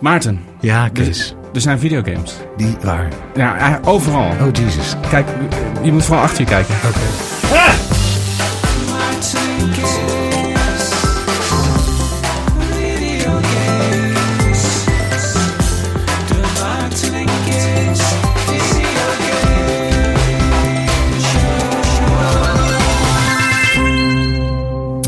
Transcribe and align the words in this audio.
Maarten, 0.00 0.40
Ja, 0.60 0.84
er, 0.84 0.90
Kees. 0.90 1.34
er 1.54 1.60
zijn 1.60 1.78
videogames. 1.78 2.34
Die 2.56 2.76
waar? 2.82 3.08
Ja, 3.34 3.56
eh, 3.58 3.88
overal. 3.88 4.30
Oh, 4.30 4.48
Jesus. 4.52 4.94
Kijk, 5.10 5.26
je 5.82 5.92
moet 5.92 6.04
vooral 6.04 6.22
achter 6.24 6.40
je 6.40 6.46
kijken. 6.46 6.74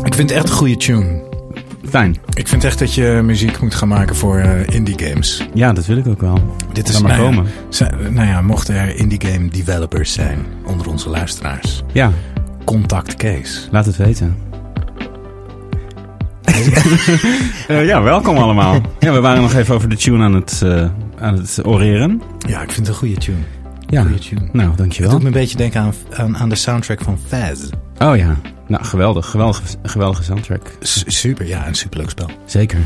Ik 0.03 0.13
vind 0.19 0.29
het 0.29 0.39
echt 0.39 0.49
een 0.49 0.55
goede 0.55 0.77
tune. 0.77 1.22
Ik 2.33 2.47
vind 2.47 2.63
echt 2.63 2.79
dat 2.79 2.93
je 2.93 3.21
muziek 3.23 3.61
moet 3.61 3.75
gaan 3.75 3.87
maken 3.87 4.15
voor 4.15 4.37
eh, 4.37 4.75
indie 4.75 4.95
games. 5.07 5.47
Ja, 5.53 5.73
dat 5.73 5.85
wil 5.85 5.97
ik 5.97 6.07
ook 6.07 6.21
wel. 6.21 6.55
Dit 6.73 6.89
is 6.89 7.01
maar 7.01 7.17
nou 7.17 7.23
komen. 7.23 7.45
nou 8.13 8.27
ja, 8.27 8.41
mochten 8.41 8.75
er 8.75 8.95
indie 8.95 9.21
game 9.25 9.49
developers 9.49 10.13
zijn 10.13 10.39
onder 10.65 10.89
onze 10.89 11.09
luisteraars. 11.09 11.83
Ja, 11.91 12.11
Contact 12.65 13.15
Kees. 13.15 13.67
laat 13.71 13.85
het 13.85 13.95
weten. 13.97 14.35
Eh, 17.67 17.85
ja, 17.85 18.01
welkom 18.01 18.37
allemaal. 18.37 18.81
Ja, 18.99 19.13
we 19.13 19.19
waren 19.19 19.41
nog 19.41 19.53
even 19.53 19.75
over 19.75 19.89
de 19.89 19.95
tune 19.97 20.23
aan 20.23 20.33
het, 20.33 20.61
eh, 20.63 20.89
aan 21.19 21.33
het 21.37 21.59
oreren. 21.65 22.21
Ja, 22.47 22.61
ik 22.61 22.71
vind 22.71 22.77
het 22.77 22.87
een 22.87 22.93
goede 22.93 23.15
tune. 23.15 23.37
Ja, 23.87 24.01
Goeie 24.01 24.19
tune. 24.19 24.41
nou, 24.51 24.69
Het 24.69 24.77
dankjewel. 24.77 25.11
doet 25.11 25.19
me 25.21 25.25
een 25.25 25.31
beetje 25.33 25.57
denken 25.57 25.81
aan, 25.81 25.93
aan, 26.13 26.37
aan 26.37 26.49
de 26.49 26.55
soundtrack 26.55 27.01
van 27.01 27.17
Faz. 27.27 27.59
Oh 28.03 28.17
ja, 28.17 28.35
nou, 28.67 28.83
geweldig. 28.83 29.25
Geweldige, 29.25 29.61
geweldige 29.83 30.23
soundtrack. 30.23 30.61
S- 30.81 31.03
super, 31.07 31.47
ja, 31.47 31.67
een 31.67 31.75
superleuk 31.75 32.09
spel. 32.09 32.29
Zeker. 32.45 32.79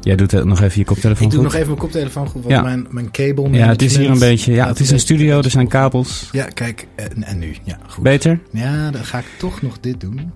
Jij 0.00 0.16
doet 0.16 0.32
eh, 0.32 0.42
nog 0.42 0.60
even 0.60 0.78
je 0.78 0.84
koptelefoon 0.84 1.26
Ik 1.26 1.32
doe 1.32 1.40
goed? 1.42 1.48
nog 1.52 1.54
even 1.60 1.66
mijn 1.66 1.80
koptelefoon 1.80 2.26
goed, 2.26 2.42
want 2.42 2.54
Ja. 2.54 2.62
mijn, 2.62 2.86
mijn 2.90 3.10
cable 3.10 3.50
Ja, 3.50 3.66
het 3.68 3.82
is 3.82 3.96
hier 3.96 4.10
een 4.10 4.18
beetje... 4.18 4.52
Ja, 4.52 4.66
het 4.66 4.80
is 4.80 4.90
een 4.90 5.00
studio, 5.00 5.38
er 5.38 5.50
zijn 5.50 5.68
kabels. 5.68 6.28
Ja, 6.32 6.44
kijk, 6.44 6.86
en, 6.96 7.22
en 7.22 7.38
nu, 7.38 7.56
ja, 7.64 7.78
goed. 7.88 8.02
Beter? 8.02 8.40
Ja, 8.52 8.90
dan 8.90 9.04
ga 9.04 9.18
ik 9.18 9.24
toch 9.38 9.62
nog 9.62 9.80
dit 9.80 10.00
doen. 10.00 10.32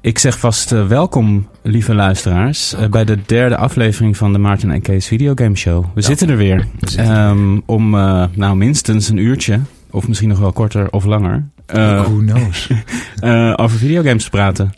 Ik 0.00 0.18
zeg 0.18 0.38
vast 0.38 0.72
eh, 0.72 0.86
welkom, 0.86 1.48
lieve 1.62 1.94
luisteraars, 1.94 2.72
eh, 2.74 2.88
bij 2.88 3.04
de 3.04 3.18
derde 3.26 3.56
aflevering 3.56 4.16
van 4.16 4.32
de 4.32 4.38
Maarten 4.38 4.70
en 4.70 4.80
Kees 4.82 5.06
Videogame 5.06 5.56
Show. 5.56 5.84
We 5.94 6.02
zitten 6.02 6.28
er 6.28 6.36
weer. 6.36 6.66
We 6.80 6.90
zitten 6.90 7.06
er 7.14 7.28
Ehm, 7.28 7.60
om 7.66 7.94
eh, 7.94 8.24
nou 8.34 8.56
minstens 8.56 9.08
een 9.08 9.16
uurtje, 9.16 9.60
of 9.90 10.08
misschien 10.08 10.28
nog 10.28 10.38
wel 10.38 10.52
korter 10.52 10.90
of 10.92 11.04
langer, 11.04 11.34
eh, 11.55 11.55
Who 11.66 12.18
knows? 12.18 12.68
eh, 13.20 13.52
over 13.56 13.78
videogames 13.78 14.24
te 14.24 14.30
praten. 14.30 14.72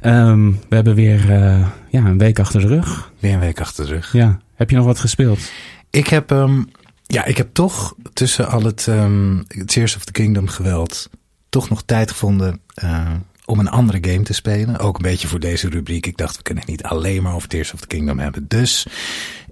Ehm, 0.00 0.50
we 0.68 0.74
hebben 0.74 0.94
weer 0.94 1.30
eh, 1.30 1.66
ja, 1.88 2.04
een 2.04 2.18
week 2.18 2.38
achter 2.38 2.60
de 2.60 2.66
rug. 2.66 3.12
Weer 3.18 3.32
een 3.32 3.40
week 3.40 3.60
achter 3.60 3.86
de 3.86 3.92
rug. 3.92 4.12
Ja. 4.12 4.40
Heb 4.54 4.70
je 4.70 4.76
nog 4.76 4.84
wat 4.84 4.98
gespeeld? 4.98 5.50
Ik 5.90 6.06
heb, 6.06 6.30
ehm, 6.30 6.62
ja, 7.06 7.24
ik 7.24 7.36
heb 7.36 7.48
toch 7.52 7.94
tussen 8.12 8.48
al 8.48 8.62
het 8.62 8.88
ehm 8.88 9.42
Tears 9.64 9.96
of 9.96 10.04
the 10.04 10.12
Kingdom 10.12 10.48
geweld 10.48 11.10
toch 11.52 11.68
nog 11.68 11.82
tijd 11.82 12.10
gevonden 12.10 12.60
eh, 12.74 13.10
om 13.44 13.58
een 13.58 13.68
andere 13.68 13.98
game 14.10 14.22
te 14.22 14.32
spelen. 14.32 14.78
Ook 14.78 14.96
een 14.96 15.02
beetje 15.02 15.28
voor 15.28 15.40
deze 15.40 15.68
rubriek. 15.68 16.06
Ik 16.06 16.16
dacht, 16.16 16.36
we 16.36 16.42
kunnen 16.42 16.62
het 16.62 16.72
niet 16.72 16.82
alleen 16.82 17.22
maar 17.22 17.34
over 17.34 17.48
Tears 17.48 17.72
of 17.72 17.80
the 17.80 17.86
Kingdom 17.86 18.18
hebben. 18.18 18.48
Dus 18.48 18.86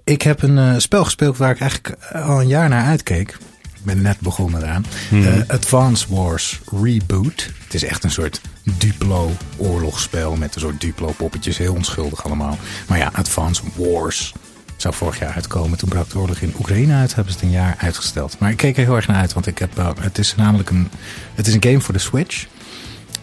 ik 0.03 0.21
heb 0.21 0.41
een 0.41 0.57
eh, 0.57 0.73
spel 0.77 1.03
gespeeld 1.03 1.37
waar 1.37 1.51
ik 1.51 1.59
eigenlijk 1.59 2.01
eh, 2.01 2.29
al 2.29 2.41
een 2.41 2.47
jaar 2.47 2.69
naar 2.69 2.85
uitkeek. 2.85 3.37
Ik 3.81 3.87
ben 3.87 4.01
net 4.01 4.19
begonnen 4.19 4.61
eraan. 4.61 4.85
Eh, 5.11 5.41
Advance 5.47 6.05
Wars 6.09 6.59
Reboot. 6.81 7.49
Het 7.63 7.73
is 7.73 7.83
echt 7.83 8.03
een 8.03 8.11
soort 8.11 8.41
Duplo 8.63 9.31
oorlogsspel 9.57 10.35
met 10.35 10.55
een 10.55 10.61
soort 10.61 10.81
Duplo 10.81 11.13
poppetjes. 11.17 11.57
Heel 11.57 11.73
onschuldig 11.73 12.25
allemaal. 12.25 12.57
Maar 12.87 12.97
ja, 12.97 13.11
Advance 13.13 13.61
Wars 13.75 14.33
zou 14.77 14.93
vorig 14.93 15.19
jaar 15.19 15.33
uitkomen. 15.33 15.77
Toen 15.77 15.89
brak 15.89 16.09
de 16.09 16.19
oorlog 16.19 16.37
in 16.37 16.53
Oekraïne 16.59 16.93
uit. 16.93 17.15
Hebben 17.15 17.33
ze 17.33 17.39
het 17.39 17.47
een 17.47 17.55
jaar 17.55 17.75
uitgesteld. 17.77 18.39
Maar 18.39 18.49
ik 18.49 18.57
keek 18.57 18.77
er 18.77 18.83
heel 18.83 18.95
erg 18.95 19.07
naar 19.07 19.17
uit. 19.17 19.33
Want 19.33 19.47
ik 19.47 19.57
heb, 19.57 19.77
eh, 19.77 19.89
het 19.99 20.17
is 20.17 20.35
namelijk 20.35 20.69
een, 20.69 20.89
het 21.35 21.47
is 21.47 21.53
een 21.53 21.63
game 21.63 21.81
voor 21.81 21.93
de 21.93 21.99
Switch. 21.99 22.45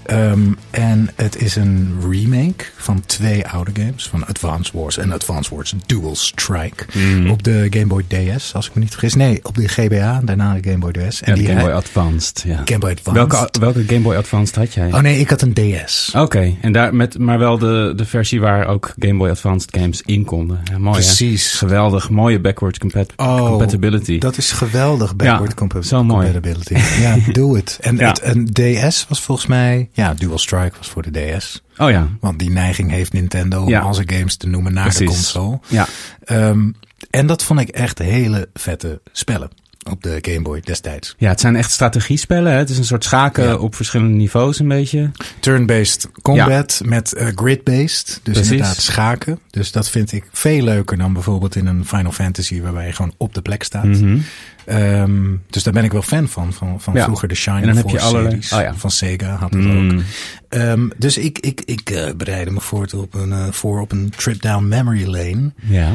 Ehm, 0.09 0.41
en 0.71 1.09
het 1.15 1.43
is 1.43 1.57
een 1.57 1.97
remake 2.11 2.65
van 2.77 3.03
twee 3.07 3.47
oude 3.47 3.71
games. 3.75 4.09
Van 4.09 4.27
Advance 4.27 4.71
Wars 4.79 4.99
en 4.99 5.13
Advance 5.13 5.55
Wars 5.55 5.75
Dual 5.87 6.17
Strike. 6.17 6.85
Mhm. 6.95 7.31
Op 7.31 7.43
de 7.43 7.67
Game 7.71 7.87
Boy 7.87 8.05
DS, 8.09 8.55
als 8.55 8.67
ik 8.69 8.75
me 8.75 8.81
niet 8.81 8.91
vergis. 8.91 9.15
Nee, 9.15 9.41
op 9.43 9.55
de 9.55 9.69
GBA, 9.69 10.21
daarna 10.25 10.55
de 10.61 10.71
Game 10.71 10.79
Boy 10.79 10.93
DS. 10.93 11.23
En 11.23 11.31
Ja, 11.33 11.35
die 11.39 11.47
Game 11.47 11.61
Boy 11.61 11.71
Advanced. 11.71 12.43
Ja. 12.47 12.63
Game 12.65 12.79
Boy 12.79 12.91
Advance. 12.91 13.19
Welke, 13.27 13.59
welke 13.61 13.85
Game 13.87 14.01
Boy 14.01 14.17
Advanced 14.17 14.57
had 14.57 14.75
jij? 14.75 14.93
Oh 14.93 15.01
nee, 15.01 15.19
ik 15.21 15.29
had 15.31 15.43
een 15.43 15.55
DS. 15.55 16.13
Oké, 16.17 16.55
en 16.61 16.73
daar 16.73 16.95
met, 16.95 17.19
maar 17.19 17.39
wel 17.39 17.59
de, 17.59 17.93
de 17.97 18.05
versie 18.05 18.41
waar 18.41 18.67
ook 18.67 18.95
Game 18.99 19.17
Boy 19.19 19.29
Advanced 19.29 19.77
games 19.79 20.03
in 20.03 20.25
konden. 20.25 20.61
Ja, 20.65 20.79
mooi 20.79 20.97
hè? 20.99 21.05
Precies. 21.05 21.53
Geweldig, 21.53 22.11
mooie 22.11 22.41
backwards 22.41 22.79
compat 22.79 23.13
Oh, 23.17 23.47
compatibility. 23.49 24.19
Dat 24.19 24.37
is 24.37 24.51
geweldig, 24.53 25.17
backward 25.17 25.49
Ja, 25.51 25.55
compa- 25.55 25.83
zo 25.83 26.05
mooi. 26.05 26.33
compatibility. 26.33 27.01
Ja, 27.01 27.17
doe 27.33 27.57
het. 27.57 27.79
En 27.81 28.01
het, 28.01 28.21
een 28.23 28.45
DS 28.53 29.07
was 29.09 29.21
volgens 29.21 29.47
mij, 29.47 29.89
ja, 29.99 30.15
Dual 30.15 30.39
Strike 30.39 30.77
was 30.77 30.89
voor 30.89 31.03
de 31.11 31.37
DS. 31.37 31.63
Oh 31.77 31.91
ja, 31.91 32.09
Want 32.21 32.39
die 32.39 32.51
neiging 32.51 32.91
heeft 32.91 33.13
Nintendo 33.13 33.63
om 33.63 33.69
Ja. 33.69 33.81
al 33.81 33.95
zijn 33.95 34.11
games 34.11 34.37
te 34.37 34.49
noemen 34.49 34.73
naar 34.73 34.95
de 34.97 35.05
console. 35.05 35.59
ja. 35.69 35.87
Ehm, 36.25 36.71
en 37.11 37.27
dat 37.27 37.43
vond 37.45 37.61
ik 37.61 37.69
echt 37.69 37.99
hele 37.99 38.49
vette 38.55 39.01
spellen 39.13 39.51
op 39.91 40.03
de 40.03 40.19
Game 40.21 40.43
Boy 40.43 40.61
destijds. 40.61 41.15
ja, 41.19 41.29
het 41.29 41.41
zijn 41.41 41.57
echt 41.57 41.71
strategiespellen. 41.71 42.53
Hè? 42.53 42.59
Het 42.59 42.71
is 42.71 42.79
een 42.79 42.85
soort 42.85 43.05
schaken 43.05 43.45
Ja. 43.45 43.57
op 43.57 43.75
verschillende 43.75 44.17
niveaus 44.17 44.59
een 44.59 44.69
beetje. 44.69 45.11
Turn-based 45.41 46.09
combat 46.23 46.81
met 46.85 47.13
eh, 47.13 47.27
grid-based. 47.35 48.07
Dus 48.23 48.35
Precies. 48.35 48.51
inderdaad 48.51 48.77
schaken. 48.77 49.39
Dus 49.51 49.73
dat 49.73 49.91
vind 49.91 50.13
ik 50.13 50.25
veel 50.33 50.63
leuker 50.65 50.99
dan 50.99 51.13
bijvoorbeeld 51.13 51.57
in 51.57 51.67
een 51.67 51.85
Final 51.87 52.13
Fantasy 52.13 52.61
waarbij 52.61 52.87
je 52.87 52.93
gewoon 52.93 53.15
op 53.17 53.35
de 53.35 53.43
plek 53.43 53.63
staat. 53.63 53.85
Mhm. 53.85 54.19
Ehm, 54.65 55.37
dus 55.51 55.63
daar 55.63 55.73
ben 55.73 55.85
ik 55.85 55.93
wel 55.93 56.03
fan 56.03 56.29
van. 56.29 56.53
Van, 56.53 56.81
van 56.81 56.95
Ja. 56.95 57.05
vroeger 57.05 57.29
de 57.29 57.35
Shining 57.35 57.63
En 57.63 57.69
dan 57.69 57.77
heb 57.77 57.87
je 57.87 57.91
Force 57.99 58.07
allerlei- 58.07 58.31
series. 58.43 58.53
oh 58.53 58.61
ja. 58.61 58.75
Van 58.81 58.91
Sega 58.91 59.35
had 59.37 59.53
het 59.53 59.63
Mm. 59.65 59.91
ook. 59.91 60.03
Ehm, 60.49 60.89
dus 60.97 61.19
ik, 61.19 61.39
ik, 61.39 61.61
ik 61.65 61.91
eh, 61.91 62.11
bereidde 62.17 62.51
me 62.51 62.61
voor 62.61 62.87
op 62.97 63.15
een, 63.15 63.33
eh, 63.33 63.47
voor 63.51 63.81
op 63.81 63.93
een 63.93 64.13
trip 64.17 64.43
down 64.43 64.69
memory 64.69 65.07
lane. 65.07 65.53
Ja. 65.67 65.93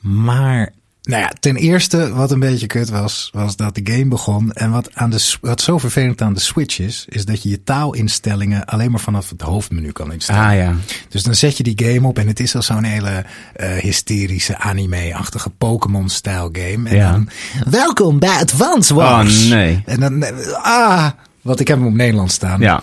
Maar, 0.00 0.72
nou 1.02 1.22
ja, 1.22 1.32
ten 1.40 1.56
eerste 1.56 2.12
wat 2.14 2.30
een 2.30 2.38
beetje 2.38 2.66
kut 2.66 2.88
was, 2.88 3.30
was 3.32 3.56
dat 3.56 3.74
de 3.74 3.80
game 3.92 4.08
begon. 4.08 4.52
En 4.52 4.70
wat, 4.70 4.90
aan 4.94 5.10
de, 5.10 5.34
wat 5.40 5.60
zo 5.60 5.78
vervelend 5.78 6.22
aan 6.22 6.34
de 6.34 6.40
Switch 6.40 6.78
is, 6.78 7.04
is 7.08 7.24
dat 7.24 7.42
je 7.42 7.48
je 7.48 7.62
taalinstellingen 7.62 8.64
alleen 8.64 8.90
maar 8.90 9.00
vanaf 9.00 9.30
het 9.30 9.40
hoofdmenu 9.40 9.92
kan 9.92 10.12
instellen. 10.12 10.42
Ah 10.44 10.54
ja. 10.56 10.74
Dus 11.08 11.22
dan 11.22 11.34
zet 11.34 11.56
je 11.56 11.62
die 11.62 11.86
game 11.86 12.06
op 12.08 12.18
en 12.18 12.26
het 12.26 12.40
is 12.40 12.54
al 12.56 12.62
zo'n 12.62 12.84
hele 12.84 13.24
eh, 13.54 13.70
hysterische 13.72 14.58
anime-achtige 14.58 15.50
Pokémon-style 15.50 16.48
game. 16.52 16.88
En 16.88 16.96
Ja. 16.96 17.10
dan, 17.12 17.28
welkom 17.70 18.18
bij 18.18 18.36
Advance 18.40 18.94
Wars. 18.94 19.44
Oh 19.44 19.50
nee. 19.50 19.82
En 19.86 20.00
dan, 20.00 20.22
eh, 20.22 20.52
ah, 20.62 21.10
want 21.42 21.60
ik 21.60 21.68
heb 21.68 21.78
hem 21.78 21.86
op 21.86 21.94
Nederland 21.94 22.32
staan. 22.32 22.60
Ja. 22.60 22.82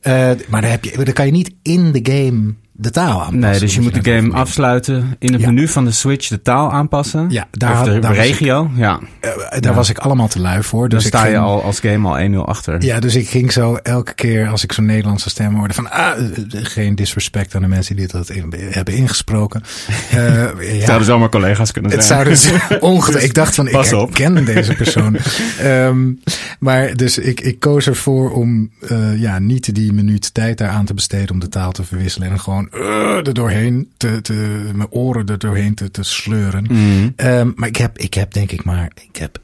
Eh, 0.00 0.12
maar 0.48 0.60
dan, 0.60 0.70
heb 0.70 0.84
je, 0.84 1.04
dan 1.04 1.12
kan 1.14 1.26
je 1.26 1.32
niet 1.32 1.50
in 1.62 1.92
de 1.92 2.00
game 2.12 2.54
de 2.80 2.90
taal 2.90 3.10
aanpassen. 3.20 3.38
Nee, 3.38 3.58
dus 3.58 3.74
je 3.74 3.80
moet 3.80 4.04
de 4.04 4.12
game 4.12 4.32
afsluiten. 4.34 5.16
In 5.18 5.32
het 5.32 5.40
Ja. 5.40 5.46
menu 5.46 5.68
van 5.68 5.84
de 5.84 5.90
Switch 5.90 6.28
de 6.28 6.42
taal 6.42 6.72
aanpassen. 6.72 7.26
Ja, 7.30 7.46
daar, 7.50 7.80
of 7.80 7.86
de 7.88 7.98
daar 7.98 8.10
ik- 8.12 8.18
regio. 8.18 8.70
ja, 8.74 8.98
eh, 9.20 9.30
daar 9.50 9.58
Ja. 9.60 9.74
was 9.74 9.90
ik 9.90 9.98
allemaal 9.98 10.28
te 10.28 10.40
lui 10.40 10.62
voor. 10.62 10.88
Dus 10.88 11.02
ik 11.02 11.08
sta 11.08 11.24
je 11.24 11.30
ging- 11.32 11.42
al 11.44 11.62
als 11.62 11.80
game 11.80 12.08
al 12.08 12.18
1-0 12.20 12.46
achter. 12.46 12.82
Ja, 12.84 13.00
dus 13.00 13.14
ik 13.14 13.28
ging 13.28 13.52
zo 13.52 13.74
elke 13.74 14.14
keer 14.14 14.48
als 14.48 14.64
ik 14.64 14.72
zo'n 14.72 14.84
Nederlandse 14.86 15.28
stem 15.30 15.54
hoorde 15.54 15.74
van 15.74 15.90
ah, 15.90 16.18
eh, 16.18 16.24
eh, 16.24 16.44
geen 16.50 16.94
disrespect 16.94 17.54
aan 17.54 17.62
de 17.62 17.68
mensen 17.68 17.96
die 17.96 18.06
dat 18.06 18.30
in- 18.30 18.54
hebben 18.70 18.94
ingesproken. 18.94 19.62
Eh, 20.10 20.78
ja. 20.78 20.84
Zouden 20.86 21.06
zomaar 21.06 21.28
collega's 21.28 21.72
kunnen 21.72 21.90
Het 21.90 22.04
zijn. 22.04 22.18
zou 22.18 22.28
dus 22.68 22.78
ongetwijfeld. 22.80 23.22
Ik 23.30 23.34
dacht 23.34 23.54
van, 23.54 23.66
ik 23.66 23.72
Pas 23.72 23.92
op. 23.92 24.16
herken 24.16 24.44
deze 24.44 24.74
persoon. 24.82 25.16
Ehm, 25.60 26.12
maar 26.58 26.96
dus 26.96 27.18
ik, 27.18 27.40
ik 27.40 27.58
koos 27.60 27.86
ervoor 27.86 28.30
om 28.32 28.70
ja, 29.16 29.38
niet 29.38 29.74
die 29.74 29.92
minuut 29.92 30.34
tijd 30.34 30.58
daaraan 30.58 30.84
te 30.84 30.94
besteden 30.94 31.30
om 31.30 31.38
de 31.38 31.48
taal 31.48 31.72
te 31.72 31.84
verwisselen. 31.84 32.30
En 32.30 32.40
gewoon 32.40 32.67
eh, 32.72 33.26
er 33.26 33.34
doorheen 33.34 33.92
te, 33.96 34.20
te, 34.20 34.32
mijn 34.74 34.90
oren 34.90 35.26
er 35.26 35.38
doorheen 35.38 35.74
te, 35.74 35.90
te 35.90 36.02
sleuren. 36.02 36.62
Mhm. 36.68 37.08
Ehm, 37.16 37.50
maar 37.54 37.68
ik 37.68 37.76
heb, 37.76 37.98
ik 37.98 38.14
heb 38.14 38.32
denk 38.32 38.52
ik 38.52 38.64
maar, 38.64 38.90
ik 39.10 39.16
heb 39.16 39.38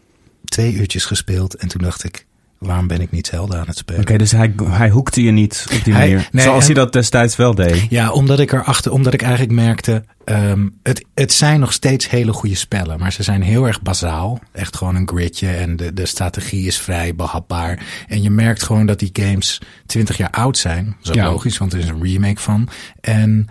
twee 0.44 0.74
uurtjes 0.74 1.04
gespeeld. 1.04 1.54
En 1.54 1.68
toen 1.68 1.82
dacht 1.82 2.04
ik, 2.04 2.26
waarom 2.66 2.86
ben 2.86 3.00
ik 3.00 3.10
niet 3.10 3.26
Zelda 3.26 3.58
aan 3.58 3.66
het 3.66 3.76
spelen? 3.76 4.00
Oké, 4.00 4.16
dus 4.18 4.32
hij, 4.32 4.54
hij 4.64 4.88
hoekte 4.90 5.22
je 5.22 5.30
niet 5.30 5.66
op 5.72 5.84
die 5.84 5.94
Hij- 5.94 6.08
manier. 6.08 6.28
nee, 6.32 6.44
zoals 6.44 6.64
hij 6.64 6.74
dat 6.74 6.92
destijds 6.92 7.36
wel 7.36 7.54
deed. 7.54 7.86
Ja, 7.88 8.10
omdat 8.12 8.40
ik 8.40 8.52
erachter, 8.52 8.92
omdat 8.92 9.12
ik 9.14 9.22
eigenlijk 9.22 9.52
merkte, 9.52 10.04
ehm, 10.24 10.68
het, 10.82 11.04
het 11.14 11.32
zijn 11.32 11.60
nog 11.60 11.72
steeds 11.72 12.10
hele 12.10 12.32
goede 12.32 12.54
spellen, 12.54 12.98
maar 12.98 13.12
ze 13.12 13.22
zijn 13.22 13.42
heel 13.42 13.66
erg 13.66 13.82
bazaal. 13.82 14.40
Echt 14.52 14.76
gewoon 14.76 14.94
een 14.96 15.08
gridje 15.08 15.48
en 15.48 15.76
de, 15.76 15.92
de 15.92 16.06
strategie 16.06 16.66
is 16.66 16.78
vrij 16.78 17.14
behapbaar. 17.14 17.82
En 18.08 18.22
je 18.22 18.30
merkt 18.30 18.62
gewoon 18.62 18.86
dat 18.86 18.98
die 18.98 19.10
games 19.12 19.60
20 19.86 20.16
jaar 20.16 20.30
oud 20.30 20.58
zijn. 20.58 20.84
Dat 20.84 20.94
is 21.02 21.08
ook 21.08 21.14
Ja. 21.14 21.24
logisch, 21.30 21.58
want 21.58 21.72
er 21.72 21.78
is 21.78 21.88
een 21.88 22.02
remake 22.02 22.40
van. 22.40 22.68
En 23.00 23.46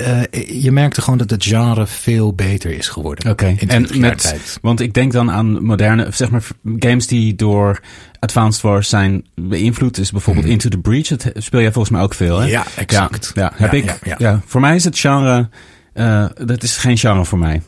eh, 0.00 0.62
je 0.62 0.72
merkte 0.72 1.00
gewoon 1.02 1.18
dat 1.18 1.30
het 1.30 1.44
genre 1.44 1.86
veel 1.86 2.34
beter 2.34 2.70
is 2.70 2.88
geworden. 2.88 3.30
Oké, 3.30 3.46
en 3.46 3.56
20 3.68 3.90
jaar 3.90 4.00
met, 4.00 4.20
tijd. 4.20 4.58
want 4.62 4.80
ik 4.80 4.94
denk 4.94 5.12
dan 5.12 5.30
aan 5.30 5.64
moderne, 5.64 6.06
zeg 6.10 6.30
maar, 6.30 6.46
games 6.78 7.06
die 7.06 7.34
door 7.34 7.80
Advanced 8.18 8.62
Wars 8.62 8.88
zijn 8.88 9.26
beïnvloed. 9.34 9.98
Is 9.98 10.10
bijvoorbeeld 10.10 10.46
Into 10.46 10.68
the 10.68 10.78
Breach. 10.78 11.06
Dat 11.06 11.30
speel 11.34 11.60
jij 11.60 11.72
volgens 11.72 11.94
mij 11.94 12.02
ook 12.02 12.14
veel, 12.14 12.38
hè? 12.38 12.46
Ja, 12.46 12.64
exact. 12.76 13.30
Ja, 13.34 13.42
ja, 13.42 13.66
heb 13.68 13.72
Ja, 13.72 13.96
ik. 14.02 14.18
ja, 14.18 14.40
voor 14.46 14.60
mij 14.60 14.74
is 14.74 14.84
het 14.84 14.98
genre, 14.98 15.48
eh, 15.92 16.26
dat 16.44 16.62
is 16.62 16.76
geen 16.76 16.98
genre 16.98 17.24
voor 17.24 17.38
mij. 17.38 17.62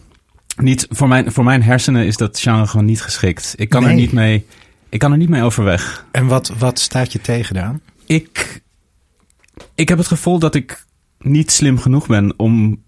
Niet, 0.56 0.87
voor, 0.90 1.08
mijn, 1.08 1.32
voor 1.32 1.44
mijn 1.44 1.62
hersenen 1.62 2.06
is 2.06 2.17
dat 2.17 2.38
genre 2.40 2.67
gewoon 2.67 2.87
niet 2.87 3.02
geschikt. 3.02 3.55
Ik 3.56 3.69
kan 3.69 3.84
er 3.84 3.94
niet 3.94 4.12
mee, 4.12 4.46
ik 4.88 4.99
kan 4.99 5.12
er 5.12 5.19
niet 5.19 5.29
mee 5.29 5.43
overweg. 5.43 6.05
En 6.11 6.26
wat, 6.26 6.52
wat 6.58 6.79
staat 6.79 7.12
je 7.12 7.20
tegen 7.20 7.55
dan? 7.55 7.81
Ik, 8.06 8.62
ik 9.75 9.88
heb 9.88 9.99
het 9.99 10.06
gevoel 10.06 10.38
dat 10.38 10.55
ik 10.55 10.84
niet 11.23 11.51
slim 11.51 11.79
genoeg 11.79 12.07
ben 12.07 12.35
om. 12.37 12.81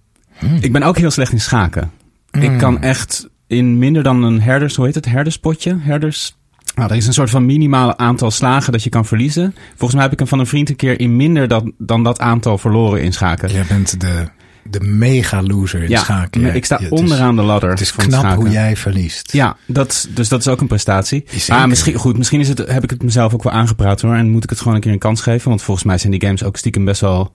Ik 0.60 0.72
ben 0.72 0.82
ook 0.82 0.98
heel 0.98 1.10
slecht 1.10 1.32
in 1.32 1.40
schaken. 1.40 1.90
Ik 2.30 2.58
kan 2.58 2.82
echt 2.82 3.28
in 3.46 3.78
minder 3.78 4.02
dan 4.02 4.22
een 4.22 4.40
herders, 4.40 4.76
hoe 4.76 4.84
heet 4.86 4.94
het? 4.94 5.06
Herderspotje? 5.06 5.76
Herders. 5.80 6.36
Nou, 6.74 6.90
er 6.90 6.96
is 6.96 7.06
een 7.06 7.12
soort 7.12 7.30
van 7.30 7.46
minimale 7.46 7.96
aantal 7.96 8.30
slagen 8.30 8.72
dat 8.72 8.82
je 8.82 8.90
kan 8.90 9.04
verliezen. 9.06 9.54
Volgens 9.68 9.92
mij 9.92 10.02
heb 10.02 10.12
ik 10.12 10.18
hem 10.18 10.28
van 10.28 10.38
een 10.38 10.46
vriend 10.46 10.68
een 10.68 10.76
keer 10.76 11.00
in 11.00 11.16
minder 11.16 11.48
dan, 11.48 11.72
dan 11.78 12.02
dat 12.02 12.20
aantal 12.20 12.58
verloren 12.58 13.02
in 13.02 13.12
schaken. 13.12 13.50
Jij 13.52 13.64
bent 13.68 14.00
de, 14.00 14.28
de 14.70 14.80
mega 14.80 15.42
loser 15.42 15.82
in 15.82 15.98
schaken. 15.98 16.40
Ja, 16.40 16.48
ik 16.52 16.64
sta 16.64 16.76
ja, 16.78 16.84
het 16.84 16.92
is- 16.92 16.98
onderaan 17.00 17.36
de 17.36 17.42
ladder. 17.42 17.70
Het 17.70 17.80
is 17.80 17.90
van 17.90 18.06
knap 18.06 18.20
schaken. 18.20 18.40
hoe 18.40 18.50
jij 18.50 18.76
verliest. 18.76 19.32
Ja, 19.32 19.56
dat, 19.66 20.08
dus 20.14 20.28
dat 20.28 20.40
is 20.40 20.48
ook 20.48 20.60
een 20.60 20.66
prestatie. 20.66 21.24
Maar 21.48 21.68
misschien, 21.68 21.94
goed, 21.94 22.16
misschien 22.18 22.40
is 22.40 22.48
het, 22.48 22.58
heb 22.58 22.82
ik 22.82 22.90
het 22.90 23.02
mezelf 23.02 23.34
ook 23.34 23.42
wel 23.42 23.52
aangepraat 23.52 24.00
hoor. 24.00 24.14
En 24.14 24.30
moet 24.30 24.44
ik 24.44 24.50
het 24.50 24.58
gewoon 24.58 24.74
een 24.74 24.80
keer 24.80 24.92
een 24.92 24.98
kans 24.98 25.20
geven. 25.20 25.48
Want 25.48 25.62
volgens 25.62 25.86
mij 25.86 25.98
zijn 25.98 26.12
die 26.12 26.20
games 26.22 26.42
ook 26.44 26.56
stiekem 26.56 26.84
best 26.84 27.00
wel 27.00 27.34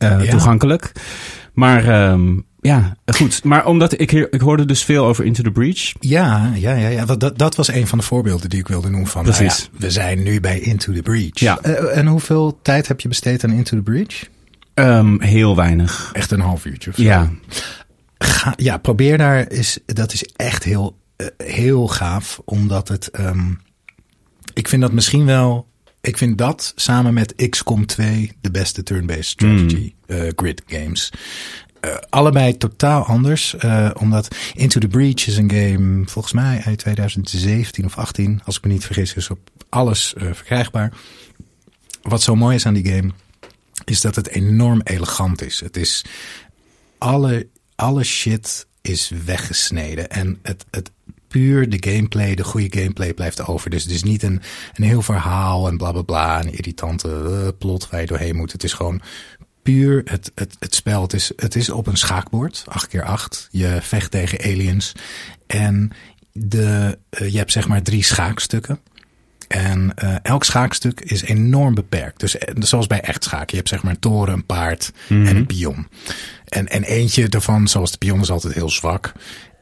eh, 0.00 0.24
Ja. 0.24 0.30
toegankelijk. 0.30 0.92
Maar 1.52 1.88
ehm, 1.88 2.38
ja, 2.60 2.96
goed. 3.06 3.44
Maar 3.44 3.66
omdat 3.66 4.00
ik, 4.00 4.12
ik 4.12 4.40
hoorde 4.40 4.64
dus 4.64 4.84
veel 4.84 5.04
over 5.04 5.24
Into 5.24 5.42
the 5.42 5.50
Breach. 5.50 5.92
Ja, 6.00 6.52
ja, 6.54 6.74
ja, 6.74 6.88
ja. 6.88 7.04
Dat, 7.04 7.38
dat, 7.38 7.54
was 7.56 7.68
een 7.68 7.86
van 7.86 7.98
de 7.98 8.04
voorbeelden 8.04 8.50
die 8.50 8.58
ik 8.58 8.68
wilde 8.68 8.90
noemen. 8.90 9.08
Van, 9.08 9.24
nou 9.24 9.36
Precies. 9.36 9.68
ja, 9.72 9.78
we 9.78 9.90
zijn 9.90 10.22
nu 10.22 10.40
bij 10.40 10.60
Into 10.60 10.92
the 10.92 11.02
Breach. 11.02 11.38
Ja. 11.38 11.58
Eh, 11.60 11.96
en 11.98 12.06
hoeveel 12.06 12.58
tijd 12.62 12.88
heb 12.88 13.00
je 13.00 13.08
besteed 13.08 13.44
aan 13.44 13.50
Into 13.52 13.76
the 13.76 13.82
Breach? 13.82 14.24
Ehm, 14.74 15.20
heel 15.20 15.56
weinig. 15.56 16.10
Echt 16.12 16.30
een 16.30 16.40
half 16.40 16.64
uurtje 16.64 16.90
of 16.90 16.96
zo. 16.96 17.02
Ja, 17.02 17.30
Ga, 18.18 18.52
ja, 18.56 18.76
probeer 18.78 19.18
daar. 19.18 19.50
Is, 19.50 19.78
dat 19.86 20.12
is 20.12 20.24
echt 20.36 20.64
heel, 20.64 20.96
eh, 21.16 21.26
heel 21.36 21.88
gaaf. 21.88 22.40
Omdat 22.44 22.88
het. 22.88 23.10
ehm, 23.10 23.50
ik 24.54 24.68
vind 24.68 24.82
dat 24.82 24.92
misschien 24.92 25.24
wel. 25.26 25.68
Ik 26.00 26.16
vind 26.16 26.38
dat 26.38 26.72
samen 26.76 27.14
met 27.14 27.48
XCOM 27.48 27.86
2 27.86 28.32
de 28.40 28.50
beste 28.50 28.82
turn-based 28.82 29.24
strategy 29.24 29.94
eh, 30.06 30.28
grid 30.36 30.62
games. 30.66 31.12
Eh, 31.80 31.96
allebei 32.08 32.56
totaal 32.56 33.04
anders. 33.04 33.56
eh, 33.56 33.90
omdat 33.98 34.36
Into 34.54 34.80
the 34.80 34.88
Breach 34.88 35.26
is 35.26 35.36
een 35.36 35.50
game, 35.50 36.02
volgens 36.06 36.34
mij 36.34 36.62
uit 36.64 36.78
2017 36.78 37.84
of 37.84 37.96
18, 37.98 38.40
als 38.44 38.56
ik 38.56 38.64
me 38.64 38.72
niet 38.72 38.84
vergis, 38.84 39.14
is 39.14 39.30
op 39.30 39.38
alles 39.68 40.14
verkrijgbaar. 40.16 40.92
Wat 42.02 42.22
zo 42.22 42.36
mooi 42.36 42.54
is 42.54 42.66
aan 42.66 42.74
die 42.74 42.92
game, 42.92 43.10
is 43.84 44.00
dat 44.00 44.16
het 44.16 44.28
enorm 44.28 44.80
elegant 44.84 45.42
is. 45.42 45.60
Het 45.60 45.76
is 45.76 46.04
alle, 46.98 47.48
alle 47.74 48.04
shit 48.04 48.66
is 48.80 49.12
weggesneden. 49.24 50.10
En 50.10 50.38
het, 50.42 50.64
het 50.70 50.90
puur 51.30 51.68
de 51.68 51.90
gameplay, 51.90 52.34
de 52.34 52.44
goede 52.44 52.78
gameplay 52.78 53.14
blijft 53.14 53.46
over. 53.46 53.70
Dus 53.70 53.82
het 53.82 53.92
is 53.92 54.02
niet 54.02 54.22
een, 54.22 54.40
een 54.74 54.84
heel 54.84 55.02
verhaal 55.02 55.68
en 55.68 55.76
bla 55.76 55.92
bla 55.92 56.02
bla. 56.02 56.40
Een 56.40 56.52
irritante 56.52 57.08
eh, 57.08 57.48
plot 57.58 57.88
waar 57.90 58.00
je 58.00 58.06
doorheen 58.06 58.36
moet. 58.36 58.52
Het 58.52 58.64
is 58.64 58.72
gewoon 58.72 59.00
puur 59.62 60.02
het, 60.04 60.32
het, 60.34 60.56
het 60.58 60.74
spel. 60.74 61.02
Het 61.02 61.12
is, 61.12 61.32
het 61.36 61.56
is 61.56 61.70
op 61.70 61.86
een 61.86 61.96
schaakbord, 61.96 62.64
8x8. 62.68 63.48
Je 63.50 63.78
vecht 63.80 64.10
tegen 64.10 64.38
aliens. 64.40 64.92
En 65.46 65.90
de, 66.32 66.98
eh, 67.10 67.28
je 67.32 67.38
hebt 67.38 67.52
zeg 67.52 67.68
maar 67.68 67.82
drie 67.82 68.04
schaakstukken. 68.04 68.80
En 69.48 69.94
eh, 69.94 70.14
elk 70.22 70.44
schaakstuk 70.44 71.00
is 71.00 71.22
enorm 71.22 71.74
beperkt. 71.74 72.20
Dus 72.20 72.36
zoals 72.58 72.86
bij 72.86 73.00
echt 73.00 73.24
schaken. 73.24 73.48
Je 73.48 73.56
hebt 73.56 73.68
zeg 73.68 73.82
maar 73.82 73.92
een 73.92 74.00
toren, 74.00 74.34
een 74.34 74.46
paard 74.46 74.92
en 75.08 75.36
een 75.36 75.46
pion. 75.46 75.88
En, 76.44 76.68
en 76.68 76.82
eentje 76.82 77.28
daarvan, 77.28 77.68
zoals 77.68 77.90
de 77.90 77.98
pion, 77.98 78.20
is 78.20 78.30
altijd 78.30 78.54
heel 78.54 78.70
zwak. 78.70 79.12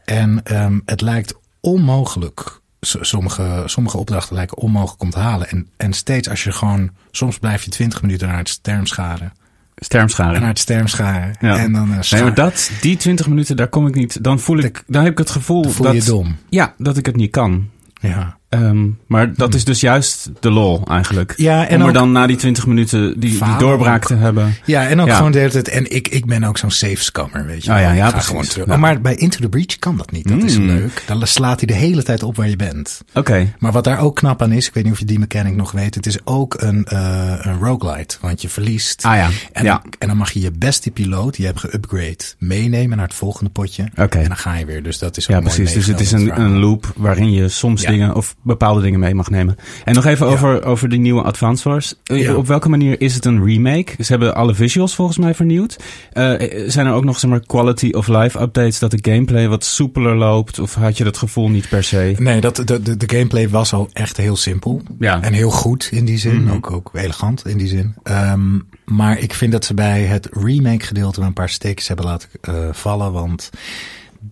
En 0.04 0.40
ehm, 0.44 0.78
het 0.84 1.00
lijkt 1.00 1.34
onmogelijk. 1.60 2.60
Sommige, 2.80 3.62
sommige 3.66 3.98
opdrachten 3.98 4.34
lijken 4.34 4.56
onmogelijk 4.56 5.02
om 5.02 5.10
te 5.10 5.18
halen. 5.18 5.48
En, 5.48 5.68
en 5.76 5.92
steeds 5.92 6.28
als 6.28 6.44
je 6.44 6.52
gewoon... 6.52 6.90
Soms 7.10 7.38
blijf 7.38 7.64
je 7.64 7.70
20 7.70 8.02
minuten 8.02 8.28
naar 8.28 8.38
het 8.38 8.48
sterm 8.48 8.86
scharen. 8.86 9.32
En 9.78 9.84
stermschade. 9.84 10.38
naar 10.38 10.48
het 10.48 10.58
sterm 10.58 10.86
scharen. 10.86 11.36
Ja. 11.40 11.58
En 11.58 11.72
dan 11.72 11.92
eh, 11.92 12.10
Nee, 12.10 12.22
maar 12.22 12.34
dat, 12.34 12.70
die 12.80 12.96
20 12.96 13.28
minuten, 13.28 13.56
daar 13.56 13.68
kom 13.68 13.86
ik 13.86 13.94
niet. 13.94 14.24
Dan 14.24 14.38
voel 14.38 14.58
ik, 14.58 14.84
dan 14.86 15.02
heb 15.02 15.12
ik 15.12 15.18
het 15.18 15.30
gevoel 15.30 15.64
voel 15.64 15.86
dat, 15.86 15.94
je 15.94 16.04
dom. 16.04 16.36
ja, 16.48 16.74
dat 16.78 16.96
ik 16.96 17.06
het 17.06 17.16
niet 17.16 17.30
kan. 17.30 17.68
Ja. 18.00 18.37
Ehm, 18.48 18.86
maar 19.06 19.34
dat 19.34 19.54
is 19.54 19.64
dus 19.64 19.80
juist 19.80 20.30
de 20.40 20.50
lol 20.50 20.82
eigenlijk. 20.88 21.34
Ja, 21.36 21.66
en 21.68 21.74
Om 21.76 21.80
er 21.82 21.88
ook- 21.88 21.94
dan 21.94 22.12
na 22.12 22.26
die 22.26 22.36
20 22.36 22.66
minuten 22.66 23.20
die, 23.20 23.30
die 23.44 23.56
doorbraak 23.58 23.96
ook. 24.02 24.04
te 24.08 24.14
hebben. 24.14 24.54
Ja, 24.64 24.86
en 24.88 25.00
ook 25.00 25.06
Ja. 25.06 25.16
gewoon 25.16 25.32
de 25.32 25.38
hele 25.38 25.50
tijd. 25.50 25.68
En 25.68 25.90
ik, 25.94 26.08
ik 26.08 26.26
ben 26.26 26.44
ook 26.44 26.58
zo'n 26.58 26.70
safe 26.70 27.02
scammer, 27.02 27.46
weet 27.46 27.64
je. 27.64 27.72
Ah, 27.72 27.80
ja, 27.80 27.92
ja, 27.92 28.10
gewoon 28.10 28.44
terug. 28.44 28.66
Ja. 28.66 28.72
Oh, 28.72 28.78
maar 28.78 29.00
bij 29.00 29.14
Into 29.14 29.38
the 29.40 29.48
Breach 29.48 29.78
kan 29.78 29.96
dat 29.96 30.10
niet. 30.10 30.28
Dat 30.28 30.42
is 30.42 30.58
Mm. 30.58 30.66
leuk. 30.66 31.02
Dan 31.06 31.26
slaat 31.26 31.58
hij 31.60 31.66
de 31.66 31.74
hele 31.74 32.02
tijd 32.02 32.22
op 32.22 32.36
waar 32.36 32.48
je 32.48 32.56
bent. 32.56 33.00
Oké. 33.14 33.52
Maar 33.58 33.72
wat 33.72 33.84
daar 33.84 33.98
ook 33.98 34.16
knap 34.16 34.42
aan 34.42 34.52
is, 34.52 34.66
ik 34.66 34.74
weet 34.74 34.84
niet 34.84 34.92
of 34.92 34.98
je 34.98 35.04
die 35.04 35.18
mechanic 35.18 35.54
nog 35.56 35.72
weet. 35.72 35.94
Het 35.94 36.06
is 36.06 36.18
ook 36.24 36.54
een, 36.62 36.84
eh 36.84 37.34
een 37.38 37.58
roguelite. 37.58 38.16
Want 38.20 38.42
je 38.42 38.48
verliest. 38.48 39.04
Ah 39.04 39.16
ja, 39.16 39.28
En, 39.52 39.64
ja. 39.64 39.82
en 39.98 40.08
dan 40.08 40.16
mag 40.16 40.30
je 40.30 40.40
je 40.40 40.50
beste 40.58 40.90
piloot, 40.90 41.32
die 41.36 41.40
je 41.40 41.46
hebt 41.46 41.60
geupgrade, 41.60 42.16
meenemen 42.38 42.96
naar 42.96 43.06
het 43.06 43.16
volgende 43.16 43.50
potje. 43.50 43.84
Oké. 43.96 44.18
En 44.18 44.28
dan 44.28 44.36
ga 44.36 44.54
je 44.54 44.64
weer. 44.64 44.82
Dus 44.82 44.98
dat 44.98 45.16
is 45.16 45.24
ook 45.30 45.36
Ja, 45.36 45.40
precies. 45.42 45.72
Dus 45.72 45.86
het 45.86 46.00
is 46.00 46.12
een, 46.12 46.40
een 46.40 46.58
loop 46.58 46.92
waarin 46.96 47.32
je 47.32 47.48
soms 47.48 47.82
dingen 47.82 48.14
of 48.14 48.36
bepaalde 48.48 48.80
dingen 48.80 49.00
mee 49.00 49.14
mag 49.14 49.30
nemen. 49.30 49.56
En 49.84 49.94
nog 49.94 50.04
even 50.04 50.26
Ja. 50.26 50.32
over, 50.32 50.64
over 50.64 50.88
die 50.88 50.98
nieuwe 50.98 51.22
Advance 51.22 51.68
Wars. 51.68 51.94
Eh, 52.04 52.20
Ja. 52.20 52.34
Op 52.34 52.46
welke 52.46 52.68
manier 52.68 53.00
is 53.00 53.14
het 53.14 53.24
een 53.24 53.44
remake? 53.44 53.92
Ze 53.98 54.06
hebben 54.12 54.34
alle 54.34 54.54
visuals 54.54 54.94
volgens 54.94 55.18
mij 55.18 55.34
vernieuwd. 55.34 55.76
Eh, 56.12 56.32
zijn 56.66 56.86
er 56.86 56.92
ook 56.92 57.04
nog 57.04 57.18
zeg 57.18 57.30
maar, 57.30 57.40
quality 57.46 57.90
of 57.90 58.08
life 58.08 58.40
updates 58.40 58.78
dat 58.78 58.90
de 58.90 59.10
gameplay 59.10 59.48
wat 59.48 59.64
soepeler 59.64 60.16
loopt? 60.16 60.58
Of 60.58 60.74
had 60.74 60.96
je 60.96 61.04
dat 61.04 61.16
gevoel 61.16 61.48
niet 61.48 61.68
per 61.68 61.84
se? 61.84 62.14
Nee, 62.18 62.40
dat, 62.40 62.56
de, 62.56 62.82
de, 62.82 62.96
de 62.96 63.08
gameplay 63.16 63.48
was 63.48 63.72
al 63.72 63.88
echt 63.92 64.16
heel 64.16 64.36
simpel. 64.36 64.82
Ja. 64.98 65.22
En 65.22 65.32
heel 65.32 65.50
goed 65.50 65.88
in 65.92 66.04
die 66.04 66.18
zin. 66.18 66.42
Mhm. 66.42 66.54
ook, 66.54 66.70
ook 66.70 66.90
elegant 66.94 67.46
in 67.46 67.58
die 67.58 67.68
zin. 67.68 67.94
Ehm, 68.02 68.58
maar 68.84 69.18
ik 69.18 69.34
vind 69.34 69.52
dat 69.52 69.64
ze 69.64 69.74
bij 69.74 70.02
het 70.02 70.28
remake 70.32 70.84
gedeelte 70.86 71.20
een 71.20 71.32
paar 71.32 71.48
steekjes 71.48 71.88
hebben 71.88 72.06
laten 72.06 72.28
eh, 72.40 72.54
vallen. 72.72 73.12
Want 73.12 73.50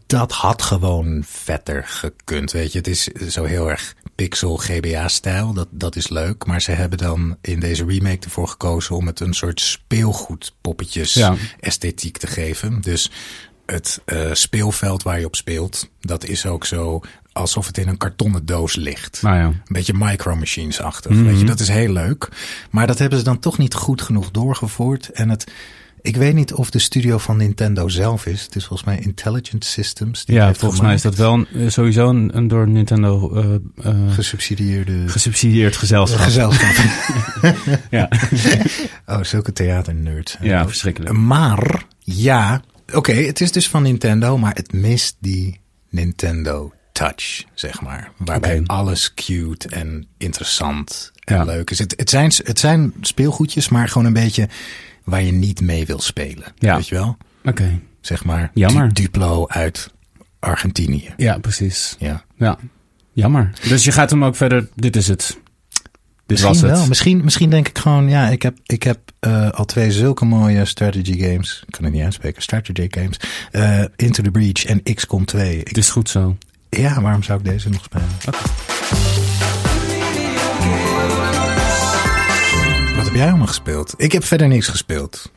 dat 0.07 0.33
had 0.33 0.63
gewoon 0.63 1.23
vetter 1.27 1.85
gekund. 1.87 2.53
Weet 2.53 2.73
je, 2.73 2.79
het 2.79 2.87
is 2.87 3.05
zo 3.29 3.45
heel 3.45 3.71
erg 3.71 3.95
pixel 4.17 4.57
GBA-stijl. 4.57 5.53
Dat, 5.53 5.69
dat 5.71 5.97
is 5.97 6.09
leuk. 6.09 6.47
Maar 6.47 6.61
ze 6.63 6.71
hebben 6.71 6.99
dan 6.99 7.37
in 7.41 7.61
deze 7.61 7.85
remake 7.85 8.25
ervoor 8.25 8.49
gekozen 8.49 8.97
om 8.97 9.07
het 9.07 9.21
een 9.21 9.35
soort 9.35 9.61
speelgoedpoppetjes 9.61 11.15
Ja. 11.15 11.35
esthetiek 11.61 12.17
te 12.19 12.27
geven. 12.27 12.81
Dus 12.81 13.11
het 13.67 14.01
eh, 14.05 14.33
speelveld 14.33 15.03
waar 15.03 15.19
je 15.21 15.27
op 15.27 15.37
speelt, 15.37 15.91
dat 16.01 16.25
is 16.25 16.47
ook 16.47 16.65
zo 16.67 17.01
alsof 17.33 17.67
het 17.67 17.79
in 17.79 17.89
een 17.89 17.97
kartonnen 17.97 18.47
doos 18.47 18.75
ligt. 18.75 19.23
Nou 19.23 19.37
ja. 19.37 19.45
Een 19.45 19.63
beetje 19.69 19.95
Micro 19.97 20.37
Machines-achtig. 20.37 21.11
Mhm. 21.13 21.25
Weet 21.25 21.39
je, 21.41 21.45
dat 21.45 21.61
is 21.61 21.69
heel 21.69 21.93
leuk. 21.93 22.29
Maar 22.71 22.87
dat 22.87 22.99
hebben 22.99 23.19
ze 23.19 23.25
dan 23.25 23.39
toch 23.39 23.59
niet 23.59 23.75
goed 23.75 24.03
genoeg 24.03 24.31
doorgevoerd. 24.31 25.09
En 25.11 25.29
het, 25.29 25.47
Ik 26.07 26.17
weet 26.17 26.35
niet 26.35 26.53
of 26.53 26.71
de 26.71 26.79
studio 26.79 27.19
van 27.19 27.37
Nintendo 27.37 27.89
zelf 27.89 28.27
is. 28.27 28.43
Het 28.43 28.57
is 28.57 28.65
volgens 28.67 28.89
mij 28.89 28.99
Intelligent 28.99 29.65
Systems. 29.65 30.25
Die 30.25 30.35
ja, 30.37 30.47
heeft 30.47 30.59
volgens 30.59 30.81
mij 30.81 30.95
is 30.95 31.03
dat 31.03 31.15
wel 31.15 31.47
een- 31.53 31.73
sowieso 31.73 32.09
een, 32.09 32.37
een 32.37 32.49
door 32.49 32.69
Nintendo 32.69 33.35
eh, 33.35 33.55
eh, 33.91 34.13
gesubsidieerde 34.15 35.09
gesubsidieerd 35.09 35.77
gezelschap. 35.77 36.21
gezelschap. 36.21 36.85
ja. 37.91 38.09
oh, 39.07 39.23
zulke 39.23 39.53
theaternerds. 39.53 40.37
ja, 40.41 40.67
verschrikkelijk. 40.67 41.13
Maar 41.17 41.85
ja, 41.99 42.63
oké, 42.93 43.13
het 43.13 43.41
is 43.41 43.53
dus 43.53 43.69
van 43.69 43.83
Nintendo, 43.83 44.39
maar 44.39 44.55
het 44.55 44.73
mist 44.73 45.17
die 45.21 45.61
Nintendo 45.91 46.73
touch, 46.93 47.45
zeg 47.55 47.81
maar. 47.81 48.11
Waarbij 48.17 48.63
alles 48.67 49.15
cute 49.15 49.69
en 49.69 50.07
interessant 50.19 51.13
en 51.25 51.37
Ja. 51.37 51.45
leuk 51.45 51.71
is. 51.71 51.79
Het, 51.79 51.95
het, 51.97 52.11
zijn, 52.11 52.33
het 52.45 52.59
zijn 52.59 52.93
speelgoedjes, 53.01 53.69
maar 53.69 53.89
gewoon 53.89 54.07
een 54.07 54.13
beetje 54.13 54.49
waar 55.07 55.23
je 55.23 55.33
niet 55.33 55.61
mee 55.61 55.87
wil 55.87 56.01
spelen. 56.01 56.45
Ja. 56.59 56.77
Weet 56.77 56.89
je 56.89 56.95
wel? 56.95 57.17
Oké. 57.45 57.81
Zeg 58.01 58.25
maar 58.25 58.51
Jammer. 58.55 58.93
Du- 58.93 59.03
Duplo 59.03 59.47
uit 59.47 59.93
Argentinië. 60.39 61.15
Ja, 61.17 61.39
precies. 61.39 61.97
Ja. 61.99 62.25
Ja, 62.37 62.59
jammer. 63.13 63.51
Dus 63.69 63.85
je 63.85 63.93
gaat 63.93 64.11
hem 64.11 64.25
ook 64.25 64.37
verder. 64.37 64.69
Dit 64.75 64.97
is 64.97 65.09
het. 65.09 65.39
Dit 66.27 66.39
Misschien 66.41 66.53
was 66.53 66.71
het. 66.71 66.79
wel. 66.79 66.87
Misschien, 66.89 67.25
misschien 67.25 67.51
denk 67.51 67.69
ik 67.69 67.79
gewoon, 67.79 68.09
ja, 68.09 68.29
ik 68.29 68.43
heb, 68.43 68.57
ik 68.67 68.83
heb 68.83 68.99
eh, 69.21 69.51
al 69.51 69.65
twee 69.65 69.93
zulke 69.93 70.25
mooie 70.25 70.65
strategy 70.65 71.19
games. 71.21 71.63
Ik 71.67 71.73
kan 71.73 71.85
het 71.85 71.93
niet 71.93 72.03
uitspreken. 72.03 72.43
Strategy 72.43 72.87
games. 72.91 73.21
eh, 73.51 73.85
Into 73.97 74.23
the 74.23 74.31
Breach 74.31 74.65
en 74.65 74.83
XCOM 74.95 75.25
2. 75.25 75.59
Ik 75.59 75.69
Het 75.69 75.77
is 75.77 75.91
goed 75.91 76.09
zo. 76.11 76.37
Ja, 76.71 77.01
waarom 77.01 77.23
zou 77.23 77.39
ik 77.39 77.45
deze 77.45 77.69
nog 77.69 77.85
spelen? 77.85 78.07
Wat 78.25 78.37
heb 83.07 83.15
jij 83.15 83.29
allemaal 83.29 83.47
gespeeld? 83.47 83.95
Ik 83.97 84.13
heb 84.13 84.25
verder 84.25 84.49
niks 84.49 84.69
gespeeld. 84.69 85.33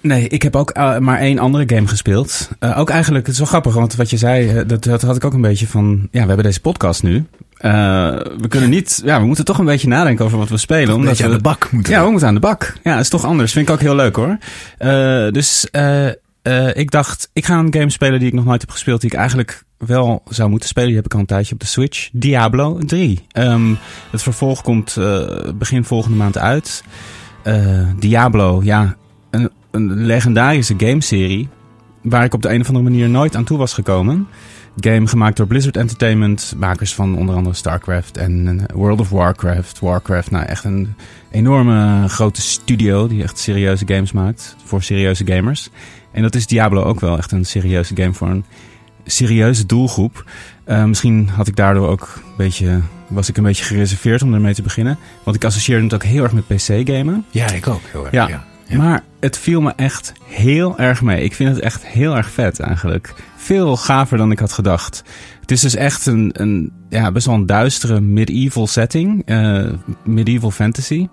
Nee, 0.00 0.28
ik 0.28 0.42
heb 0.42 0.56
ook 0.56 0.70
eh, 0.70 0.98
maar 0.98 1.18
één 1.18 1.38
andere 1.38 1.74
game 1.74 1.86
gespeeld. 1.86 2.50
Eh, 2.58 2.78
ook 2.78 2.90
eigenlijk, 2.90 3.24
het 3.24 3.32
is 3.34 3.40
wel 3.40 3.48
grappig, 3.48 3.74
want 3.74 3.94
wat 3.94 4.10
je 4.10 4.16
zei, 4.16 4.48
eh, 4.48 4.62
dat, 4.66 4.84
dat 4.84 5.02
had 5.02 5.16
ik 5.16 5.24
ook 5.24 5.32
een 5.32 5.40
beetje 5.40 5.66
van... 5.66 6.08
Ja, 6.10 6.20
we 6.20 6.26
hebben 6.26 6.44
deze 6.44 6.60
podcast 6.60 7.02
nu. 7.02 7.24
We 7.58 8.46
kunnen 8.48 8.70
niet... 8.70 9.02
Ja, 9.04 9.20
we 9.20 9.26
moeten 9.26 9.44
toch 9.44 9.58
een 9.58 9.64
beetje 9.64 9.88
nadenken 9.88 10.24
over 10.24 10.38
wat 10.38 10.48
we 10.48 10.56
spelen. 10.56 10.88
Een 10.88 10.94
omdat 10.94 11.08
beetje 11.08 11.24
aan 11.24 11.30
de 11.30 11.38
bak 11.38 11.68
moeten. 11.70 11.92
Ja, 11.92 12.04
we 12.04 12.10
moeten 12.10 12.28
aan 12.28 12.34
de 12.34 12.40
bak. 12.40 12.76
Ja, 12.82 12.92
dat 12.92 13.02
is 13.02 13.08
toch 13.08 13.24
anders. 13.24 13.52
Vind 13.52 13.68
ik 13.68 13.74
ook 13.74 13.80
heel 13.80 13.94
leuk 13.94 14.16
hoor. 14.16 14.38
Dus 15.32 15.68
ik 16.72 16.90
dacht, 16.90 17.30
ik 17.32 17.44
ga 17.44 17.58
een 17.58 17.74
game 17.74 17.90
spelen 17.90 18.18
die 18.18 18.28
ik 18.28 18.34
nog 18.34 18.44
nooit 18.44 18.60
heb 18.60 18.70
gespeeld. 18.70 19.00
Die 19.00 19.10
ik 19.10 19.18
eigenlijk 19.18 19.63
wel 19.78 20.22
zou 20.28 20.50
moeten 20.50 20.68
spelen. 20.68 20.88
Die 20.88 20.96
heb 20.96 21.06
ik 21.06 21.14
al 21.14 21.20
een 21.20 21.26
tijdje 21.26 21.54
op 21.54 21.60
de 21.60 21.66
Switch. 21.66 22.08
Diablo 22.12 22.78
3. 22.78 23.26
Ehm, 23.30 23.74
het 24.10 24.22
vervolg 24.22 24.62
komt 24.62 24.96
eh, 24.96 25.26
begin 25.54 25.84
volgende 25.84 26.16
maand 26.16 26.38
uit. 26.38 26.84
Eh, 27.42 27.88
Diablo, 27.98 28.60
ja, 28.62 28.96
een, 29.30 29.50
een 29.70 29.92
legendarische 29.94 30.74
gameserie. 30.76 31.48
Waar 32.02 32.24
ik 32.24 32.34
op 32.34 32.42
de 32.42 32.52
een 32.52 32.60
of 32.60 32.66
andere 32.66 32.84
manier 32.84 33.08
nooit 33.08 33.36
aan 33.36 33.44
toe 33.44 33.58
was 33.58 33.72
gekomen. 33.72 34.26
Game 34.80 35.06
gemaakt 35.06 35.36
door 35.36 35.46
Blizzard 35.46 35.76
Entertainment. 35.76 36.54
Makers 36.56 36.94
van 36.94 37.16
onder 37.16 37.34
andere 37.34 37.54
StarCraft 37.54 38.16
en 38.16 38.60
eh, 38.66 38.76
World 38.76 39.00
of 39.00 39.10
Warcraft. 39.10 39.80
Warcraft, 39.80 40.30
nou 40.30 40.44
echt 40.44 40.64
een 40.64 40.94
enorme 41.30 42.08
grote 42.08 42.40
studio 42.40 43.06
die 43.06 43.22
echt 43.22 43.38
serieuze 43.38 43.84
games 43.86 44.12
maakt. 44.12 44.56
Voor 44.64 44.82
serieuze 44.82 45.26
gamers. 45.26 45.70
En 46.12 46.22
dat 46.22 46.34
is 46.34 46.46
Diablo 46.46 46.82
ook 46.82 47.00
wel 47.00 47.18
echt 47.18 47.32
een 47.32 47.44
serieuze 47.44 47.96
game 47.96 48.12
voor 48.12 48.28
een 48.28 48.44
serieuze 49.04 49.66
doelgroep. 49.66 50.24
Eh, 50.64 50.84
misschien 50.84 51.28
had 51.28 51.46
ik 51.46 51.56
daardoor 51.56 51.88
ook 51.88 52.12
een 52.16 52.36
beetje, 52.36 52.80
was 53.06 53.28
ik 53.28 53.36
een 53.36 53.42
beetje 53.42 53.64
gereserveerd 53.64 54.22
om 54.22 54.34
ermee 54.34 54.54
te 54.54 54.62
beginnen. 54.62 54.98
Want 55.22 55.36
ik 55.36 55.44
associeerde 55.44 55.84
het 55.84 55.94
ook 55.94 56.02
heel 56.02 56.22
erg 56.22 56.32
met 56.32 56.46
PC-gamen. 56.46 57.24
Ja, 57.30 57.50
ik 57.50 57.66
ook 57.66 57.80
heel 57.90 58.02
erg. 58.02 58.12
Ja. 58.12 58.28
Ja. 58.28 58.44
Ja. 58.66 58.76
Maar 58.76 59.02
het 59.20 59.38
viel 59.38 59.60
me 59.60 59.72
echt 59.76 60.12
heel 60.24 60.78
erg 60.78 61.02
mee. 61.02 61.24
Ik 61.24 61.34
vind 61.34 61.54
het 61.54 61.64
echt 61.64 61.86
heel 61.86 62.16
erg 62.16 62.30
vet 62.30 62.60
eigenlijk. 62.60 63.14
Veel 63.44 63.76
gaver 63.76 64.18
dan 64.18 64.30
ik 64.30 64.38
had 64.38 64.52
gedacht. 64.52 65.02
Het 65.40 65.50
is 65.50 65.60
dus 65.60 65.74
echt 65.74 66.06
een, 66.06 66.30
een 66.32 66.72
ja, 66.88 67.12
best 67.12 67.26
wel 67.26 67.34
een 67.34 67.46
duistere 67.46 68.00
medieval 68.00 68.66
setting. 68.66 69.22
eh, 69.26 69.72
medieval 70.04 70.50
fantasy. 70.50 71.08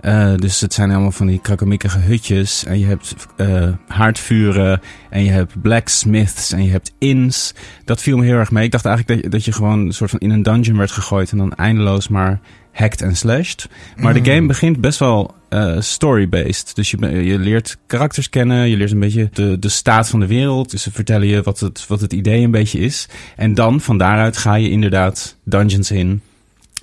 Eh, 0.00 0.34
dus 0.34 0.60
het 0.60 0.74
zijn 0.74 0.90
allemaal 0.90 1.12
van 1.12 1.26
die 1.26 1.40
krakkemikkige 1.40 1.98
hutjes. 1.98 2.64
En 2.64 2.78
je 2.78 2.86
hebt 2.86 3.14
eh, 3.36 3.68
haardvuren. 3.86 4.80
En 5.10 5.24
je 5.24 5.30
hebt 5.30 5.60
blacksmiths. 5.60 6.52
En 6.52 6.64
je 6.64 6.70
hebt 6.70 6.92
inns. 6.98 7.54
Dat 7.84 8.02
viel 8.02 8.16
me 8.16 8.24
heel 8.24 8.38
erg 8.38 8.50
mee. 8.50 8.64
Ik 8.64 8.70
dacht 8.70 8.84
eigenlijk 8.84 9.16
dat 9.16 9.24
je, 9.24 9.36
dat 9.36 9.44
je 9.44 9.52
gewoon 9.52 9.78
een 9.86 9.92
soort 9.92 10.10
van 10.10 10.18
in 10.18 10.30
een 10.30 10.42
dungeon 10.42 10.76
werd 10.78 10.90
gegooid. 10.90 11.32
En 11.32 11.38
dan 11.38 11.54
eindeloos 11.54 12.08
maar 12.08 12.40
hacked 12.72 13.02
en 13.02 13.16
slashed. 13.16 13.68
Maar 13.96 14.14
de 14.14 14.32
game 14.32 14.46
begint 14.46 14.80
best 14.80 14.98
wel 14.98 15.34
eh, 15.48 15.80
story-based. 15.80 16.74
Dus 16.74 16.90
je, 16.90 17.24
je 17.24 17.38
leert 17.38 17.78
karakters 17.86 18.28
kennen. 18.28 18.68
Je 18.68 18.76
leert 18.76 18.90
een 18.90 19.00
beetje 19.00 19.28
de, 19.32 19.58
de 19.58 19.68
staat 19.68 20.08
van 20.08 20.20
de 20.20 20.26
wereld. 20.26 20.70
Dus 20.70 20.82
ze 20.82 20.92
vertellen 20.92 21.26
je 21.26 21.42
wat 21.42 21.60
het, 21.60 21.86
wat 21.86 22.00
het 22.00 22.12
idee 22.12 22.42
een 22.42 22.50
beetje 22.50 22.78
is. 22.78 23.08
En 23.36 23.54
dan 23.54 23.80
van 23.80 23.98
daaruit 23.98 24.36
ga 24.36 24.54
je 24.54 24.70
inderdaad 24.70 25.36
dungeons 25.44 25.90
in. 25.90 26.20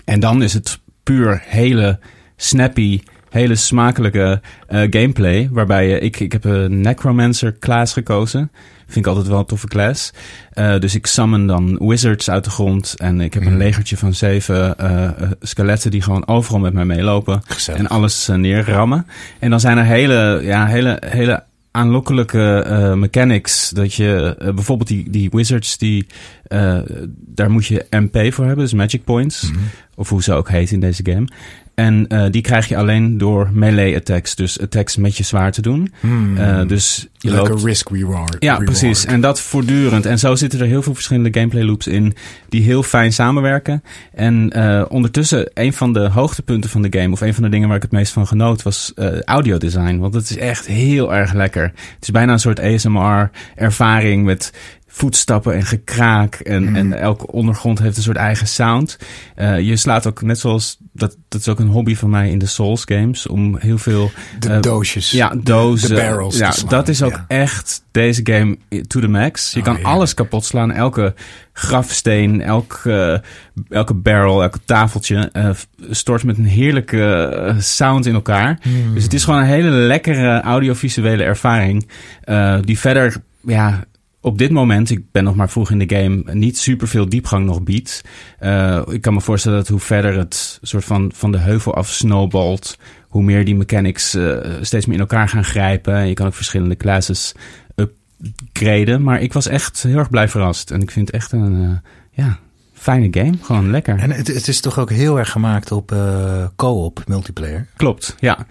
En 0.05 0.19
dan 0.19 0.43
is 0.43 0.53
het 0.53 0.79
puur 1.03 1.41
hele 1.45 1.99
snappy, 2.35 3.01
hele 3.29 3.55
smakelijke 3.55 4.41
eh, 4.67 4.79
gameplay. 4.89 5.49
Waarbij 5.51 5.87
je, 5.87 5.99
ik, 5.99 6.19
ik 6.19 6.31
heb 6.31 6.43
een 6.43 6.81
Necromancer 6.81 7.57
class 7.59 7.93
gekozen. 7.93 8.51
Vind 8.89 9.05
ik 9.05 9.07
altijd 9.07 9.27
wel 9.27 9.39
een 9.39 9.45
toffe 9.45 9.67
class. 9.67 10.11
Eh, 10.53 10.79
dus 10.79 10.95
ik 10.95 11.05
summon 11.05 11.47
dan 11.47 11.77
wizards 11.87 12.29
uit 12.29 12.43
de 12.43 12.49
grond. 12.49 12.95
En 12.97 13.21
ik 13.21 13.33
heb 13.33 13.43
een 13.43 13.49
Mhm. 13.49 13.57
legertje 13.57 13.97
van 13.97 14.13
zeven 14.13 14.77
eh, 14.77 15.03
eh, 15.03 15.11
skeletten 15.41 15.91
die 15.91 16.01
gewoon 16.01 16.27
overal 16.27 16.59
met 16.59 16.73
mij 16.73 16.85
meelopen. 16.85 17.41
Gezellig. 17.47 17.79
En 17.79 17.87
alles 17.87 18.27
neerrammen. 18.27 19.05
En 19.39 19.49
dan 19.49 19.59
zijn 19.59 19.77
er 19.77 19.85
hele, 19.85 20.39
ja, 20.43 20.65
hele, 20.65 21.01
hele 21.05 21.43
aanlokkelijke 21.71 22.93
mechanics. 22.97 23.69
Dat 23.69 23.93
je 23.93 24.35
bijvoorbeeld 24.55 24.87
die, 24.89 25.09
die 25.09 25.29
wizards, 25.31 25.77
die, 25.77 26.07
daar 27.25 27.51
moet 27.51 27.65
je 27.65 27.85
MP 27.89 28.33
voor 28.33 28.45
hebben, 28.45 28.63
dus 28.63 28.73
magic 28.73 29.03
points. 29.03 29.41
Mhm. 29.51 29.59
Of 29.95 30.09
hoe 30.09 30.23
ze 30.23 30.33
ook 30.33 30.49
heet 30.49 30.71
in 30.71 30.79
deze 30.79 31.05
game. 31.05 31.27
En 31.79 32.07
eh, 32.07 32.25
die 32.31 32.41
krijg 32.41 32.67
je 32.67 32.77
alleen 32.77 33.17
door 33.17 33.49
melee 33.53 33.95
attacks. 33.95 34.35
Dus 34.35 34.59
attacks 34.59 34.95
met 34.95 35.17
je 35.17 35.23
zwaard 35.23 35.53
te 35.53 35.61
doen. 35.61 35.93
Hmm. 35.99 36.37
Eh, 36.37 36.67
dus 36.67 37.07
je 37.17 37.29
Like 37.29 37.49
loopt... 37.49 37.63
a 37.63 37.65
risk 37.65 37.89
reward. 37.89 38.35
Ja, 38.39 38.51
reward. 38.51 38.65
precies. 38.65 39.05
En 39.05 39.21
dat 39.21 39.41
voortdurend. 39.41 40.05
En 40.05 40.19
zo 40.19 40.35
zitten 40.35 40.59
er 40.59 40.65
heel 40.65 40.81
veel 40.81 40.93
verschillende 40.93 41.39
gameplay 41.39 41.63
loops 41.63 41.87
in 41.87 42.13
die 42.49 42.61
heel 42.61 42.83
fijn 42.83 43.13
samenwerken. 43.13 43.83
En 44.13 44.49
eh, 44.49 44.85
ondertussen, 44.89 45.51
een 45.53 45.73
van 45.73 45.93
de 45.93 46.09
hoogtepunten 46.09 46.69
van 46.69 46.81
de 46.81 46.99
game, 46.99 47.11
of 47.11 47.21
een 47.21 47.33
van 47.33 47.43
de 47.43 47.49
dingen 47.49 47.67
waar 47.67 47.77
ik 47.77 47.83
het 47.83 47.91
meest 47.91 48.13
van 48.13 48.27
genoot, 48.27 48.61
was 48.61 48.93
audiodesign. 49.25 49.97
Want 49.97 50.13
het 50.13 50.29
is 50.29 50.37
echt 50.37 50.65
heel 50.67 51.13
erg 51.13 51.33
lekker. 51.33 51.63
Het 51.63 52.01
is 52.01 52.11
bijna 52.11 52.33
een 52.33 52.39
soort 52.39 52.59
ASMR-ervaring 52.59 54.23
met 54.23 54.53
voetstappen 54.91 55.53
en 55.53 55.65
gekraak. 55.65 56.35
En, 56.35 56.63
Mhm. 56.63 56.75
en 56.75 56.93
elke 56.93 57.27
ondergrond 57.27 57.79
heeft 57.79 57.97
een 57.97 58.03
soort 58.03 58.17
eigen 58.17 58.47
sound. 58.47 58.97
Eh, 59.35 59.59
je 59.59 59.75
slaat 59.75 60.07
ook, 60.07 60.21
net 60.21 60.39
zoals, 60.39 60.77
dat, 60.93 61.17
dat 61.27 61.41
is 61.41 61.47
ook 61.47 61.59
een 61.59 61.67
hobby 61.67 61.95
van 61.95 62.09
mij 62.09 62.29
in 62.29 62.37
de 62.39 62.45
Souls 62.45 62.81
games, 62.85 63.27
om 63.27 63.57
heel 63.57 63.77
veel 63.77 64.11
De 64.39 64.49
eh, 64.49 64.61
doosjes. 64.61 65.11
ja, 65.11 65.33
dozen. 65.43 65.89
De, 65.89 65.95
barrels. 65.95 66.37
Ja, 66.37 66.53
dat 66.67 66.87
is 66.87 67.01
ook 67.03 67.11
Ja. 67.11 67.25
echt 67.27 67.83
deze 67.91 68.21
game 68.23 68.57
to 68.87 68.99
the 68.99 69.07
max. 69.07 69.51
Je 69.53 69.59
Oh, 69.59 69.65
kan 69.65 69.83
alles 69.83 70.13
kapot 70.13 70.45
slaan. 70.45 70.71
Elke 70.71 71.13
grafsteen, 71.53 72.41
elk, 72.41 72.81
eh, 72.85 73.17
elke 73.69 73.93
barrel, 73.93 74.41
elke 74.43 74.59
tafeltje 74.65 75.31
stort 75.89 76.23
met 76.23 76.37
een 76.37 76.45
heerlijke 76.45 77.55
sound 77.59 78.05
in 78.05 78.13
elkaar. 78.13 78.59
Hmm. 78.61 78.93
Dus 78.93 79.03
het 79.03 79.13
is 79.13 79.23
gewoon 79.23 79.39
een 79.39 79.45
hele 79.45 79.69
lekkere 79.69 80.41
audiovisuele 80.41 81.23
ervaring. 81.23 81.87
die 82.61 82.79
verder, 82.79 83.15
ja, 83.41 83.83
op 84.21 84.37
dit 84.37 84.51
moment, 84.51 84.89
ik 84.89 85.11
ben 85.11 85.23
nog 85.23 85.35
maar 85.35 85.49
vroeg 85.49 85.71
in 85.71 85.79
de 85.79 85.95
game, 85.95 86.23
niet 86.33 86.57
super 86.57 86.87
veel 86.87 87.09
diepgang 87.09 87.45
nog 87.45 87.63
biedt. 87.63 88.03
Eh, 88.39 88.81
ik 88.89 89.01
kan 89.01 89.13
me 89.13 89.21
voorstellen 89.21 89.57
dat 89.57 89.67
hoe 89.67 89.79
verder 89.79 90.17
het 90.17 90.59
soort 90.61 90.85
van 90.85 91.11
van 91.15 91.31
de 91.31 91.37
heuvel 91.37 91.75
af 91.75 91.89
snowballt, 91.89 92.77
hoe 93.07 93.23
meer 93.23 93.45
die 93.45 93.55
mechanics 93.55 94.13
eh, 94.13 94.37
steeds 94.61 94.85
meer 94.85 94.95
in 94.95 95.01
elkaar 95.01 95.29
gaan 95.29 95.43
grijpen. 95.43 95.95
En 95.95 96.07
je 96.07 96.13
kan 96.13 96.27
ook 96.27 96.33
verschillende 96.33 96.75
classes 96.75 97.33
upgraden. 97.75 99.03
Maar 99.03 99.21
ik 99.21 99.33
was 99.33 99.47
echt 99.47 99.83
heel 99.83 99.97
erg 99.97 100.09
blij 100.09 100.27
verrast. 100.27 100.71
En 100.71 100.81
ik 100.81 100.91
vind 100.91 101.07
het 101.07 101.15
echt 101.15 101.31
een 101.31 101.63
eh, 101.63 102.25
ja, 102.25 102.39
fijne 102.73 103.07
game. 103.11 103.37
Gewoon 103.41 103.71
lekker. 103.71 103.99
En 103.99 104.11
het, 104.11 104.27
het 104.27 104.47
is 104.47 104.61
toch 104.61 104.79
ook 104.79 104.89
heel 104.89 105.19
erg 105.19 105.31
gemaakt 105.31 105.71
op 105.71 105.95
co-op 106.55 107.03
multiplayer. 107.07 107.67
Klopt, 107.75 108.15
ja. 108.19 108.45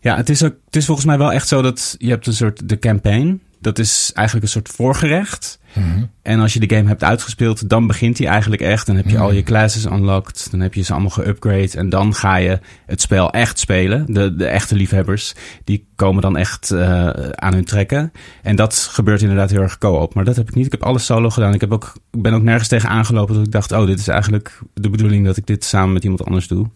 Ja, 0.00 0.16
het 0.16 0.28
is, 0.28 0.42
ook, 0.42 0.54
het 0.64 0.76
is 0.76 0.84
volgens 0.84 1.06
mij 1.06 1.18
wel 1.18 1.32
echt 1.32 1.48
zo 1.48 1.62
dat 1.62 1.94
je 1.98 2.08
hebt 2.08 2.26
een 2.26 2.32
soort 2.32 2.68
de 2.68 2.78
campaign. 2.78 3.40
Dat 3.62 3.78
is 3.78 4.10
eigenlijk 4.14 4.46
een 4.46 4.52
soort 4.52 4.68
voorgerecht. 4.68 5.60
Mhm. 5.72 6.04
En 6.22 6.40
als 6.40 6.52
je 6.52 6.60
de 6.60 6.74
game 6.76 6.88
hebt 6.88 7.04
uitgespeeld, 7.04 7.68
dan 7.68 7.86
begint 7.86 8.18
hij 8.18 8.26
eigenlijk 8.26 8.62
echt. 8.62 8.86
Dan 8.86 8.96
heb 8.96 9.04
je 9.04 9.14
Hmm. 9.16 9.24
al 9.24 9.32
je 9.32 9.42
classes 9.42 9.84
unlocked. 9.84 10.48
Dan 10.50 10.60
heb 10.60 10.74
je 10.74 10.82
ze 10.82 10.92
allemaal 10.92 11.10
geupgrade. 11.10 11.70
En 11.74 11.88
dan 11.88 12.14
ga 12.14 12.36
je 12.36 12.58
het 12.86 13.00
spel 13.00 13.30
echt 13.30 13.58
spelen. 13.58 14.12
De, 14.12 14.36
de 14.36 14.46
echte 14.46 14.74
liefhebbers, 14.74 15.34
die 15.64 15.86
komen 15.96 16.22
dan 16.22 16.36
echt 16.36 16.70
eh, 16.70 17.08
aan 17.30 17.52
hun 17.54 17.64
trekken. 17.64 18.12
En 18.42 18.56
dat 18.56 18.88
gebeurt 18.92 19.22
inderdaad 19.22 19.50
heel 19.50 19.60
erg 19.60 19.78
co-op. 19.78 20.14
Maar 20.14 20.24
dat 20.24 20.36
heb 20.36 20.48
ik 20.48 20.54
niet. 20.54 20.66
Ik 20.66 20.72
heb 20.72 20.82
alles 20.82 21.04
solo 21.04 21.30
gedaan. 21.30 21.54
Ik, 21.54 21.60
heb 21.60 21.72
ook, 21.72 21.92
ik 22.10 22.22
ben 22.22 22.34
ook 22.34 22.42
nergens 22.42 22.68
tegen 22.68 22.88
aangelopen 22.88 23.34
dat 23.34 23.46
ik 23.46 23.52
dacht... 23.52 23.72
oh, 23.72 23.86
dit 23.86 23.98
is 23.98 24.08
eigenlijk 24.08 24.60
de 24.74 24.90
bedoeling 24.90 25.26
dat 25.26 25.36
ik 25.36 25.46
dit 25.46 25.64
samen 25.64 25.92
met 25.92 26.02
iemand 26.02 26.24
anders 26.24 26.48
doe. 26.48 26.70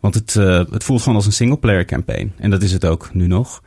Want 0.00 0.14
het, 0.14 0.36
eh, 0.36 0.62
het 0.70 0.84
voelt 0.84 1.00
gewoon 1.00 1.16
als 1.16 1.26
een 1.26 1.32
singleplayer 1.32 1.84
campaign. 1.84 2.32
En 2.38 2.50
dat 2.50 2.62
is 2.62 2.72
het 2.72 2.84
ook 2.84 3.10
nu 3.12 3.26
nog. 3.26 3.62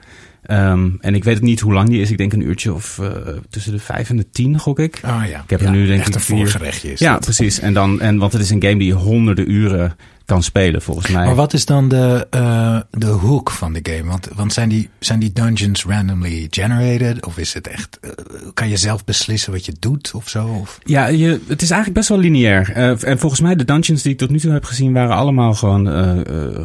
Ehm, 0.45 0.89
en 0.99 1.15
ik 1.15 1.23
weet 1.23 1.41
niet 1.41 1.59
hoe 1.59 1.73
lang 1.73 1.89
die 1.89 2.01
is. 2.01 2.11
Ik 2.11 2.17
denk 2.17 2.33
een 2.33 2.41
uurtje 2.47 2.73
of 2.73 2.99
uh, 3.01 3.07
tussen 3.49 3.71
de 3.71 3.79
vijf 3.79 4.09
en 4.09 4.17
de 4.17 4.29
tien, 4.29 4.59
gok 4.59 4.79
ik. 4.79 4.99
Ah 5.03 5.27
ja. 5.29 5.41
Ik 5.41 5.49
heb 5.49 5.59
ja, 5.59 5.65
er 5.65 5.71
nu 5.71 5.87
denk 5.87 5.99
echt 5.99 6.07
ik 6.07 6.15
een 6.15 6.21
voorgerechtje 6.21 6.91
is 6.91 6.99
Ja, 6.99 7.11
dat. 7.13 7.21
precies. 7.21 7.59
En 7.59 7.73
dan, 7.73 8.01
en, 8.01 8.17
want 8.17 8.33
het 8.33 8.41
is 8.41 8.49
een 8.49 8.61
game 8.61 8.77
die 8.77 8.93
honderden 8.93 9.51
uren 9.51 9.95
kan 10.25 10.43
spelen, 10.43 10.81
volgens 10.81 11.07
mij. 11.07 11.25
Maar 11.25 11.35
wat 11.35 11.53
is 11.53 11.65
dan 11.65 11.87
de, 11.87 12.27
uh, 12.35 12.79
de 12.91 13.05
hook 13.05 13.51
van 13.51 13.73
de 13.73 13.79
game? 13.91 14.09
Want, 14.09 14.29
want 14.35 14.53
zijn, 14.53 14.69
die, 14.69 14.89
zijn 14.99 15.19
die 15.19 15.33
dungeons 15.33 15.85
randomly 15.85 16.47
generated? 16.49 17.25
Of 17.25 17.37
is 17.37 17.53
het 17.53 17.67
echt, 17.67 17.99
uh, 18.01 18.11
kan 18.53 18.69
je 18.69 18.77
zelf 18.77 19.03
beslissen 19.03 19.51
wat 19.51 19.65
je 19.65 19.75
doet 19.79 20.11
of 20.15 20.29
zo? 20.29 20.47
Of? 20.47 20.79
Ja, 20.83 21.07
je, 21.07 21.27
het 21.47 21.61
is 21.61 21.69
eigenlijk 21.69 21.93
best 21.93 22.09
wel 22.09 22.17
lineair. 22.17 22.77
Uh, 22.77 23.03
en 23.03 23.19
volgens 23.19 23.41
mij 23.41 23.55
de 23.55 23.65
dungeons 23.65 24.01
die 24.01 24.11
ik 24.11 24.17
tot 24.17 24.29
nu 24.29 24.39
toe 24.39 24.51
heb 24.51 24.63
gezien 24.63 24.93
waren 24.93 25.15
allemaal 25.15 25.53
gewoon, 25.53 25.87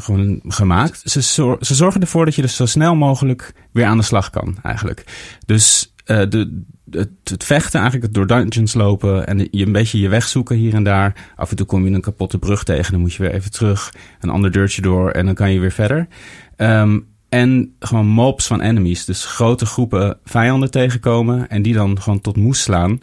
gewoon 0.01 0.41
gemaakt. 0.47 1.03
Ze, 1.05 1.21
zor 1.21 1.57
ze 1.61 1.75
zorgen 1.75 2.01
ervoor 2.01 2.25
dat 2.25 2.35
je 2.35 2.43
dus 2.43 2.57
zo 2.57 2.67
snel 2.67 2.95
mogelijk 2.95 3.53
weer 3.73 3.85
aan 3.85 3.97
de 3.97 4.03
slag 4.03 4.31
kan, 4.31 4.57
eigenlijk. 4.63 5.05
Dus 5.47 5.95
de, 6.05 6.65
het, 6.91 7.11
het, 7.25 7.45
vechten, 7.45 7.81
eigenlijk 7.81 8.05
het 8.05 8.15
door 8.15 8.39
dungeons 8.39 8.75
lopen 8.75 9.27
en 9.27 9.49
je 9.51 9.67
een 9.67 9.73
beetje 9.73 10.01
je 10.01 10.09
weg 10.09 10.29
zoeken 10.29 10.57
hier 10.57 10.75
en 10.75 10.85
daar. 10.85 11.33
Af 11.37 11.51
en 11.51 11.57
toe 11.57 11.67
kom 11.67 11.85
je 11.87 11.91
een 11.91 12.01
kapotte 12.01 12.39
brug 12.39 12.65
tegen, 12.65 12.93
dan 12.93 13.01
moet 13.01 13.13
je 13.13 13.23
weer 13.23 13.35
even 13.35 13.51
terug, 13.51 13.95
een 14.21 14.31
ander 14.31 14.51
deurtje 14.53 14.83
door 14.83 15.11
en 15.11 15.25
dan 15.27 15.35
kan 15.35 15.53
je 15.53 15.61
weer 15.61 15.73
verder. 15.73 16.09
Um, 16.57 17.09
en 17.29 17.75
gewoon 17.79 18.07
mobs 18.07 18.47
van 18.47 18.61
enemies, 18.61 19.05
dus 19.05 19.25
grote 19.25 19.67
groepen 19.67 20.19
vijanden 20.25 20.71
tegenkomen 20.71 21.49
en 21.49 21.63
die 21.63 21.75
dan 21.75 22.01
gewoon 22.01 22.21
tot 22.21 22.37
moes 22.37 22.63
slaan. 22.63 23.01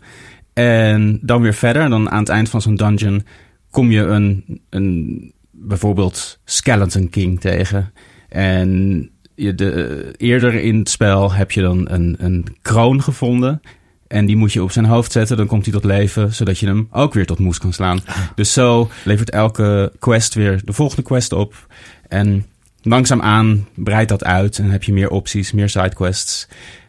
En 0.54 1.20
dan 1.22 1.42
weer 1.42 1.54
verder, 1.54 1.90
dan 1.90 2.10
aan 2.10 2.20
het 2.20 2.30
eind 2.30 2.50
van 2.50 2.62
zo'n 2.62 2.76
dungeon 2.76 3.26
kom 3.70 3.92
je 3.92 4.02
een, 4.02 4.62
een 4.70 5.34
bijvoorbeeld 5.52 6.40
Skeleton 6.46 7.10
King 7.10 7.40
tegen. 7.40 7.94
En 8.30 9.10
je 9.36 9.56
de, 9.56 10.14
eerder 10.18 10.54
in 10.54 10.78
het 10.78 10.90
spel 10.90 11.34
heb 11.34 11.52
je 11.52 11.62
dan 11.62 11.90
een, 11.90 12.16
een 12.20 12.46
kroon 12.62 13.02
gevonden. 13.02 13.62
En 14.08 14.26
die 14.26 14.36
moet 14.36 14.54
je 14.54 14.64
op 14.64 14.72
zijn 14.72 14.86
hoofd 14.86 15.12
zetten, 15.12 15.38
dan 15.38 15.48
komt 15.48 15.64
hij 15.64 15.74
tot 15.74 15.84
leven, 15.84 16.34
zodat 16.34 16.60
je 16.60 16.66
hem 16.66 16.88
ook 16.92 17.14
weer 17.14 17.26
tot 17.26 17.40
moes 17.40 17.58
kan 17.58 17.74
slaan. 17.74 18.00
Dus 18.36 18.54
zo 18.54 18.90
levert 19.04 19.30
elke 19.30 19.92
quest 20.00 20.34
weer 20.34 20.62
de 20.66 20.74
volgende 20.74 21.04
quest 21.04 21.34
op. 21.34 21.68
En 22.08 22.46
langzaamaan 22.82 23.68
breidt 23.76 24.10
dat 24.10 24.24
uit 24.24 24.60
en 24.60 24.70
heb 24.70 24.84
je 24.84 24.94
meer 24.94 25.10
opties, 25.10 25.52
meer 25.52 25.70
sidequests. 25.70 26.48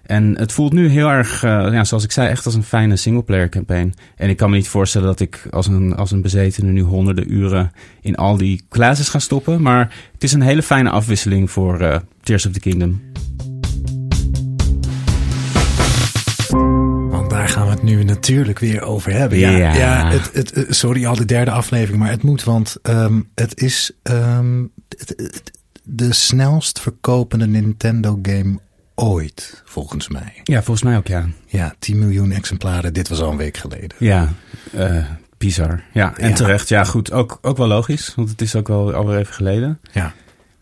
En 0.08 0.38
het 0.38 0.52
voelt 0.52 0.72
nu 0.72 0.88
heel 0.88 1.08
erg, 1.08 1.44
uh, 1.44 1.50
ja, 1.50 1.84
zoals 1.84 2.04
ik 2.04 2.12
zei, 2.12 2.28
echt 2.28 2.44
als 2.44 2.54
een 2.54 2.62
fijne 2.62 2.96
singleplayer 2.96 3.48
campaign. 3.48 3.94
En 4.16 4.28
ik 4.28 4.36
kan 4.36 4.50
me 4.50 4.56
niet 4.56 4.68
voorstellen 4.68 5.06
dat 5.06 5.20
ik 5.20 5.46
als 5.50 5.66
een, 5.66 5.96
als 5.96 6.10
een 6.10 6.22
bezetene 6.22 6.70
nu 6.70 6.80
honderden 6.80 7.32
uren 7.32 7.72
in 8.00 8.16
al 8.16 8.36
die 8.36 8.62
classes 8.68 9.08
ga 9.08 9.18
stoppen. 9.18 9.62
Maar 9.62 9.94
het 10.12 10.22
is 10.22 10.32
een 10.32 10.40
hele 10.40 10.62
fijne 10.62 10.90
afwisseling 10.90 11.50
voor 11.50 11.80
uh, 11.80 11.96
Tears 12.22 12.46
of 12.46 12.52
the 12.52 12.60
Kingdom. 12.60 13.00
Nu 17.88 18.04
natuurlijk 18.04 18.58
weer 18.58 18.82
over 18.82 19.12
hebben. 19.12 19.38
Ja, 19.38 19.50
Ja. 19.50 19.74
ja 19.74 20.10
het, 20.10 20.30
het, 20.32 20.54
het- 20.54 20.76
sorry, 20.76 21.06
al 21.06 21.14
de 21.16 21.24
derde 21.24 21.50
aflevering, 21.50 21.98
maar 22.02 22.10
het 22.10 22.22
moet, 22.22 22.44
want 22.44 22.76
ehm, 22.82 23.20
het 23.34 23.60
is 23.62 23.90
het- 24.02 25.14
het- 25.16 25.50
de 25.82 26.12
snelst 26.12 26.80
verkopende 26.80 27.46
Nintendo 27.46 28.18
game 28.22 28.58
ooit, 28.94 29.62
volgens 29.64 30.08
mij. 30.08 30.32
Ja, 30.42 30.62
volgens 30.62 30.82
mij 30.82 30.96
ook, 30.96 31.06
ja. 31.06 31.26
Ja, 31.46 31.74
10 31.78 31.98
miljoen 31.98 32.30
exemplaren. 32.32 32.92
Dit 32.94 33.08
was 33.08 33.20
al 33.20 33.30
een 33.30 33.36
week 33.36 33.56
geleden. 33.56 33.90
Ja, 33.98 34.32
eh, 34.72 35.04
bizar. 35.38 35.82
Ja, 35.92 36.16
en 36.16 36.28
Ja. 36.28 36.34
terecht. 36.34 36.68
Ja, 36.68 36.84
goed. 36.84 37.12
Ook, 37.12 37.38
ook 37.42 37.56
wel 37.56 37.66
logisch, 37.66 38.12
want 38.16 38.28
het 38.30 38.40
is 38.40 38.54
ook 38.54 38.68
wel 38.68 38.92
alweer 38.94 39.18
even 39.18 39.34
geleden. 39.34 39.78
Ja. 39.92 40.12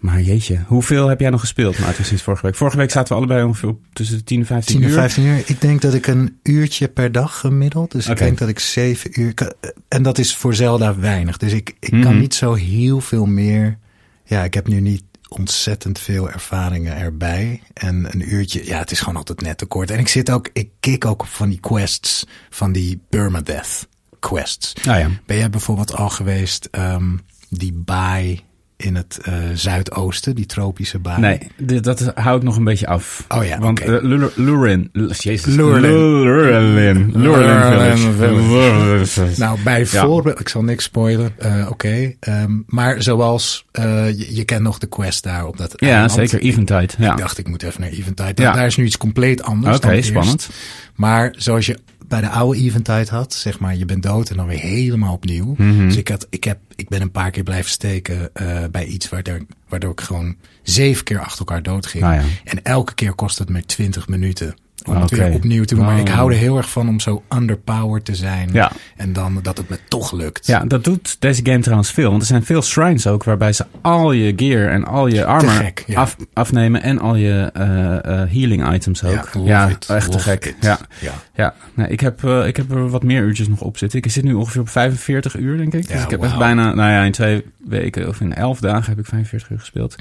Maar 0.07 0.21
jeetje, 0.21 0.63
hoeveel 0.67 1.09
heb 1.09 1.21
jij 1.21 1.31
nog 1.31 1.41
gespeeld, 1.41 1.79
Maarten, 1.79 2.05
sinds 2.05 2.23
vorige 2.23 2.47
week? 2.47 2.55
Vorige 2.55 2.77
week 2.77 2.91
zaten 2.91 3.13
we 3.13 3.19
allebei 3.19 3.45
ongeveer 3.45 3.69
op 3.69 3.81
tussen 3.93 4.17
de 4.17 4.25
10 4.25 4.41
en 4.41 4.47
15 4.47 4.75
10 4.75 4.83
en 4.85 4.89
uur. 4.91 4.95
15 4.95 5.25
uur. 5.25 5.43
Ik 5.47 5.61
denk 5.61 5.81
dat 5.81 5.95
ik 5.95 6.07
een 6.07 6.39
uurtje 6.43 6.89
per 6.89 7.13
dag 7.13 7.39
gemiddeld. 7.41 7.91
Dus 7.93 8.07
ik 8.07 8.17
denk 8.19 8.39
dat 8.39 8.49
ik 8.49 8.59
7 8.59 9.21
uur. 9.21 9.35
kan- 9.35 9.53
En 9.89 10.03
dat 10.03 10.19
is 10.19 10.37
voor 10.37 10.55
Zelda 10.55 10.99
weinig. 10.99 11.37
Dus 11.37 11.53
ik, 11.53 11.77
ik 11.81 11.93
Mhm. 11.93 12.03
kan 12.03 12.19
niet 12.19 12.35
zo 12.35 12.55
heel 12.55 13.01
veel 13.01 13.27
meer. 13.27 13.79
Ja, 14.25 14.45
ik 14.45 14.55
heb 14.55 14.69
nu 14.69 14.81
niet 14.81 15.03
ontzettend 15.29 15.99
veel 15.99 16.31
ervaringen 16.31 16.97
erbij. 16.97 17.63
En 17.75 18.07
een 18.11 18.35
uurtje, 18.35 18.67
ja, 18.67 18.79
het 18.79 18.91
is 18.91 18.99
gewoon 19.01 19.17
altijd 19.17 19.41
net 19.41 19.59
te 19.59 19.67
kort. 19.67 19.91
En 19.91 19.99
ik 19.99 20.09
zit 20.09 20.31
ook, 20.31 20.49
ik 20.53 20.69
kik 20.81 21.05
ook 21.05 21.21
op 21.23 21.29
van 21.29 21.49
die 21.49 21.61
quests, 21.61 22.27
van 22.51 22.73
die 22.73 23.01
Permadeath 23.09 23.89
quests. 24.21 24.73
Ah 24.89 24.99
ja. 24.99 25.09
Ben 25.27 25.37
jij 25.37 25.51
bijvoorbeeld 25.51 25.95
al 25.95 26.09
geweest, 26.11 26.69
ehm, 26.71 27.17
die 27.51 27.73
baai 27.73 28.41
in 28.79 28.95
het 28.95 29.19
eh, 29.23 29.35
zuidoosten, 29.55 30.35
die 30.35 30.47
tropische 30.47 30.99
baai? 30.99 31.21
Nee, 31.21 31.39
dit- 31.57 31.85
dat 31.85 32.13
hou 32.15 32.37
ik 32.37 32.43
nog 32.43 32.57
een 32.57 32.65
beetje 32.65 32.87
af. 32.87 33.25
Oh 33.29 33.45
ja, 33.45 33.59
Want 33.59 33.81
oké. 33.81 33.97
eh, 33.97 34.03
Lur- 34.03 34.33
Lurin, 34.35 34.89
L- 34.93 35.11
jezus. 35.19 35.55
Lurlin. 35.55 35.91
Lurlin. 36.23 37.13
Lurlin 37.15 37.23
Lurlin 37.23 38.13
Village. 38.13 39.07
Village. 39.07 39.41
Nou, 39.41 39.59
bijvoorbeeld, 39.65 40.41
ik 40.41 40.49
zal 40.49 40.63
niks 40.63 40.85
spoilen, 40.85 41.33
eh, 41.39 41.67
oké. 41.71 42.13
Ehm, 42.21 42.53
maar 42.67 43.03
zoals, 43.03 43.65
eh, 43.73 44.09
je, 44.19 44.35
je 44.35 44.45
kent 44.45 44.63
nog 44.63 44.79
de 44.79 44.87
quest 44.87 45.23
daar 45.23 45.47
op 45.47 45.57
dat 45.57 45.73
Ja, 45.77 45.89
eiland. 45.89 46.13
zeker. 46.13 46.41
Eventide. 46.41 46.89
Ja. 46.99 47.13
Ik 47.13 47.19
dacht, 47.19 47.39
ik 47.39 47.49
moet 47.49 47.63
even 47.63 47.81
naar 47.81 47.91
Eventide. 47.91 48.43
Ja. 48.43 48.53
Daar 48.53 48.67
is 48.67 48.77
nu 48.77 48.85
iets 48.85 48.97
compleet 48.99 49.43
anders 49.43 49.77
Oké, 49.77 50.03
spannend. 50.03 50.49
Maar 50.95 51.35
zoals 51.39 51.67
je 51.67 51.79
bij 52.09 52.21
de 52.21 52.29
oude 52.29 52.59
Eventide 52.59 53.11
had, 53.11 53.35
zeg 53.35 53.59
maar, 53.59 53.77
je 53.77 53.85
bent 53.85 54.03
dood 54.03 54.31
en 54.31 54.37
dan 54.37 54.47
weer 54.47 54.59
helemaal 54.59 55.13
opnieuw. 55.13 55.55
Mhm. 55.59 55.87
Dus 55.87 55.97
ik, 55.97 56.09
had, 56.09 56.27
ik, 56.31 56.45
heb, 56.45 56.59
ik 56.75 56.89
ben 56.89 57.01
een 57.01 57.11
paar 57.11 57.31
keer 57.31 57.43
blijven 57.43 57.71
steken 57.71 58.35
eh, 58.35 58.65
bij 58.71 58.85
iets 58.85 59.09
waardoor, 59.09 59.41
waardoor 59.69 59.91
ik 59.91 60.01
gewoon 60.01 60.37
zeven 60.63 61.05
keer 61.05 61.21
achter 61.21 61.39
elkaar 61.39 61.63
dood 61.63 61.87
ging. 61.87 62.05
Ja. 62.05 62.23
En 62.45 62.63
elke 62.63 62.95
keer 62.95 63.15
kost 63.15 63.39
het 63.39 63.49
me 63.49 63.65
20 63.65 64.09
minuten 64.09 64.55
om 64.87 64.95
Ah, 64.95 65.01
het 65.03 65.11
weer 65.11 65.33
opnieuw 65.33 65.65
te 65.65 65.75
doen. 65.75 65.85
Maar 65.85 65.95
Oh. 65.95 66.01
ik 66.01 66.09
hou 66.09 66.33
er 66.33 66.39
heel 66.39 66.57
erg 66.57 66.71
van 66.71 66.89
om 66.89 67.01
zo 67.01 67.23
underpowered 67.35 68.05
te 68.05 68.15
zijn. 68.15 68.49
Ja. 68.53 68.71
En 68.97 69.13
dan 69.13 69.39
dat 69.43 69.57
het 69.57 69.69
me 69.69 69.79
toch 69.89 70.13
lukt. 70.13 70.47
Ja, 70.47 70.65
dat 70.65 70.85
doet 70.85 71.17
deze 71.21 71.41
game 71.45 71.59
trouwens 71.59 71.91
veel. 71.91 72.09
Want 72.11 72.21
er 72.21 72.27
zijn 72.29 72.45
veel 72.45 72.63
shrines 72.63 73.07
ook 73.07 73.25
waarbij 73.25 73.53
ze 73.53 73.67
al 73.81 74.13
je 74.13 74.33
gear 74.37 74.69
en 74.71 74.85
al 74.85 75.07
je 75.07 75.25
armor 75.25 75.51
gek, 75.53 75.85
ja. 75.87 76.01
af, 76.01 76.17
afnemen. 76.33 76.83
En 76.83 76.99
al 76.99 77.15
je 77.17 77.51
eh, 77.55 77.97
eh, 77.97 78.31
healing 78.31 78.73
items 78.75 79.05
ook. 79.05 79.13
Ja, 79.13 79.25
love 79.33 79.49
ja 79.49 79.69
it, 79.69 79.87
echt 79.91 80.13
te 80.13 80.19
gek. 80.19 80.45
it. 80.45 80.55
Ja, 80.61 80.79
Ja. 81.01 81.13
ja. 81.35 81.55
Nee, 81.75 81.89
ik, 81.89 82.01
heb, 82.01 82.25
eh, 82.25 82.47
ik 82.47 82.57
heb 82.57 82.71
er 82.71 82.89
wat 82.89 83.03
meer 83.03 83.23
uurtjes 83.23 83.49
nog 83.49 83.61
op 83.61 83.79
zitten. 83.79 83.99
Ik 84.03 84.11
zit 84.11 84.25
nu 84.25 84.33
ongeveer 84.33 84.61
op 84.61 84.69
45 84.69 85.37
uur, 85.37 85.57
denk 85.57 85.75
ik. 85.75 85.89
Dus 85.89 86.03
ik 86.03 86.11
heb 86.11 86.23
echt 86.23 86.39
bijna, 86.39 86.75
nou 86.75 86.91
ja, 86.91 87.03
in 87.03 87.13
twee 87.13 87.45
weken 87.65 88.09
of 88.09 88.21
in 88.21 88.35
elf 88.35 88.61
dagen 88.61 88.89
heb 88.91 88.99
ik 88.99 89.07
45 89.07 89.51
uur 89.51 89.59
gespeeld. 89.59 89.97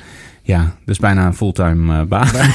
Ja, 0.47 0.75
dus 0.86 0.97
bijna 0.99 1.25
een 1.25 1.34
fulltime 1.36 1.99
eh 1.99 2.05
baan. 2.08 2.27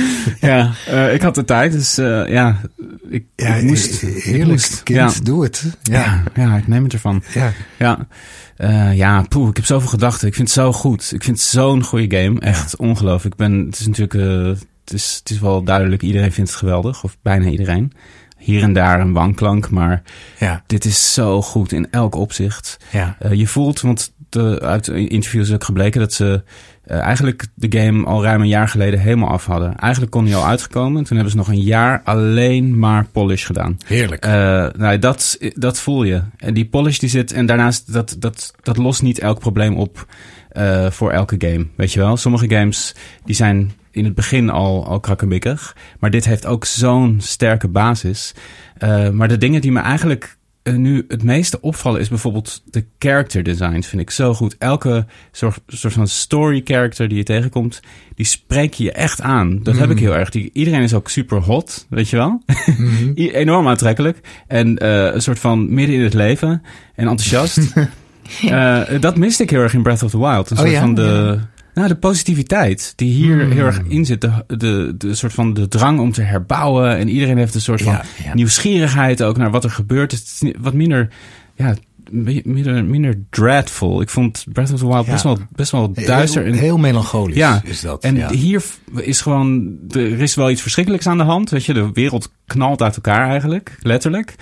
ja, 0.50 0.70
eh, 0.86 1.14
ik 1.14 1.22
had 1.22 1.34
de 1.34 1.44
tijd, 1.44 1.72
dus 1.72 1.98
eh, 1.98 2.28
ja, 2.28 2.60
ik, 3.08 3.24
Ja, 3.36 3.54
ik 3.54 3.64
moest. 3.64 4.00
heerlijk 4.00 4.48
moest. 4.50 4.82
kind, 4.82 5.14
Ja. 5.14 5.20
doe 5.22 5.42
het. 5.42 5.64
Ja. 5.82 6.22
Ja, 6.34 6.44
Ja, 6.44 6.56
ik 6.56 6.68
neem 6.68 6.84
het 6.84 6.92
ervan. 6.92 7.22
ja. 7.34 7.52
Ja, 7.78 8.06
ja, 8.90 9.22
poeh, 9.22 9.48
ik 9.48 9.56
heb 9.56 9.64
zoveel 9.64 9.88
gedachten. 9.88 10.28
Ik 10.28 10.34
vind 10.34 10.48
het 10.48 10.56
zo 10.56 10.72
goed. 10.72 11.12
Ik 11.12 11.24
vind 11.24 11.36
het 11.38 11.46
zo'n 11.46 11.82
goede 11.84 12.16
game. 12.16 12.40
Echt 12.40 12.76
ongelooflijk. 12.76 13.34
Ik 13.34 13.40
ben, 13.40 13.52
het 13.66 13.78
is 13.80 13.86
natuurlijk, 13.86 14.12
het, 14.84 14.92
is, 14.92 15.16
het 15.18 15.30
is 15.30 15.38
wel 15.40 15.62
duidelijk, 15.62 16.02
iedereen 16.02 16.32
vindt 16.32 16.50
het 16.50 16.58
geweldig. 16.58 17.04
Of 17.04 17.16
bijna 17.22 17.46
iedereen. 17.48 17.92
Hier 18.38 18.62
en 18.62 18.72
daar 18.72 19.00
een 19.00 19.12
wanklank, 19.12 19.70
maar 19.70 20.02
ja, 20.38 20.62
dit 20.66 20.84
is 20.84 21.12
zo 21.14 21.42
goed 21.42 21.72
in 21.72 21.90
elk 21.90 22.14
opzicht. 22.14 22.76
ja. 22.90 23.16
Je 23.32 23.46
voelt, 23.46 23.80
want 23.80 24.12
de, 24.34 24.60
uit 24.60 24.88
interviews 24.88 25.48
is 25.48 25.54
ook 25.54 25.64
gebleken 25.64 26.00
dat 26.00 26.12
ze 26.12 26.42
eh, 26.84 26.98
eigenlijk 26.98 27.46
de 27.54 27.78
game 27.78 28.06
al 28.06 28.22
ruim 28.22 28.40
een 28.40 28.48
jaar 28.48 28.68
geleden 28.68 29.00
helemaal 29.00 29.28
af 29.28 29.46
hadden. 29.46 29.76
Eigenlijk 29.76 30.12
kon 30.12 30.26
hij 30.26 30.36
al 30.36 30.46
uitgekomen. 30.46 31.04
Toen 31.04 31.16
hebben 31.16 31.30
ze 31.30 31.36
nog 31.36 31.48
een 31.48 31.62
jaar 31.62 32.00
alleen 32.04 32.78
maar 32.78 33.06
polish 33.12 33.46
gedaan. 33.46 33.78
Heerlijk. 33.86 34.24
Eh, 34.24 34.32
nou, 34.76 34.98
dat, 34.98 35.38
dat 35.54 35.80
voel 35.80 36.04
je. 36.04 36.22
En 36.36 36.54
die 36.54 36.68
polish 36.68 36.98
die 36.98 37.08
zit. 37.08 37.32
En 37.32 37.46
daarnaast, 37.46 37.92
dat, 37.92 38.16
dat, 38.18 38.54
dat 38.62 38.76
lost 38.76 39.02
niet 39.02 39.18
elk 39.18 39.38
probleem 39.38 39.76
op 39.76 40.06
eh, 40.54 40.90
voor 40.90 41.10
elke 41.10 41.34
game. 41.38 41.66
Weet 41.76 41.92
je 41.92 42.00
wel? 42.00 42.16
Sommige 42.16 42.50
games 42.50 42.94
die 43.24 43.34
zijn 43.34 43.72
in 43.90 44.04
het 44.04 44.14
begin 44.14 44.50
al, 44.50 44.86
al 44.86 45.00
krakkemikkig. 45.00 45.76
Maar 45.98 46.10
dit 46.10 46.24
heeft 46.24 46.46
ook 46.46 46.64
zo'n 46.64 47.16
sterke 47.20 47.68
basis. 47.68 48.34
Eh, 48.78 49.10
maar 49.10 49.28
de 49.28 49.38
dingen 49.38 49.60
die 49.60 49.72
me 49.72 49.80
eigenlijk 49.80 50.24
eh, 50.24 50.43
nu 50.72 51.04
het 51.08 51.22
meeste 51.22 51.60
opvallen 51.60 52.00
is 52.00 52.08
bijvoorbeeld 52.08 52.62
de 52.70 52.84
character 52.98 53.42
designs. 53.42 53.86
Vind 53.86 54.02
ik 54.02 54.10
zo 54.10 54.34
goed. 54.34 54.56
Elke 54.58 55.06
soort, 55.32 55.58
soort 55.66 55.92
van 55.92 56.08
story 56.08 56.60
character 56.64 57.08
die 57.08 57.16
je 57.18 57.24
tegenkomt, 57.24 57.80
die 58.14 58.26
spreek 58.26 58.74
je 58.74 58.92
echt 58.92 59.20
aan. 59.20 59.60
Dat 59.62 59.78
heb 59.78 59.90
ik 59.90 59.98
heel 59.98 60.14
erg. 60.16 60.30
Die, 60.30 60.50
iedereen 60.52 60.82
is 60.82 60.94
ook 60.94 61.08
super 61.08 61.38
hot, 61.40 61.86
weet 61.88 62.08
je 62.08 62.16
wel? 62.16 62.42
I- 63.16 63.30
Enorm 63.32 63.68
aantrekkelijk. 63.68 64.20
En 64.46 64.78
eh, 64.78 65.14
een 65.14 65.22
soort 65.22 65.38
van 65.38 65.74
midden 65.74 65.96
in 65.96 66.02
het 66.02 66.14
leven 66.14 66.62
en 66.94 67.08
enthousiast. 67.08 67.58
Eh, 68.48 68.80
dat 69.00 69.16
miste 69.16 69.42
ik 69.42 69.50
heel 69.50 69.60
erg 69.60 69.74
in 69.74 69.82
Breath 69.82 70.02
of 70.02 70.10
the 70.10 70.18
Wild. 70.18 70.50
Een 70.50 70.56
Oh 70.56 70.62
soort 70.62 70.74
ja? 70.74 70.80
van 70.80 70.94
de, 70.94 71.02
Ja. 71.02 71.48
Nou, 71.74 71.88
de 71.88 71.94
positiviteit 71.96 72.92
die 72.96 73.12
hier 73.12 73.40
Hmm. 73.42 73.50
heel 73.50 73.64
erg 73.64 73.82
in 73.88 74.04
zit. 74.04 74.20
De, 74.20 74.30
de, 74.46 74.94
de 74.98 75.14
soort 75.14 75.32
van 75.32 75.54
de 75.54 75.68
drang 75.68 76.00
om 76.00 76.12
te 76.12 76.22
herbouwen. 76.22 76.96
En 76.96 77.08
iedereen 77.08 77.38
heeft 77.38 77.54
een 77.54 77.60
soort 77.60 77.82
van 77.82 77.92
Ja, 77.92 78.04
ja. 78.24 78.34
nieuwsgierigheid 78.34 79.22
ook 79.22 79.36
naar 79.36 79.50
wat 79.50 79.64
er 79.64 79.70
gebeurt. 79.70 80.12
Het 80.12 80.20
is 80.20 80.52
wat 80.60 80.74
minder, 80.74 81.08
ja, 81.54 81.74
mi- 82.10 82.42
minder, 82.44 82.84
minder 82.84 83.18
dreadful. 83.30 84.00
Ik 84.00 84.08
vond 84.10 84.44
Breath 84.52 84.72
of 84.72 84.78
the 84.78 84.86
Wild 84.88 85.06
Ja. 85.06 85.12
best, 85.12 85.22
wel, 85.24 85.38
best 85.52 85.70
wel 85.70 85.92
duister. 85.92 86.42
Heel, 86.42 86.52
en, 86.52 86.58
heel 86.58 86.78
melancholisch 86.78 87.36
ja, 87.36 87.60
is 87.64 87.80
dat. 87.80 88.02
en 88.02 88.30
hier 88.30 88.64
is 88.96 89.20
gewoon, 89.20 89.76
er 89.90 90.20
is 90.20 90.34
wel 90.34 90.50
iets 90.50 90.62
verschrikkelijks 90.62 91.06
aan 91.06 91.18
de 91.18 91.24
hand. 91.24 91.50
Weet 91.50 91.64
je, 91.64 91.72
de 91.74 91.90
wereld 91.92 92.32
knalt 92.46 92.82
uit 92.82 92.94
elkaar 92.94 93.28
eigenlijk, 93.28 93.76
letterlijk. 93.80 94.34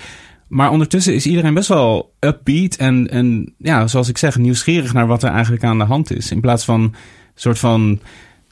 Maar 0.49 0.71
ondertussen 0.71 1.15
is 1.15 1.27
iedereen 1.27 1.55
best 1.55 1.69
wel 1.69 2.15
upbeat 2.21 2.75
en, 2.75 3.11
en 3.11 3.55
ja, 3.59 3.87
zoals 3.87 4.09
ik 4.09 4.19
zeg, 4.19 4.39
nieuwsgierig 4.39 4.93
naar 4.93 5.07
wat 5.07 5.23
er 5.23 5.31
eigenlijk 5.31 5.65
aan 5.65 5.79
de 5.79 5.85
hand 5.85 6.13
is. 6.17 6.31
In 6.31 6.41
plaats 6.41 6.65
van 6.65 6.95
soort 7.43 7.59
van, 7.59 8.01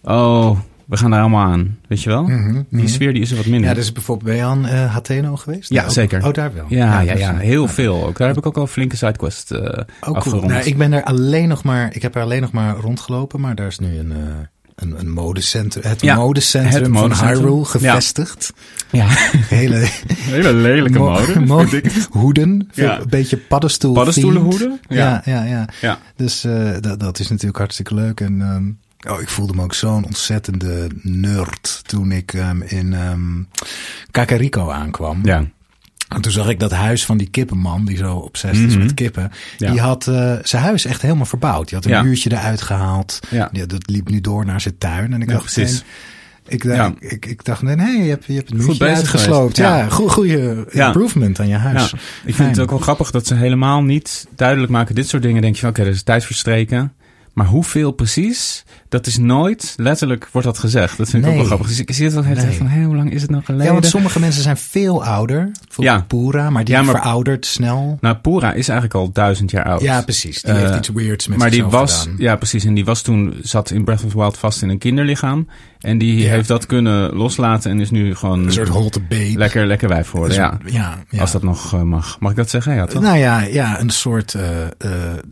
oh, 0.02 0.58
we 0.86 0.96
gaan 0.96 1.10
daar 1.10 1.20
allemaal 1.20 1.46
aan, 1.46 1.78
weet 1.88 2.02
je 2.02 2.08
wel? 2.08 2.22
Mhm, 2.22 2.52
Die 2.52 2.64
mhm. 2.70 2.86
sfeer 2.86 3.12
die 3.12 3.22
is 3.22 3.30
er 3.30 3.36
wat 3.36 3.46
minder. 3.46 3.68
Ja, 3.68 3.74
dus 3.74 3.92
bijvoorbeeld 3.92 4.36
je 4.36 4.42
aan 4.44 4.66
eh 4.66 4.92
Hateno 4.92 5.36
geweest? 5.36 5.70
Ja, 5.72 5.84
Ook- 5.84 5.90
zeker. 5.90 6.26
Oh, 6.26 6.32
daar 6.32 6.54
wel. 6.54 6.64
ja, 6.68 7.00
ja, 7.00 7.12
dus- 7.12 7.20
ja, 7.20 7.36
heel 7.36 7.66
veel 7.68 8.06
ook. 8.06 8.18
Daar 8.18 8.28
heb 8.28 8.36
ik 8.36 8.46
ook 8.46 8.56
al 8.56 8.66
flinke 8.66 8.96
sidequest 8.96 9.50
eh 9.50 9.58
Ook 9.60 9.84
cool. 10.00 10.14
afgerond. 10.16 10.46
Nou, 10.46 10.64
ik 10.64 10.78
ben 10.78 10.92
er 10.92 11.02
alleen 11.04 11.48
nog 11.48 11.62
maar, 11.64 11.94
ik 11.94 12.02
heb 12.02 12.14
er 12.14 12.22
alleen 12.22 12.40
nog 12.40 12.52
maar 12.52 12.76
rondgelopen, 12.76 13.40
maar 13.40 13.54
daar 13.54 13.66
is 13.66 13.78
nu 13.78 13.98
een, 13.98 14.12
eh, 14.12 14.18
een, 14.80 14.98
een 15.00 15.10
modecentrum, 15.10 15.84
het 15.86 16.00
Ja, 16.00 16.14
modecentrum 16.16 16.72
het 16.82 16.92
van 16.92 16.92
modecentrum. 17.02 17.38
Hyrule 17.38 17.64
gevestigd. 17.64 18.52
Ja, 18.90 19.06
Hele 19.58 19.76
hele 20.34 20.52
lelijke 20.52 20.98
mo- 20.98 21.10
mode. 21.10 21.40
mo- 21.46 21.66
hoeden, 22.10 22.68
Ja. 22.72 23.00
een 23.00 23.08
beetje 23.08 23.36
paddenstoel. 23.36 23.92
Paddenstoelenhoeden? 23.92 24.80
Ja, 24.88 25.22
ja, 25.24 25.44
ja. 25.44 25.68
Ja. 25.80 25.98
Dus 26.16 26.44
eh, 26.44 26.70
dat, 26.80 27.00
dat 27.00 27.18
is 27.18 27.28
natuurlijk 27.28 27.58
hartstikke 27.58 27.94
leuk. 27.94 28.20
En 28.20 28.42
ehm, 28.42 29.12
oh, 29.14 29.20
ik 29.20 29.28
voelde 29.28 29.52
me 29.54 29.62
ook 29.62 29.74
zo'n 29.74 30.04
ontzettende 30.04 30.86
nerd 31.02 31.80
toen 31.86 32.12
ik 32.12 32.32
ehm, 32.34 32.62
in 32.62 32.92
ehm 32.92 33.42
Kakariko 34.10 34.70
aankwam. 34.70 35.20
Ja. 35.24 35.44
En 36.10 36.20
toen 36.20 36.32
zag 36.32 36.48
ik 36.48 36.58
dat 36.60 36.70
huis 36.72 37.04
van 37.04 37.16
die 37.16 37.28
kippenman, 37.30 37.84
die 37.84 37.96
zo 37.96 38.14
obsessief 38.16 38.66
is 38.66 38.72
Mhm. 38.74 38.82
met 38.82 38.94
kippen. 38.94 39.30
Ja. 39.58 39.70
Die 39.70 39.80
had 39.80 40.06
eh, 40.06 40.34
zijn 40.42 40.62
huis 40.62 40.84
echt 40.84 41.02
helemaal 41.02 41.24
verbouwd. 41.26 41.68
Die 41.68 41.78
had 41.78 41.86
een 41.86 42.04
muurtje 42.04 42.30
eruit 42.32 42.62
gehaald. 42.62 43.20
Dat 43.66 43.90
liep 43.90 44.08
nu 44.08 44.20
door 44.20 44.44
naar 44.44 44.60
zijn 44.60 44.78
tuin. 44.78 45.12
En 45.12 45.22
ik 45.22 45.28
dacht, 45.28 45.52
precies. 45.52 45.84
ik, 46.48 46.64
dacht, 46.64 46.76
Ja. 46.76 46.92
ik, 47.08 47.26
ik 47.26 47.44
dacht, 47.44 47.62
nee, 47.62 47.76
nee, 47.76 48.02
je 48.02 48.08
hebt, 48.08 48.24
je 48.24 48.32
hebt 48.34 48.50
het 48.50 48.62
Goed 48.62 48.82
uitgesloopt. 48.82 49.56
Ja, 49.56 49.76
Ja. 49.76 49.88
goe- 49.88 50.08
goede 50.10 50.66
Ja. 50.72 50.86
improvement 50.86 51.40
aan 51.40 51.46
je 51.48 51.52
Ja, 51.52 51.58
huis. 51.58 51.92
ik 51.92 51.98
vind 52.24 52.36
Fijn. 52.36 52.48
het 52.48 52.58
ook 52.60 52.70
wel 52.70 52.78
grappig 52.78 53.10
dat 53.10 53.26
ze 53.26 53.34
helemaal 53.34 53.82
niet 53.82 54.26
duidelijk 54.36 54.72
maken. 54.72 54.94
Dit 54.94 55.08
soort 55.08 55.22
dingen 55.22 55.42
denk 55.42 55.54
je 55.54 55.60
van, 55.60 55.70
oké, 55.70 55.80
er 55.80 55.86
is 55.88 56.02
tijd 56.02 56.24
verstreken. 56.24 56.92
Maar 57.32 57.46
hoeveel 57.46 57.90
precies, 57.92 58.64
dat 58.90 59.06
is 59.06 59.18
nooit, 59.18 59.74
letterlijk 59.76 60.28
wordt 60.32 60.46
dat 60.46 60.58
gezegd. 60.58 60.96
Dat 60.98 61.08
vind 61.08 61.22
ik 61.22 61.28
ook 61.28 61.28
Nee. 61.28 61.36
wel 61.38 61.46
grappig. 61.46 61.68
Dus 61.68 61.78
ik 61.80 61.92
zie 61.92 62.04
het 62.04 62.14
wel 62.14 62.22
Nee. 62.22 62.52
van, 62.52 62.66
hé, 62.66 62.82
hoe 62.84 62.96
lang 62.96 63.12
is 63.12 63.22
het 63.22 63.30
nou 63.30 63.44
geleden? 63.44 63.66
Ja, 63.66 63.72
want 63.72 63.86
sommige 63.86 64.20
mensen 64.20 64.42
zijn 64.42 64.56
veel 64.56 65.04
ouder. 65.04 65.50
Ja. 65.76 66.00
Pura, 66.06 66.50
maar 66.50 66.64
die 66.64 66.74
Ja, 66.74 66.82
maar- 66.82 66.94
veroudert 66.94 67.46
snel. 67.46 67.98
Nou, 68.00 68.16
Pura 68.16 68.52
is 68.52 68.68
eigenlijk 68.68 68.98
al 68.98 69.12
duizend 69.12 69.50
jaar 69.50 69.64
oud. 69.64 69.80
Ja, 69.80 70.02
precies. 70.02 70.42
Die 70.42 70.52
Eh, 70.52 70.58
heeft 70.60 70.76
iets 70.76 70.88
weirds 70.88 71.28
met 71.28 71.38
maar 71.38 71.50
die 71.50 71.64
was, 71.64 72.00
gedaan. 72.00 72.14
ja 72.18 72.36
precies, 72.36 72.64
en 72.64 72.74
die 72.74 72.84
was 72.84 73.02
toen, 73.02 73.34
zat 73.42 73.70
in 73.70 73.84
Breath 73.84 74.04
of 74.04 74.10
the 74.10 74.18
Wild 74.18 74.38
vast 74.38 74.62
in 74.62 74.68
een 74.68 74.78
kinderlichaam. 74.78 75.48
En 75.80 75.98
die 75.98 76.28
heeft 76.28 76.48
dat 76.48 76.66
kunnen 76.66 77.14
loslaten 77.14 77.70
en 77.70 77.80
is 77.80 77.90
nu 77.90 78.14
gewoon 78.14 78.44
Een 78.44 78.52
soort 78.52 78.68
holte 78.68 79.00
babe. 79.00 79.32
lekker, 79.36 79.66
lekker 79.66 79.88
wijf 79.88 80.08
geworden. 80.10 80.36
Een 80.38 80.42
Ja. 80.42 80.58
ja, 80.64 80.98
ja. 81.10 81.20
Als 81.20 81.32
dat 81.32 81.42
nog 81.42 81.74
eh, 81.74 81.82
mag. 81.82 82.16
Mag 82.20 82.30
ik 82.30 82.36
dat 82.36 82.50
zeggen? 82.50 82.74
Ja, 82.74 82.86
toch? 82.86 83.02
Nou 83.02 83.16
ja, 83.18 83.40
ja 83.40 83.80
een, 83.80 83.90
soort, 83.90 84.34
eh, 84.34 84.62
eh, 84.62 84.70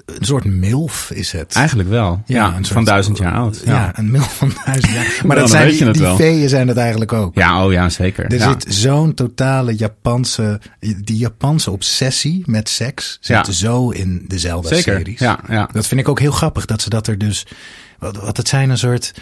een 0.05 0.25
soort 0.25 0.45
milf 0.45 1.11
is 1.15 1.33
het. 1.33 1.55
Eigenlijk 1.55 1.89
wel. 1.89 2.23
Ja, 2.27 2.57
een 2.57 2.65
van 2.65 2.85
duizend 2.85 3.19
jaar 3.19 3.33
oud. 3.33 3.48
Ja, 3.65 3.73
Ja, 3.73 3.99
een 3.99 4.11
milf 4.11 4.37
van 4.37 4.53
duizend. 4.65 5.23
Maar 5.27 5.37
dat 5.37 5.51
zijn 5.51 5.71
die, 5.71 5.91
die 5.91 6.07
veeën 6.07 6.49
zijn 6.49 6.69
het 6.69 6.77
eigenlijk 6.77 7.13
ook. 7.13 7.35
ja 7.35 7.65
oh 7.65 7.73
ja, 7.73 7.89
zeker. 7.89 8.25
Er 8.33 8.41
zit 8.41 8.75
zo'n 8.75 9.15
totale 9.15 9.77
Japanse, 9.77 10.61
die 11.05 11.17
Japanse 11.17 11.71
obsessie 11.71 12.43
met 12.47 12.69
seks 12.69 13.19
zit 13.21 13.47
zo 13.47 13.91
in 13.91 14.25
de 14.27 14.39
Zelda 14.39 14.69
Zeker, 14.69 14.97
series. 14.97 15.19
ja, 15.19 15.41
ja. 15.49 15.69
Dat 15.73 15.87
vind 15.87 16.01
ik 16.01 16.09
ook 16.09 16.21
heel 16.21 16.33
grappig, 16.33 16.65
dat 16.65 16.83
ze 16.83 16.91
dat 16.91 17.07
er 17.07 17.19
dus, 17.19 17.47
wat, 17.99 18.17
wat 18.17 18.37
het 18.37 18.49
zijn 18.49 18.71
een 18.71 18.79
soort 18.79 19.13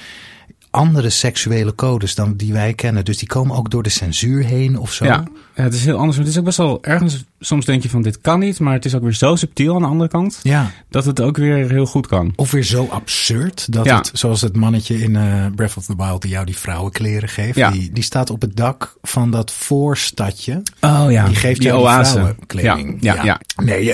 andere 0.71 1.11
seksuele 1.11 1.75
codes 1.75 2.15
dan 2.15 2.37
die 2.37 2.53
wij 2.53 2.75
kennen. 2.75 3.05
Dus 3.05 3.19
die 3.19 3.29
komen 3.29 3.57
ook 3.57 3.71
door 3.71 3.83
de 3.83 3.89
censuur 3.89 4.45
heen 4.45 4.79
of 4.79 4.93
zo. 4.93 5.05
Ja, 5.05 5.25
ja, 5.55 5.63
het 5.63 5.75
is 5.75 5.85
heel 5.85 5.97
anders. 5.97 6.17
Maar 6.17 6.25
het 6.27 6.35
is 6.35 6.39
ook 6.39 6.45
best 6.45 6.59
wel 6.59 6.79
ergens. 6.83 7.25
Soms 7.41 7.65
denk 7.65 7.83
je 7.83 7.89
van 7.89 8.03
dit 8.03 8.21
kan 8.21 8.39
niet, 8.39 8.61
maar 8.61 8.73
het 8.73 8.85
is 8.85 8.95
ook 8.95 9.03
weer 9.03 9.15
zo 9.15 9.35
subtiel 9.37 9.75
aan 9.75 9.81
de 9.83 9.89
andere 9.89 10.11
kant 10.11 10.41
Ja. 10.43 10.71
dat 10.89 11.05
het 11.05 11.21
ook 11.21 11.37
weer 11.37 11.71
heel 11.71 11.87
goed 11.87 12.07
kan. 12.07 12.33
Of 12.37 12.51
weer 12.51 12.63
zo 12.65 12.87
absurd 12.91 13.73
dat 13.73 13.85
Ja. 13.85 13.97
het, 13.97 14.11
zoals 14.13 14.41
het 14.41 14.57
mannetje 14.57 15.03
in 15.03 15.17
eh, 15.17 15.47
Breath 15.55 15.77
of 15.77 15.85
the 15.85 15.95
Wild 15.97 16.23
die 16.23 16.31
jou 16.31 16.47
die 16.47 16.57
vrouwenkleren 16.57 17.29
geeft. 17.29 17.57
Ja. 17.57 17.71
Die, 17.71 17.91
die 17.93 18.03
staat 18.03 18.31
op 18.31 18.41
het 18.41 18.57
dak 18.57 18.97
van 19.03 19.31
dat 19.31 19.53
voorstadje. 19.53 20.63
Oh 20.81 21.07
ja, 21.09 21.27
Die 21.27 21.35
geeft 21.37 21.61
die 21.61 21.69
jou 21.69 21.79
die 21.81 21.89
oase. 21.89 22.11
vrouwenkleding. 22.13 22.97
Ja, 23.01 23.15
ja, 23.15 23.25
ja. 23.25 23.41
Nee, 23.65 23.91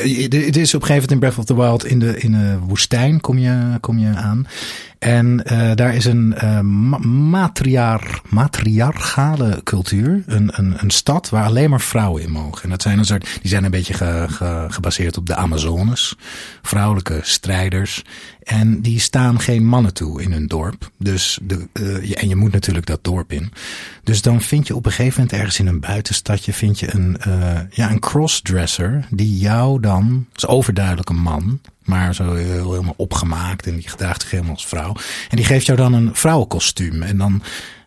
het 0.46 0.56
is 0.56 0.74
op 0.74 0.80
een 0.80 0.86
gegeven 0.86 0.88
moment 0.88 1.10
in 1.10 1.18
Breath 1.18 1.38
of 1.38 1.44
the 1.44 1.56
Wild 1.56 1.84
in 1.84 1.98
de, 1.98 2.18
in 2.18 2.32
de 2.32 2.58
woestijn 2.66 3.20
kom 3.20 3.38
je, 3.38 3.76
kom 3.80 3.98
je 3.98 4.08
aan. 4.14 4.46
En 4.98 5.44
eh, 5.44 5.70
daar 5.74 5.94
is 5.94 6.04
een 6.04 6.34
eh, 6.34 6.60
ma- 6.60 6.98
matriar, 6.98 8.20
matriarchale 8.28 9.60
cultuur. 9.64 10.22
Een, 10.26 10.50
een, 10.54 10.74
een 10.76 10.90
stad 10.90 11.28
waar 11.28 11.44
alleen 11.44 11.70
maar 11.70 11.80
vrouwen 11.80 12.22
in 12.22 12.30
mogen. 12.30 12.62
En 12.62 12.68
dat 12.70 12.82
zijn 12.82 12.98
een 12.98 13.04
soort, 13.04 13.31
die 13.40 13.50
zijn 13.50 13.64
een 13.64 13.70
beetje 13.70 13.94
ge- 13.94 14.26
ge- 14.28 14.66
gebaseerd 14.68 15.16
op 15.16 15.26
de 15.26 15.34
Amazones. 15.34 16.14
Vrouwelijke 16.62 17.20
strijders. 17.22 18.02
En 18.42 18.80
die 18.82 19.00
staan 19.00 19.40
geen 19.40 19.64
mannen 19.66 19.94
toe 19.94 20.22
in 20.22 20.32
hun 20.32 20.46
dorp. 20.46 20.90
Dus 20.98 21.38
de, 21.42 21.68
eh, 21.72 22.04
je- 22.08 22.16
en 22.16 22.28
je 22.28 22.36
moet 22.36 22.52
natuurlijk 22.52 22.86
dat 22.86 23.04
dorp 23.04 23.32
in. 23.32 23.52
Dus 24.04 24.22
dan 24.22 24.40
vind 24.40 24.66
je 24.66 24.74
op 24.76 24.86
een 24.86 24.92
gegeven 24.92 25.20
moment 25.20 25.38
ergens 25.38 25.58
in 25.58 25.66
een 25.66 25.80
buitenstadje 25.80 26.52
vind 26.52 26.78
je 26.80 26.94
een, 26.94 27.16
eh, 27.20 27.60
ja, 27.70 27.90
een 27.90 28.00
crossdresser 28.00 29.04
die 29.10 29.38
jou 29.38 29.80
dan, 29.80 30.26
is 30.34 30.46
overduidelijk 30.46 31.08
een 31.08 31.20
man, 31.20 31.60
maar 31.84 32.14
zo 32.14 32.34
heel, 32.34 32.70
helemaal 32.72 32.94
opgemaakt 32.96 33.66
en 33.66 33.74
die 33.74 33.88
gedraagt 33.88 34.20
zich 34.20 34.30
helemaal 34.30 34.52
als 34.54 34.66
vrouw. 34.66 34.96
En 35.28 35.36
die 35.36 35.44
geeft 35.46 35.66
jou 35.66 35.78
dan 35.78 35.92
een 35.92 36.10
vrouwenkostuum. 36.12 37.02
En 37.02 37.18
dan, 37.18 37.42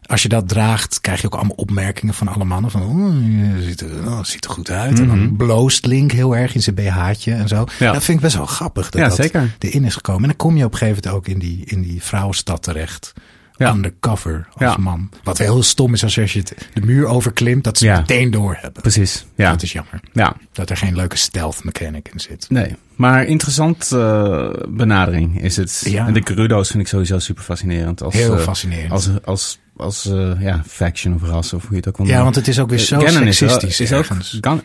als 0.08 0.22
je 0.22 0.30
dat 0.30 0.48
draagt, 0.48 1.02
krijg 1.02 1.20
je 1.22 1.26
ook 1.28 1.36
allemaal 1.36 1.56
opmerkingen 1.56 2.14
van 2.14 2.28
alle 2.28 2.44
mannen. 2.46 2.72
Van, 2.72 2.82
oh, 2.82 3.56
je 3.58 3.64
ziet 3.64 3.82
er, 3.82 4.08
oh, 4.08 4.24
ziet 4.24 4.46
er 4.46 4.52
goed 4.52 4.70
uit. 4.70 5.00
En 5.00 5.08
dan 5.08 5.36
bloost 5.36 5.86
Link 5.86 6.12
heel 6.12 6.36
erg 6.36 6.56
in 6.56 6.62
zijn 6.62 6.76
BH'tje 6.76 7.34
en 7.34 7.48
zo. 7.48 7.66
Ja. 7.80 7.92
Dat 7.92 8.04
vind 8.04 8.18
ik 8.18 8.24
best 8.24 8.36
wel 8.36 8.46
grappig 8.46 8.90
dat 8.90 9.02
Ja, 9.02 9.08
dat 9.08 9.18
zeker. 9.18 9.56
erin 9.60 9.84
is 9.86 9.96
gekomen. 9.96 10.22
En 10.22 10.28
dan 10.28 10.38
kom 10.38 10.58
je 10.58 10.66
op 10.66 10.72
een 10.72 10.78
gegeven 10.78 11.02
moment 11.04 11.28
ook 11.28 11.34
in 11.34 11.40
die, 11.40 11.64
in 11.66 11.82
die 11.82 12.04
vrouwenstad 12.04 12.64
terecht. 12.64 13.14
Ja. 13.58 13.72
Undercover 13.74 14.48
als 14.54 14.60
Ja. 14.76 14.78
man. 14.78 15.10
Wat 15.24 15.38
heel 15.38 15.64
stom 15.64 15.94
is 15.94 16.04
als 16.04 16.16
je 16.16 16.22
het, 16.22 16.54
de 16.74 16.82
muur 16.82 17.06
overklimt, 17.08 17.64
dat 17.64 17.78
ze 17.78 17.88
meteen 17.88 18.32
door 18.32 18.58
hebben. 18.62 18.82
Precies. 18.82 19.26
Ja. 19.36 19.50
Dat 19.52 19.62
is 19.62 19.72
jammer. 19.72 20.00
ja. 20.14 20.36
Dat 20.52 20.70
er 20.70 20.78
geen 20.78 20.96
leuke 20.96 21.18
stealth 21.18 21.64
mechanic 21.64 22.10
in 22.14 22.20
zit. 22.20 22.46
Nee. 22.50 22.76
Maar 22.96 23.26
interessant 23.26 23.92
eh, 23.92 24.50
benadering 24.70 25.42
is 25.42 25.58
het. 25.58 25.82
Ja. 25.86 26.08
En 26.08 26.14
de 26.14 26.22
Gerudo's 26.24 26.70
vind 26.70 26.84
ik 26.84 26.88
sowieso 26.90 27.20
super 27.20 27.44
fascinerend. 27.44 28.04
Als, 28.04 28.14
Heel 28.14 28.34
eh, 28.36 28.40
fascinerend. 28.42 28.92
Als, 28.92 29.10
als, 29.24 29.60
als 29.78 30.06
eh, 30.06 30.32
ja, 30.42 30.64
faction 30.68 31.14
of 31.14 31.22
ras 31.24 31.54
of 31.54 31.62
hoe 31.62 31.72
je 31.72 31.78
het 31.78 31.88
ook 31.88 31.98
wil 31.98 32.06
ja, 32.08 32.24
want 32.24 32.36
het 32.36 32.48
is 32.48 32.60
ook 32.60 32.70
weer 32.70 32.80
zo 32.80 33.00
Ganon 33.00 33.28
is, 33.28 33.40
wel- 33.40 33.50
seksistisch 33.50 33.92
is 33.92 33.98
ook, 33.98 34.06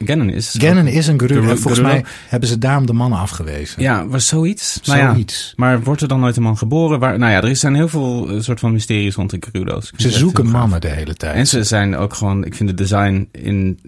Ganon 0.05 0.31
is 0.31 0.55
Ganon 0.59 0.87
is 0.87 1.07
een 1.07 1.19
Gerudo. 1.21 1.41
Geru- 1.41 1.51
En 1.55 1.59
volgens 1.59 1.83
mij 1.83 2.05
hebben 2.29 2.49
ze 2.49 2.59
daarom 2.59 2.87
de 2.87 2.93
mannen 2.93 3.19
afgewezen. 3.19 3.83
Ja, 3.83 4.07
was 4.07 4.27
zoiets. 4.27 4.81
Nou 4.85 4.99
ja, 4.99 5.11
Zoiets. 5.13 5.53
maar 5.57 5.83
wordt 5.83 6.03
er 6.03 6.09
dan 6.09 6.21
nooit 6.21 6.37
een 6.37 6.43
man 6.43 6.59
geboren? 6.59 6.99
Waar, 6.99 7.19
nou 7.19 7.33
ja, 7.33 7.43
er 7.43 7.57
zijn 7.57 7.75
heel 7.75 7.89
veel 7.89 8.43
soort 8.43 8.61
van 8.61 8.73
mysteries 8.73 9.15
rond 9.15 9.31
de 9.31 9.37
Gerudo's. 9.41 9.93
Ze 9.97 10.11
zoeken 10.11 10.47
mannen 10.47 10.81
de 10.81 10.89
hele 10.89 11.15
tijd. 11.15 11.35
En 11.35 11.47
ze 11.47 11.63
zijn 11.65 11.97
ook 11.97 12.15
gewoon, 12.15 12.45
ik 12.45 12.55
vind 12.55 12.69
het 12.69 12.79
design 12.79 13.29
in, 13.33 13.81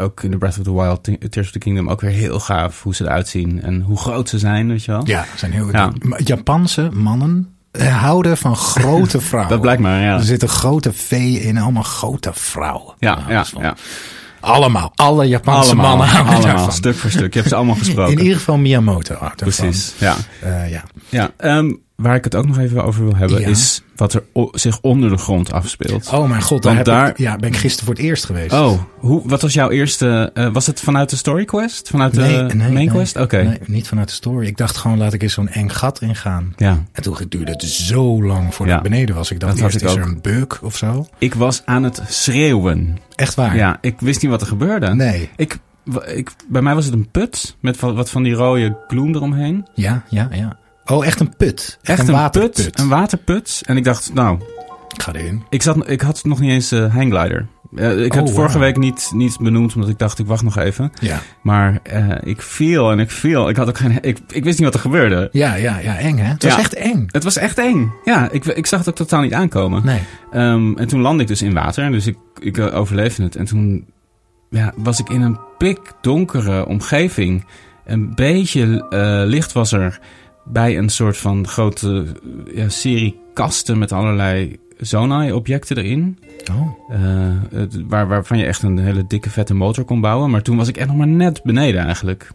ook 0.00 0.22
in 0.22 0.30
de 0.30 0.38
Breath 0.38 0.58
of 0.58 0.64
the 0.64 0.72
Wild, 0.74 1.04
Tears 1.04 1.46
of 1.46 1.52
the 1.52 1.58
Kingdom 1.58 1.88
ook 1.88 2.00
weer 2.00 2.10
heel 2.10 2.40
gaaf. 2.40 2.82
Hoe 2.82 2.94
ze 2.94 3.04
eruit 3.04 3.28
zien 3.28 3.62
en 3.62 3.80
hoe 3.80 3.96
groot 3.98 4.28
ze 4.28 4.38
zijn, 4.38 4.68
weet 4.68 4.84
je 4.84 4.90
wel. 4.92 5.02
Ja, 5.06 5.24
zijn 5.36 5.52
heel 5.52 5.70
Ja. 5.72 5.92
Japanse 6.24 6.88
mannen 6.92 7.54
eh, 7.70 8.00
houden 8.02 8.36
van 8.36 8.56
grote 8.56 9.20
vrouwen. 9.28 9.50
Dat 9.52 9.60
blijkt 9.60 9.82
maar, 9.82 10.00
ja. 10.00 10.14
Er 10.16 10.24
zitten 10.24 10.48
grote 10.48 10.92
veeën 10.92 11.42
in, 11.42 11.58
allemaal 11.58 11.82
grote 11.82 12.30
vrouwen. 12.34 12.94
Ja, 12.98 13.14
Nou, 13.14 13.30
ja, 13.32 13.44
ja. 13.60 13.74
Allemaal. 14.40 14.92
Alle 14.94 15.24
Japanse 15.28 15.70
Allemaal, 15.70 15.96
mannen 15.96 16.06
houden 16.08 16.34
allemaal, 16.34 16.54
daarvan. 16.54 16.72
stuk 16.72 16.94
voor 16.94 17.10
stuk. 17.10 17.32
Je 17.32 17.38
hebt 17.38 17.50
ze 17.50 17.56
allemaal 17.56 17.74
gesproken. 17.84 18.12
In 18.12 18.20
ieder 18.22 18.36
geval 18.38 18.56
Miyamoto. 18.58 19.28
Precies, 19.36 19.94
ja. 19.98 20.16
Eh, 20.42 20.70
ja. 20.70 20.82
ja 21.08 21.30
ehm, 21.36 21.72
waar 22.00 22.14
ik 22.14 22.24
het 22.24 22.34
ook 22.34 22.46
nog 22.46 22.58
even 22.58 22.84
over 22.84 23.04
wil 23.04 23.16
hebben, 23.16 23.40
Ja. 23.40 23.46
is 23.48 23.82
wat 23.96 24.12
er 24.12 24.22
zich 24.52 24.80
onder 24.80 25.10
de 25.10 25.16
grond 25.16 25.52
afspeelt. 25.52 26.08
Oh 26.12 26.28
mijn 26.28 26.42
god, 26.42 26.62
daar, 26.62 26.84
daar- 26.84 27.08
ik, 27.08 27.18
ja, 27.18 27.36
ben 27.36 27.48
ik 27.48 27.56
gisteren 27.56 27.86
voor 27.86 27.94
het 27.94 28.04
eerst 28.04 28.24
geweest. 28.24 28.52
Oh, 28.52 28.78
hoe, 28.98 29.22
wat 29.24 29.42
was 29.42 29.52
jouw 29.54 29.70
eerste... 29.70 30.30
eh, 30.34 30.52
was 30.52 30.66
het 30.66 30.80
vanuit 30.80 31.10
de 31.10 31.16
story 31.16 31.44
quest? 31.44 31.88
Vanuit 31.88 32.14
de 32.14 32.20
nee, 32.20 32.42
nee, 32.42 32.56
main 32.56 32.72
nee, 32.72 32.88
quest? 32.88 33.16
Oké. 33.16 33.42
Nee, 33.42 33.58
niet 33.66 33.88
vanuit 33.88 34.08
de 34.08 34.14
story. 34.14 34.46
Ik 34.46 34.56
dacht 34.56 34.76
gewoon, 34.76 34.98
laat 34.98 35.12
ik 35.12 35.22
eens 35.22 35.32
zo'n 35.32 35.48
eng 35.48 35.68
gat 35.68 36.00
ingaan. 36.00 36.54
Ja. 36.56 36.84
En 36.92 37.02
toen 37.02 37.16
duurde 37.28 37.52
het 37.52 37.62
zo 37.62 38.22
lang 38.24 38.54
voordat 38.54 38.74
Ja. 38.74 38.82
ik 38.84 38.90
beneden 38.90 39.14
was. 39.14 39.30
Ik 39.30 39.40
dacht 39.40 39.56
Dat 39.56 39.64
eerst, 39.64 39.82
is 39.84 39.94
er 39.94 40.02
een 40.02 40.20
bug 40.22 40.62
of 40.62 40.76
zo? 40.76 41.06
Ik 41.18 41.34
was 41.34 41.62
aan 41.64 41.82
het 41.82 42.02
schreeuwen. 42.08 42.98
Echt 43.14 43.34
waar? 43.34 43.56
Ja, 43.56 43.78
ik 43.80 43.94
wist 44.00 44.22
niet 44.22 44.30
wat 44.30 44.40
er 44.40 44.46
gebeurde. 44.46 44.94
Nee. 44.94 45.28
Ik, 45.36 45.58
ik, 46.14 46.30
bij 46.48 46.62
mij 46.62 46.74
was 46.74 46.84
het 46.84 46.94
een 46.94 47.08
put 47.10 47.56
met 47.60 47.80
wat, 47.80 47.94
wat 47.94 48.10
van 48.10 48.22
die 48.22 48.32
rode 48.34 48.76
gloem 48.88 49.14
eromheen. 49.14 49.66
Ja, 49.74 50.02
ja, 50.08 50.28
ja. 50.32 50.58
Oh, 50.84 51.06
echt 51.06 51.20
een 51.20 51.36
put. 51.36 51.78
Echt, 51.82 51.98
Echt 51.98 52.08
een, 52.08 52.14
een, 52.14 52.20
waterput. 52.20 52.54
put, 52.54 52.78
een 52.78 52.88
waterput. 52.88 53.62
En 53.66 53.76
ik 53.76 53.84
dacht, 53.84 54.14
nou, 54.14 54.38
Ik 54.94 55.02
ga 55.02 55.12
erin. 55.12 55.42
Ik, 55.48 55.62
zat, 55.62 55.90
ik 55.90 56.00
had 56.00 56.24
nog 56.24 56.40
niet 56.40 56.50
eens 56.50 56.72
uh, 56.72 56.94
hangglider. 56.94 57.46
Uh, 57.74 58.04
ik 58.04 58.10
Oh, 58.12 58.18
had 58.18 58.26
het 58.28 58.36
vorige 58.36 58.58
week 58.58 58.76
niet, 58.76 59.10
niet 59.14 59.38
benoemd, 59.40 59.74
omdat 59.74 59.90
ik 59.90 59.98
dacht, 59.98 60.18
ik 60.18 60.26
wacht 60.26 60.42
nog 60.42 60.56
even. 60.58 60.92
Ja. 61.00 61.20
Maar 61.42 61.80
eh, 61.82 62.08
ik 62.22 62.42
viel 62.42 62.90
en 62.90 62.98
ik 62.98 63.10
viel. 63.10 63.48
Ik, 63.48 63.56
had 63.56 63.68
ook 63.68 63.78
geen, 63.78 63.98
ik, 64.02 64.18
ik 64.28 64.44
wist 64.44 64.58
niet 64.58 64.66
wat 64.66 64.74
er 64.74 64.80
gebeurde. 64.80 65.28
Ja, 65.32 65.54
ja, 65.54 65.78
ja, 65.78 65.98
eng 65.98 66.16
hè? 66.16 66.24
Het 66.24 66.42
was 66.42 66.56
echt 66.56 66.74
eng. 66.74 67.06
Het 67.06 67.24
was 67.24 67.36
echt 67.36 67.58
eng. 67.58 67.92
Ja, 68.04 68.30
ik, 68.30 68.44
ik 68.44 68.66
zag 68.66 68.78
het 68.78 68.88
ook 68.88 68.94
totaal 68.94 69.20
niet 69.20 69.34
aankomen. 69.34 69.84
Nee. 69.84 70.00
Ehm, 70.30 70.76
en 70.76 70.88
toen 70.88 71.00
landde 71.00 71.22
ik 71.22 71.28
dus 71.28 71.42
in 71.42 71.52
water. 71.54 71.90
Dus 71.90 72.06
ik, 72.06 72.16
ik 72.40 72.58
eh, 72.58 72.74
overleefde 72.78 73.22
het. 73.22 73.36
En 73.36 73.44
toen 73.44 73.86
ja, 74.50 74.72
was 74.76 75.00
ik 75.00 75.08
in 75.08 75.22
een 75.22 75.38
pikdonkere 75.58 76.66
omgeving. 76.66 77.44
Een 77.84 78.14
beetje 78.14 78.86
licht 79.26 79.52
was 79.52 79.72
er 79.72 80.00
bij 80.44 80.78
een 80.78 80.88
soort 80.88 81.16
van 81.16 81.46
grote 81.46 82.06
ja, 82.54 82.68
serie 82.68 83.18
kasten 83.34 83.78
met 83.78 83.92
allerlei 83.92 84.56
Zonai-objecten 84.78 85.76
erin. 85.76 86.18
Oh. 86.52 86.68
Eh, 86.90 87.58
het- 87.58 87.82
waar, 87.88 88.08
waarvan 88.08 88.38
je 88.38 88.44
echt 88.44 88.62
een 88.62 88.78
hele 88.78 89.04
dikke 89.06 89.30
vette 89.30 89.54
motor 89.54 89.84
kon 89.84 90.00
bouwen. 90.00 90.30
Maar 90.30 90.42
toen 90.42 90.56
was 90.56 90.68
ik 90.68 90.76
echt 90.76 90.88
nog 90.88 90.96
maar 90.96 91.06
net 91.06 91.42
beneden 91.42 91.84
eigenlijk. 91.84 92.30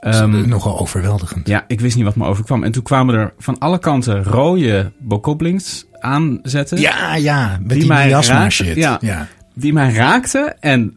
Ehm, 0.00 0.48
Nogal 0.48 0.78
overweldigend. 0.78 1.46
ja, 1.48 1.64
ik 1.68 1.80
wist 1.80 1.96
niet 1.96 2.04
wat 2.04 2.16
me 2.16 2.24
overkwam. 2.26 2.62
En 2.64 2.72
toen 2.72 2.82
kwamen 2.82 3.14
er 3.14 3.32
van 3.38 3.58
alle 3.58 3.78
kanten 3.78 4.24
rode 4.24 4.92
bokoblings 4.98 5.86
aanzetten. 6.00 6.78
Ja, 6.80 7.16
ja, 7.16 7.56
met 7.60 7.68
Die 7.68 7.78
die, 7.78 7.88
mij 7.88 8.08
raakte, 8.10 8.50
shit. 8.50 8.76
ja. 8.76 8.98
ja. 9.00 9.26
Die 9.54 9.72
mij 9.72 9.92
raakten. 9.92 10.60
En 10.60 10.92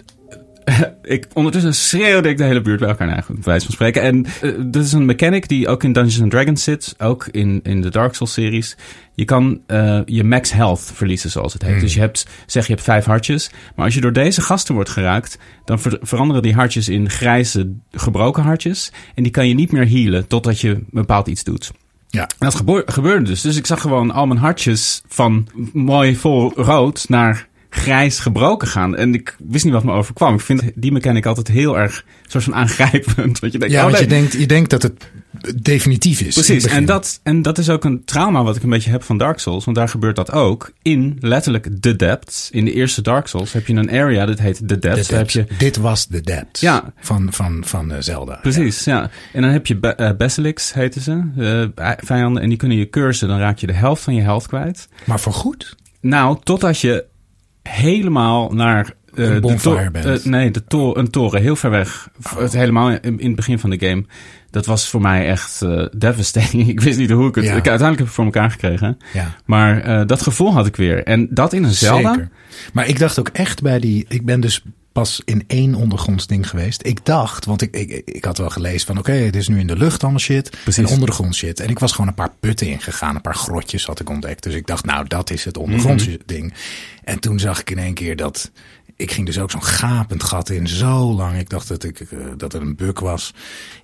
ik, 1.02 1.28
ondertussen 1.34 1.74
schreeuwde 1.74 2.30
ik 2.30 2.38
de 2.38 2.44
hele 2.44 2.62
buurt 2.62 2.80
bij 2.80 2.90
elkaar 2.90 3.08
naar, 3.08 3.26
bij 3.28 3.44
wijze 3.44 3.66
van 3.66 3.74
spreken. 3.74 4.02
En 4.02 4.26
eh, 4.26 4.52
dit 4.66 4.84
is 4.84 4.92
een 4.92 5.06
mechanic 5.06 5.48
die 5.48 5.68
ook 5.68 5.84
in 5.84 5.94
Dungeons 5.94 6.22
and 6.22 6.32
Dragons 6.32 6.64
zit. 6.64 6.96
Ook 6.98 7.28
in, 7.32 7.60
in 7.64 7.82
de 7.82 7.90
Dark 7.90 8.16
Souls 8.16 8.34
series. 8.34 8.78
Je 9.16 9.26
kan 9.26 9.62
eh, 9.68 10.00
je 10.06 10.24
max 10.24 10.52
health 10.52 10.92
verliezen, 10.94 11.30
zoals 11.30 11.54
het 11.54 11.62
heet. 11.62 11.72
Hmm. 11.72 11.82
Dus 11.82 11.94
je 11.94 12.00
hebt, 12.00 12.28
zeg 12.46 12.68
je 12.68 12.74
hebt 12.74 12.86
vijf 12.86 13.06
hartjes. 13.06 13.50
Maar 13.76 13.86
als 13.86 13.94
je 13.94 14.02
door 14.02 14.14
deze 14.14 14.42
gasten 14.42 14.74
wordt 14.76 14.90
geraakt, 14.90 15.38
dan 15.66 15.80
ver- 15.80 16.00
veranderen 16.02 16.42
die 16.42 16.54
hartjes 16.54 16.90
in 16.90 17.10
grijze, 17.10 17.74
gebroken 17.92 18.44
hartjes. 18.44 18.92
En 19.16 19.24
die 19.24 19.32
kan 19.32 19.48
je 19.48 19.54
niet 19.54 19.72
meer 19.72 19.90
healen 19.90 20.28
totdat 20.28 20.60
je 20.60 20.84
bepaald 20.90 21.28
iets 21.28 21.44
doet. 21.44 21.72
Ja. 22.12 22.22
En 22.22 22.50
dat 22.50 22.64
gebeurde 22.86 23.26
dus. 23.26 23.42
Dus 23.42 23.58
ik 23.58 23.66
zag 23.66 23.82
gewoon 23.82 24.12
al 24.12 24.28
mijn 24.28 24.40
hartjes 24.40 25.02
van 25.08 25.48
mooi 25.74 26.16
vol 26.16 26.54
rood 26.56 27.06
naar 27.10 27.48
grijs 27.70 28.20
gebroken 28.20 28.68
gaan. 28.68 28.96
En 28.96 29.14
ik 29.14 29.36
wist 29.48 29.64
niet 29.64 29.74
wat 29.74 29.84
me 29.84 29.92
overkwam. 29.92 30.34
Ik 30.34 30.42
vind 30.42 30.62
die 30.76 30.92
mechanic 30.92 31.26
altijd 31.26 31.48
heel 31.48 31.78
erg 31.80 32.06
soort 32.28 32.44
van 32.44 32.56
aangrijpend. 32.56 33.40
Want 33.40 33.54
je 33.54 33.60
denkt, 33.60 33.74
Ja, 33.74 33.86
oh 33.86 33.92
want 33.92 33.94
nee. 33.94 34.02
je 34.04 34.08
denkt, 34.10 34.34
je 34.34 34.46
denkt 34.48 34.70
dat 34.70 34.82
het 34.84 35.12
definitief 35.62 36.22
is. 36.22 36.34
Precies, 36.34 36.66
en 36.66 36.86
dat, 36.86 37.20
en 37.24 37.42
dat 37.42 37.58
is 37.58 37.70
ook 37.70 37.84
een 37.84 38.02
trauma 38.06 38.44
wat 38.44 38.56
ik 38.56 38.64
een 38.64 38.70
beetje 38.70 38.90
heb 38.90 39.04
van 39.04 39.18
Dark 39.18 39.40
Souls. 39.40 39.66
Want 39.66 39.78
daar 39.78 39.90
gebeurt 39.90 40.16
dat 40.16 40.32
ook 40.32 40.72
in 40.82 41.18
letterlijk 41.20 41.68
The 41.82 41.96
Depths. 41.96 42.50
In 42.52 42.66
de 42.66 42.74
eerste 42.74 43.02
Dark 43.02 43.28
Souls 43.28 43.54
heb 43.54 43.68
je 43.68 43.74
een 43.74 43.92
area 43.92 44.26
dat 44.26 44.40
heet 44.40 44.58
The 44.68 44.80
Depths. 44.80 45.08
De 45.08 45.10
Daar 45.12 45.20
heb 45.20 45.30
je, 45.30 45.40
depths. 45.40 45.58
Dit 45.58 45.78
was 45.78 46.08
de 46.08 46.22
depths 46.22 46.62
Ja. 46.62 46.94
van, 47.00 47.28
van, 47.34 47.62
van 47.66 47.92
eh, 47.92 47.98
Zelda. 48.02 48.40
precies, 48.42 48.84
ja. 48.84 49.10
En 49.34 49.42
dan 49.42 49.52
heb 49.52 49.68
je 49.68 49.76
ba- 49.78 49.96
eh, 49.96 50.12
Basilics, 50.18 50.74
heten 50.74 51.02
ze, 51.02 51.24
eh, 51.76 51.92
vijanden. 51.98 52.42
En 52.44 52.50
die 52.50 52.58
kunnen 52.58 52.78
je 52.78 52.90
cursen. 52.90 53.28
Dan 53.28 53.40
raak 53.40 53.58
je 53.58 53.68
de 53.68 53.74
helft 53.74 54.04
van 54.04 54.16
je 54.16 54.22
health 54.22 54.48
kwijt. 54.48 54.88
Maar 55.06 55.20
voor 55.20 55.34
goed? 55.34 55.76
Nou, 56.02 56.38
totdat 56.44 56.80
je 56.80 57.06
helemaal 57.70 58.52
naar... 58.54 58.94
eh, 59.16 59.26
Een 59.26 59.34
de 59.34 59.40
bonfire 59.40 59.92
bent. 59.92 60.06
eh, 60.06 60.26
nee, 60.26 60.52
de 60.52 60.64
to- 60.64 60.96
een 60.96 61.10
toren 61.10 61.42
heel 61.42 61.56
ver 61.56 61.70
weg. 61.70 62.10
V- 62.20 62.36
Het 62.38 62.54
helemaal 62.54 62.90
in, 62.92 63.20
in 63.20 63.28
het 63.28 63.36
begin 63.36 63.60
van 63.60 63.70
de 63.70 63.80
game. 63.88 64.06
Dat 64.50 64.66
was 64.66 64.90
voor 64.90 65.02
mij 65.02 65.28
echt 65.28 65.62
eh, 65.62 65.86
devastating. 65.98 66.68
ik 66.74 66.82
wist 66.82 66.98
niet 67.00 67.10
hoe 67.10 67.28
ik 67.30 67.36
het... 67.36 67.44
Ja. 67.46 67.50
Ik, 67.56 67.68
uiteindelijk 67.68 67.90
heb 67.90 68.00
ik 68.00 68.06
het 68.06 68.14
voor 68.16 68.26
elkaar 68.26 68.52
gekregen. 68.52 68.98
Ja. 69.14 69.36
Maar 69.46 70.08
dat 70.08 70.22
gevoel 70.22 70.54
had 70.54 70.66
ik 70.66 70.76
weer. 70.76 71.04
En 71.04 71.28
dat 71.32 71.54
in 71.54 71.64
een 71.64 71.74
Zelda? 71.74 72.14
Zeker. 72.14 72.30
Maar 72.74 72.88
ik 72.88 73.00
dacht 73.00 73.20
ook 73.20 73.28
echt 73.28 73.62
bij 73.62 73.80
die. 73.80 74.06
Ik 74.08 74.26
ben 74.26 74.40
dus 74.40 74.64
pas 74.92 75.22
in 75.26 75.44
één 75.48 75.76
ondergronds 75.76 76.28
ding 76.28 76.50
geweest. 76.50 76.86
Ik 76.86 77.06
dacht, 77.06 77.46
want 77.46 77.62
ik, 77.62 77.76
ik, 77.76 77.92
ik 78.06 78.26
had 78.26 78.38
wel 78.38 78.50
gelezen 78.50 78.88
van 78.88 78.98
oké, 78.98 79.12
het 79.12 79.36
is 79.36 79.48
nu 79.48 79.60
in 79.60 79.68
de 79.68 79.76
lucht 79.78 80.02
allemaal 80.02 80.20
shit. 80.20 80.50
Precies. 80.64 80.88
En 80.88 80.94
ondergrond 80.94 81.36
shit. 81.36 81.60
En 81.60 81.70
ik 81.70 81.80
was 81.80 81.92
gewoon 81.92 82.08
een 82.08 82.14
paar 82.14 82.34
putten 82.40 82.68
ingegaan. 82.68 83.16
Een 83.16 83.22
paar 83.22 83.36
grotjes 83.36 83.86
had 83.86 84.00
ik 84.00 84.10
ontdekt. 84.10 84.44
Dus 84.44 84.54
ik 84.54 84.68
dacht, 84.68 84.86
nou, 84.86 85.08
dat 85.08 85.30
is 85.30 85.46
het 85.46 85.58
ondergrondse 85.58 86.10
Mhm. 86.10 86.20
ding. 86.26 86.54
En 87.04 87.20
toen 87.20 87.40
zag 87.40 87.60
ik 87.60 87.70
in 87.70 87.78
één 87.78 87.94
keer 87.94 88.16
dat. 88.16 88.52
Ik 88.96 89.12
ging 89.12 89.26
dus 89.26 89.40
ook 89.40 89.52
zo'n 89.52 89.64
gapend 89.64 90.24
gat 90.24 90.50
in, 90.50 90.68
zo 90.68 91.14
lang. 91.14 91.38
Ik 91.38 91.50
dacht 91.50 91.68
dat, 91.68 91.84
ik, 91.84 92.00
eh, 92.00 92.20
dat 92.38 92.52
het 92.52 92.62
een 92.62 92.76
buk 92.76 93.00
was. 93.00 93.34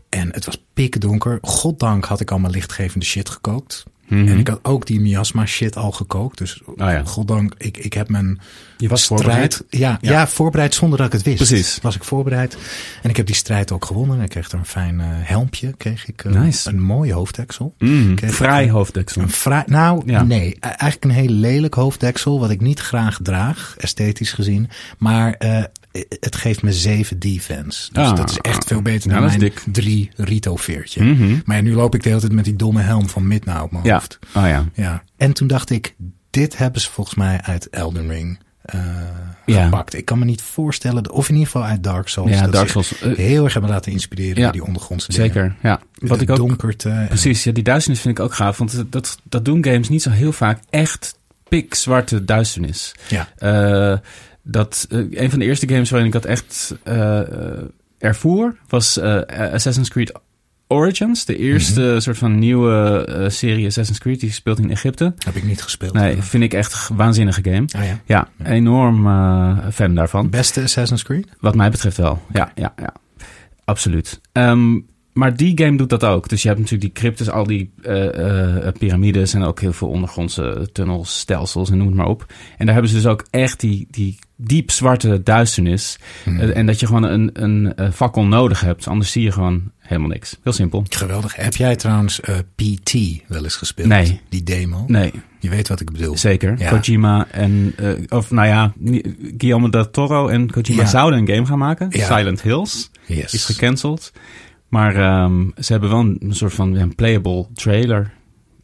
En 0.10 0.30
het 0.34 0.46
was 0.46 0.64
pikdonker. 0.74 1.38
Goddank 1.42 2.06
had 2.06 2.20
ik 2.22 2.32
allemaal 2.32 2.52
lichtgevende 2.52 3.06
shit 3.06 3.30
gekookt. 3.30 3.84
Mhm. 4.08 4.28
En 4.28 4.38
ik 4.40 4.48
had 4.48 4.60
ook 4.64 4.86
die 4.86 5.00
miasma 5.00 5.46
shit 5.46 5.76
al 5.76 5.92
gekookt. 5.92 6.38
Dus 6.38 6.62
ja. 6.76 7.04
goddank, 7.06 7.54
ik, 7.58 7.78
ik 7.78 7.94
heb 7.94 8.10
mijn 8.10 8.40
Je 8.78 8.88
was 8.88 9.04
strijd... 9.04 9.22
voorbereid? 9.24 9.64
Ja, 9.70 9.98
ja. 10.02 10.28
voorbereid 10.28 10.74
zonder 10.74 10.98
dat 10.98 11.08
ik 11.08 11.14
het 11.14 11.24
wist. 11.24 11.38
Precies. 11.38 11.80
Was 11.82 11.96
ik 11.96 12.04
voorbereid. 12.04 12.58
En 13.02 13.10
ik 13.10 13.18
heb 13.18 13.26
die 13.26 13.36
strijd 13.36 13.72
ook 13.72 13.86
gewonnen. 13.86 14.18
En 14.18 14.24
ik 14.24 14.30
kreeg 14.30 14.52
er 14.52 14.58
een 14.58 14.66
fijn 14.66 15.00
eh, 15.00 15.08
helmpje. 15.10 15.74
Kreeg 15.78 16.08
ik 16.08 16.24
eh, 16.24 16.32
Nice. 16.32 16.70
een 16.70 16.82
mooi 16.82 17.14
hoofddeksel. 17.14 17.74
Mm, 17.80 18.16
vrij 18.24 18.70
hoofddeksel. 18.70 19.22
Een 19.22 19.30
vrij, 19.30 19.64
nou, 19.66 20.02
Ja. 20.06 20.24
nee. 20.24 20.50
e- 20.50 20.58
Eigenlijk 20.60 21.04
een 21.04 21.10
heel 21.10 21.30
lelijk 21.30 21.74
hoofddeksel. 21.74 22.40
Wat 22.40 22.50
ik 22.50 22.62
niet 22.62 22.80
graag 22.80 23.20
draag, 23.22 23.76
esthetisch 23.78 24.32
gezien. 24.32 24.70
Maar 24.98 25.34
eh, 25.34 25.64
het 26.20 26.36
geeft 26.36 26.62
me 26.64 26.74
7 26.74 27.20
defense. 27.20 27.94
Dus 27.94 28.06
Ah. 28.08 28.16
dat 28.16 28.30
is 28.30 28.38
echt 28.38 28.64
veel 28.68 28.82
beter 28.82 29.10
dan 29.10 29.24
mijn 29.24 29.40
dik. 29.40 29.64
3 29.72 30.12
Rito 30.16 30.56
veertje. 30.56 31.04
Mhm. 31.04 31.40
Maar 31.46 31.56
ja, 31.56 31.62
nu 31.62 31.74
loop 31.74 31.96
ik 31.96 32.04
de 32.04 32.10
hele 32.10 32.22
tijd 32.22 32.32
met 32.34 32.46
die 32.46 32.56
domme 32.56 32.82
helm 32.82 33.10
van 33.10 33.28
Midna 33.28 33.64
op 33.64 33.72
mijn 33.72 33.84
Ja, 33.84 33.94
hoofd. 33.94 34.20
oh 34.36 34.48
ja. 34.48 34.66
Ja. 34.74 35.04
En 35.18 35.34
toen 35.34 35.48
dacht 35.48 35.70
ik, 35.70 35.96
dit 36.30 36.58
hebben 36.58 36.82
ze 36.82 36.92
volgens 36.92 37.16
mij 37.16 37.40
uit 37.42 37.70
Elden 37.70 38.08
Ring 38.10 38.40
eh, 38.62 38.80
Ja. 39.46 39.64
gepakt. 39.64 39.94
Ik 39.94 40.06
kan 40.06 40.20
me 40.20 40.26
niet 40.26 40.42
voorstellen, 40.42 41.12
of 41.12 41.28
in 41.30 41.34
ieder 41.36 41.52
geval 41.52 41.68
uit 41.68 41.84
Dark 41.84 42.08
Souls. 42.08 42.32
Ja, 42.32 42.42
dat 42.42 42.52
Dark 42.52 42.68
Souls, 42.70 43.00
eh, 43.00 43.16
heel 43.16 43.44
erg 43.44 43.54
hebben 43.54 43.72
laten 43.72 43.92
inspireren 43.92 44.36
ja, 44.38 44.44
door 44.44 44.52
die 44.52 44.64
ondergrondse 44.64 45.12
dingen. 45.12 45.26
Zeker, 45.26 45.56
ja. 45.62 45.80
Wat 46.00 46.18
de 46.18 46.24
ik 46.24 46.30
ook 46.32 46.38
donkerte. 46.38 47.06
Precies, 47.08 47.44
ja, 47.44 47.52
die 47.52 47.64
duisternis 47.64 48.02
vind 48.02 48.18
ik 48.18 48.24
ook 48.24 48.34
gaaf. 48.34 48.58
Want 48.58 48.76
dat- 48.76 48.92
dat, 48.92 49.18
dat 49.24 49.46
doen 49.46 49.64
games 49.64 49.90
niet 49.90 50.02
zo 50.02 50.10
heel 50.10 50.32
vaak 50.32 50.60
echt 50.70 51.20
pikzwarte 51.50 52.26
duisternis. 52.26 52.96
Ja. 53.08 53.28
Eh, 53.38 53.98
dat, 54.48 54.86
eh, 54.90 55.00
een 55.22 55.30
van 55.30 55.40
de 55.40 55.46
eerste 55.46 55.68
games 55.68 55.90
waarin 55.90 56.08
ik 56.08 56.14
dat 56.14 56.26
echt 56.26 56.76
eh, 56.84 57.22
ervoer 57.98 58.56
was 58.68 59.00
Assassin's 59.52 59.90
Creed 59.90 60.12
Origins. 60.68 61.26
De 61.26 61.38
eerste 61.38 61.82
Mhm. 61.82 62.00
soort 62.00 62.18
van 62.18 62.40
nieuwe 62.40 63.06
serie 63.28 63.66
Assassin's 63.66 64.00
Creed 64.00 64.20
die 64.20 64.32
speelt 64.32 64.60
in 64.60 64.72
Egypte. 64.72 65.14
Heb 65.26 65.36
ik 65.36 65.44
niet 65.44 65.62
gespeeld. 65.62 65.94
Nee, 65.94 66.22
vind 66.22 66.44
ik 66.44 66.54
echt 66.54 66.90
een 66.90 66.96
waanzinnige 66.96 67.44
game. 67.44 67.66
Ah 67.78 67.86
ja. 67.86 68.00
Ja, 68.06 68.28
enorm 68.44 69.04
fan 69.72 69.96
daarvan. 69.96 70.30
Beste 70.30 70.62
Assassin's 70.62 71.04
Creed? 71.04 71.28
Wat 71.40 71.56
mij 71.56 71.70
betreft 71.70 71.98
wel. 71.98 72.22
Ja, 72.34 72.52
ja, 72.56 72.74
ja. 72.78 72.94
Absoluut. 73.66 74.22
Ehm, 74.32 74.80
maar 75.16 75.36
die 75.38 75.58
game 75.64 75.78
doet 75.78 75.90
dat 75.90 76.04
ook. 76.04 76.30
Dus 76.30 76.42
je 76.42 76.48
hebt 76.48 76.60
natuurlijk 76.60 76.94
die 76.94 77.02
cryptes, 77.04 77.30
al 77.30 77.44
die 77.48 77.72
eh, 77.82 78.66
eh, 78.68 78.74
piramides 78.80 79.34
en 79.34 79.44
ook 79.44 79.60
heel 79.60 79.74
veel 79.74 79.88
ondergrondse 79.88 80.70
tunnels, 80.74 81.20
stelsels 81.20 81.70
en 81.70 81.78
noem 81.78 81.88
het 81.88 81.96
maar 81.96 82.08
op. 82.08 82.26
En 82.58 82.66
daar 82.66 82.74
hebben 82.74 82.92
ze 82.92 82.98
dus 82.98 83.08
ook 83.08 83.26
echt 83.30 83.60
die, 83.60 83.88
die 83.92 84.20
diep 84.36 84.72
zwarte 84.72 85.24
duisternis. 85.24 86.00
Eh, 86.26 86.58
en 86.58 86.66
dat 86.66 86.80
je 86.80 86.86
gewoon 86.86 87.04
een, 87.04 87.30
een, 87.34 87.76
eh, 87.76 87.92
fakkel 87.92 88.26
nodig 88.26 88.60
hebt. 88.62 88.88
Anders 88.88 89.12
zie 89.12 89.24
je 89.24 89.32
gewoon 89.32 89.72
helemaal 89.80 90.10
niks. 90.10 90.38
Heel 90.44 90.54
simpel. 90.54 90.84
Geweldig. 90.90 91.36
Heb 91.36 91.56
jij 91.56 91.76
trouwens 91.76 92.20
eh, 92.22 92.36
PT 92.56 92.94
wel 93.28 93.44
eens 93.44 93.56
gespeeld? 93.56 93.88
Nee. 93.88 94.20
Die 94.30 94.44
demo? 94.44 94.84
Nee, 94.88 95.12
Je 95.40 95.50
weet 95.50 95.68
wat 95.68 95.80
ik 95.82 95.92
bedoel. 95.92 96.18
zeker. 96.18 96.56
Ja. 96.58 96.70
Kojima 96.70 97.28
en, 97.32 97.74
eh, 97.78 97.90
of 98.10 98.32
nou 98.32 98.48
ja, 98.48 98.74
Guillermo 99.38 99.70
del 99.70 99.90
Toro 99.92 100.28
en 100.28 100.52
Kojima 100.52 100.82
Ja. 100.82 100.88
zouden 100.90 101.20
een 101.20 101.28
game 101.28 101.46
gaan 101.46 101.58
maken. 101.58 101.88
Ja. 101.92 102.18
Silent 102.18 102.42
Hills. 102.42 102.90
Yes. 103.06 103.34
is 103.34 103.46
gecanceld. 103.46 104.12
Maar 104.76 104.96
ehm, 104.96 105.42
ze 105.60 105.72
hebben 105.72 105.90
wel 105.90 106.00
een, 106.00 106.18
een 106.20 106.36
soort 106.36 106.54
van 106.54 106.74
ja, 106.74 106.82
een 106.82 106.96
playable 106.96 107.46
trailer. 107.54 108.12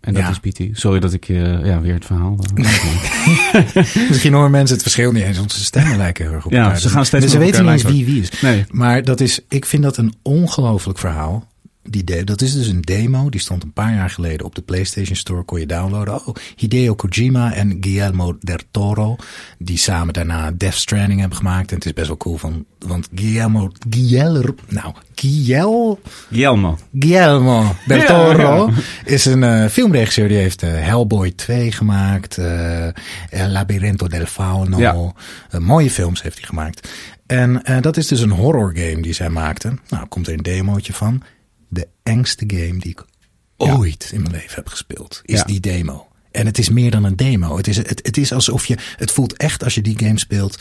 En 0.02 0.14
dat 0.14 0.24
Ja. 0.24 0.30
is 0.30 0.40
PT. 0.40 0.78
Sorry 0.80 1.00
dat 1.00 1.14
ik 1.14 1.24
je 1.24 1.60
ja, 1.64 1.82
weer 1.82 1.94
het 1.94 2.06
verhaal... 2.06 2.40
eh, 2.56 3.84
Misschien 4.10 4.34
horen 4.34 4.52
mensen 4.52 4.74
het 4.76 4.82
verschil 4.84 5.12
niet 5.12 5.24
eens. 5.24 5.40
Onze 5.40 5.64
stemmen 5.64 5.98
lijken 5.98 6.26
heel 6.26 6.34
erg 6.34 6.46
op 6.46 6.52
Ja, 6.52 6.64
elkaar. 6.64 6.80
ze 6.80 6.90
gaan 6.90 7.06
steeds 7.06 7.24
Dus 7.24 7.32
ze 7.34 7.40
weten 7.40 7.64
niet 7.64 7.72
eens 7.72 7.84
wie 7.84 8.06
wie 8.06 8.22
is. 8.22 8.42
nee, 8.42 8.66
Maar 8.70 9.04
dat 9.04 9.20
is, 9.20 9.40
ik 9.50 9.66
vind 9.66 9.84
dat 9.84 9.98
een 9.98 10.14
ongelooflijk 10.22 11.00
verhaal. 11.00 11.48
Die 11.84 12.04
de, 12.04 12.24
dat 12.24 12.42
is 12.42 12.54
dus 12.54 12.68
een 12.68 12.82
demo. 12.82 13.30
Die 13.30 13.40
stond 13.40 13.64
een 13.64 13.74
paar 13.74 13.96
jaar 13.96 14.10
geleden 14.10 14.46
op 14.46 14.56
de 14.56 14.62
PlayStation 14.62 15.16
Store. 15.16 15.44
Kon 15.44 15.60
je 15.60 15.66
downloaden. 15.66 16.28
Oh, 16.28 16.36
Hideo 16.56 16.96
Kojima 16.96 17.54
en 17.54 17.78
Guillermo 17.80 18.38
del 18.40 18.58
Toro. 18.72 19.16
Die 19.58 19.78
samen 19.78 20.14
daarna 20.14 20.52
Death 20.52 20.74
Stranding 20.74 21.20
hebben 21.20 21.38
gemaakt. 21.38 21.70
En 21.70 21.76
het 21.76 21.86
is 21.86 21.94
best 21.94 22.08
wel 22.08 22.18
cool 22.18 22.38
van. 22.38 22.66
Want 22.80 23.08
Guillermo. 23.16 23.70
Guillermo. 23.90 24.56
Nou, 24.68 24.94
Guillermo. 25.16 26.00
Guillermo. 26.30 26.78
Guillermo 27.00 27.76
del 27.88 28.06
Toro 28.06 28.70
ja. 28.70 28.74
is 29.06 29.26
een 29.26 29.44
eh, 29.44 29.68
filmregisseur. 29.70 30.28
Die 30.28 30.38
heeft 30.38 30.64
eh, 30.64 30.70
Hellboy 30.74 31.32
2 31.32 31.72
gemaakt. 31.72 32.38
eh 32.38 32.86
El 33.30 33.48
Labyrinto 33.50 34.08
del 34.08 34.26
Fauno. 34.26 34.78
Ja. 34.78 35.14
Mooie 35.60 35.90
films 35.92 36.22
heeft 36.22 36.38
hij 36.38 36.48
gemaakt. 36.48 36.90
En 37.26 37.62
dat 37.82 37.98
is 37.98 38.08
dus 38.08 38.20
een 38.22 38.32
horror 38.32 38.72
game 38.76 39.02
die 39.02 39.14
zij 39.14 39.30
maakten. 39.30 39.80
Nou, 39.90 40.08
komt 40.08 40.28
er 40.28 40.34
een 40.34 40.44
demootje 40.44 40.94
van. 40.94 41.24
De 41.74 41.88
engste 42.04 42.44
game 42.48 42.80
die 42.80 42.92
ik 42.92 43.06
Ja. 43.58 43.76
ooit 43.76 44.10
in 44.14 44.22
mijn 44.22 44.34
leven 44.34 44.56
heb 44.56 44.68
gespeeld. 44.68 45.22
Is 45.26 45.38
Ja. 45.40 45.44
die 45.44 45.60
demo. 45.60 46.08
En 46.32 46.46
het 46.46 46.58
is 46.58 46.70
meer 46.70 46.92
dan 46.92 47.04
een 47.04 47.16
demo. 47.16 47.58
Het 47.58 47.68
is, 47.68 47.78
het, 47.78 48.00
het 48.04 48.18
is 48.18 48.32
alsof 48.34 48.66
je, 48.66 48.78
het 48.96 49.12
voelt 49.12 49.38
echt 49.38 49.64
als 49.64 49.76
je 49.76 49.82
die 49.82 50.00
game 50.00 50.20
speelt, 50.20 50.58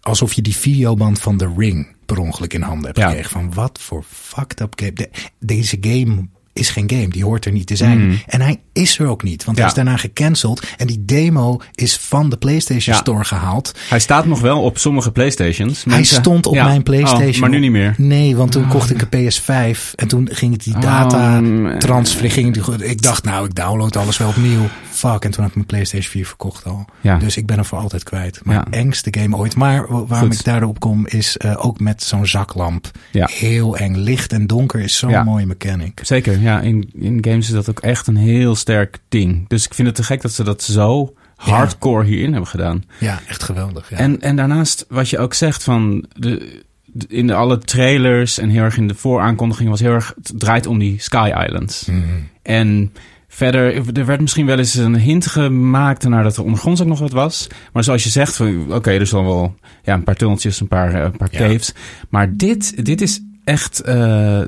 alsof 0.00 0.32
je 0.32 0.42
die 0.42 0.56
videoband 0.56 1.20
van 1.20 1.36
The 1.36 1.52
Ring 1.56 1.96
per 2.06 2.18
ongeluk 2.18 2.52
in 2.54 2.62
handen 2.62 2.84
hebt 2.86 2.98
Ja. 2.98 3.06
gekregen. 3.08 3.30
Van 3.30 3.54
wat 3.54 3.78
voor 3.80 4.04
fucked 4.08 4.60
up 4.60 4.72
game. 4.80 4.92
De- 4.92 5.10
deze 5.40 5.76
game 5.80 6.28
is 6.58 6.70
geen 6.70 6.90
game. 6.90 7.08
Die 7.08 7.24
hoort 7.24 7.44
er 7.44 7.52
niet 7.52 7.66
te 7.66 7.76
zijn. 7.76 8.18
En 8.26 8.40
hij 8.40 8.60
is 8.72 8.98
er 8.98 9.06
ook 9.06 9.22
niet. 9.22 9.44
Want 9.44 9.56
hij 9.56 9.66
Mm. 9.66 9.72
Is 9.72 9.76
daarna 9.84 9.96
gecanceld. 9.96 10.62
En 10.76 10.86
die 10.86 11.04
demo 11.04 11.60
is 11.74 11.96
van 11.96 12.28
de 12.30 12.36
PlayStation 12.36 12.94
Ja. 12.94 13.00
Store 13.00 13.24
gehaald. 13.24 13.74
Hij 13.88 13.98
staat 14.00 14.26
nog 14.26 14.40
wel 14.40 14.62
op 14.62 14.78
sommige 14.78 15.10
Playstations. 15.12 15.84
Hij 15.88 16.04
stond 16.04 16.46
op 16.46 16.54
Ja. 16.54 16.64
mijn 16.64 16.82
PlayStation. 16.82 17.34
Oh, 17.34 17.40
maar 17.40 17.50
nu 17.50 17.58
niet 17.58 17.70
meer. 17.70 17.94
Nee, 17.96 18.36
want 18.36 18.52
toen 18.52 18.68
kocht 18.68 18.90
ik 18.90 19.00
een 19.02 19.08
PS5 19.08 19.94
en 19.94 20.08
toen 20.08 20.28
ging 20.32 20.52
het 20.52 20.64
die 20.64 20.74
Oh, 20.74 20.80
data 20.80 21.40
mm, 21.40 21.78
transfer. 21.78 22.30
Ging 22.30 22.54
die, 22.54 22.88
ik 22.88 23.02
dacht, 23.02 23.24
nou, 23.24 23.46
ik 23.46 23.54
download 23.54 23.96
alles 23.96 24.16
wel 24.16 24.28
opnieuw. 24.28 24.68
Fuck, 24.98 25.24
en 25.24 25.30
toen 25.30 25.40
heb 25.40 25.48
ik 25.48 25.54
mijn 25.54 25.66
PlayStation 25.66 26.10
4 26.10 26.26
verkocht 26.26 26.64
al. 26.64 26.84
Ja. 27.00 27.18
Dus 27.18 27.36
ik 27.36 27.46
ben 27.46 27.58
er 27.58 27.64
voor 27.64 27.78
altijd 27.78 28.02
kwijt. 28.02 28.40
Mijn 28.44 28.58
Ja. 28.58 28.66
engste 28.78 29.14
game 29.18 29.36
ooit. 29.36 29.56
Maar 29.56 29.86
wa- 29.88 30.04
waarom 30.06 30.28
Goed. 30.30 30.38
ik 30.38 30.44
daarop 30.44 30.80
kom 30.80 31.06
is 31.06 31.36
eh, 31.36 31.64
ook 31.66 31.80
met 31.80 32.02
zo'n 32.02 32.26
zaklamp. 32.26 32.90
Ja. 33.12 33.28
Heel 33.32 33.76
eng. 33.76 33.94
Licht 33.96 34.32
en 34.32 34.46
donker 34.46 34.80
is 34.80 34.96
zo'n 34.96 35.24
mooie 35.24 35.46
mechanic. 35.46 36.00
Zeker, 36.02 36.40
ja. 36.40 36.60
In, 36.60 36.90
in 36.94 37.18
games 37.24 37.46
is 37.46 37.52
dat 37.54 37.70
ook 37.70 37.80
echt 37.80 38.06
een 38.06 38.16
heel 38.16 38.54
sterk 38.54 38.98
ding. 39.08 39.48
Dus 39.48 39.64
ik 39.64 39.74
vind 39.74 39.86
het 39.88 39.96
te 39.96 40.02
gek 40.02 40.22
dat 40.22 40.32
ze 40.32 40.44
dat 40.44 40.62
zo 40.62 41.14
hardcore 41.36 42.04
hierin 42.04 42.30
hebben 42.32 42.50
gedaan. 42.50 42.84
Ja, 43.00 43.20
echt 43.28 43.42
geweldig. 43.42 43.90
Ja. 43.90 43.96
En, 43.96 44.20
en 44.20 44.36
daarnaast, 44.36 44.84
wat 44.88 45.08
je 45.10 45.18
ook 45.18 45.34
zegt 45.34 45.64
van... 45.64 46.04
De, 46.16 46.62
in 47.08 47.26
de, 47.26 47.34
alle 47.34 47.58
trailers 47.58 48.38
en 48.38 48.48
heel 48.48 48.62
erg 48.62 48.76
in 48.76 48.88
de 48.88 48.94
vooraankondiging 48.94 49.68
was 49.70 49.80
heel 49.80 49.92
erg... 49.92 50.12
Het 50.22 50.32
draait 50.40 50.66
om 50.66 50.78
die 50.78 51.00
Sky 51.00 51.32
Islands. 51.46 51.84
Mhm. 51.86 52.02
En 52.42 52.92
verder, 53.38 53.96
er 53.98 54.06
werd 54.06 54.20
misschien 54.20 54.46
wel 54.46 54.58
eens 54.58 54.74
een 54.74 54.96
hint 54.96 55.26
gemaakt 55.26 56.08
naar 56.08 56.22
dat 56.22 56.36
er 56.36 56.44
ondergronds 56.44 56.80
ook 56.80 56.86
nog 56.86 56.98
wat 56.98 57.12
was. 57.12 57.46
Maar 57.72 57.84
zoals 57.84 58.04
je 58.04 58.10
zegt, 58.10 58.40
oké, 58.68 58.90
er 58.90 59.06
zal 59.06 59.24
wel 59.24 59.54
ja, 59.82 59.94
een 59.94 60.02
paar 60.04 60.14
tunneltjes, 60.16 60.60
een 60.60 60.68
paar, 60.68 60.94
eh, 60.94 61.02
een 61.02 61.16
paar 61.16 61.28
Ja. 61.30 61.38
caves. 61.38 61.72
Maar 62.08 62.36
dit, 62.36 62.84
dit 62.84 63.00
is 63.00 63.20
echt 63.44 63.80
eh, 63.80 63.94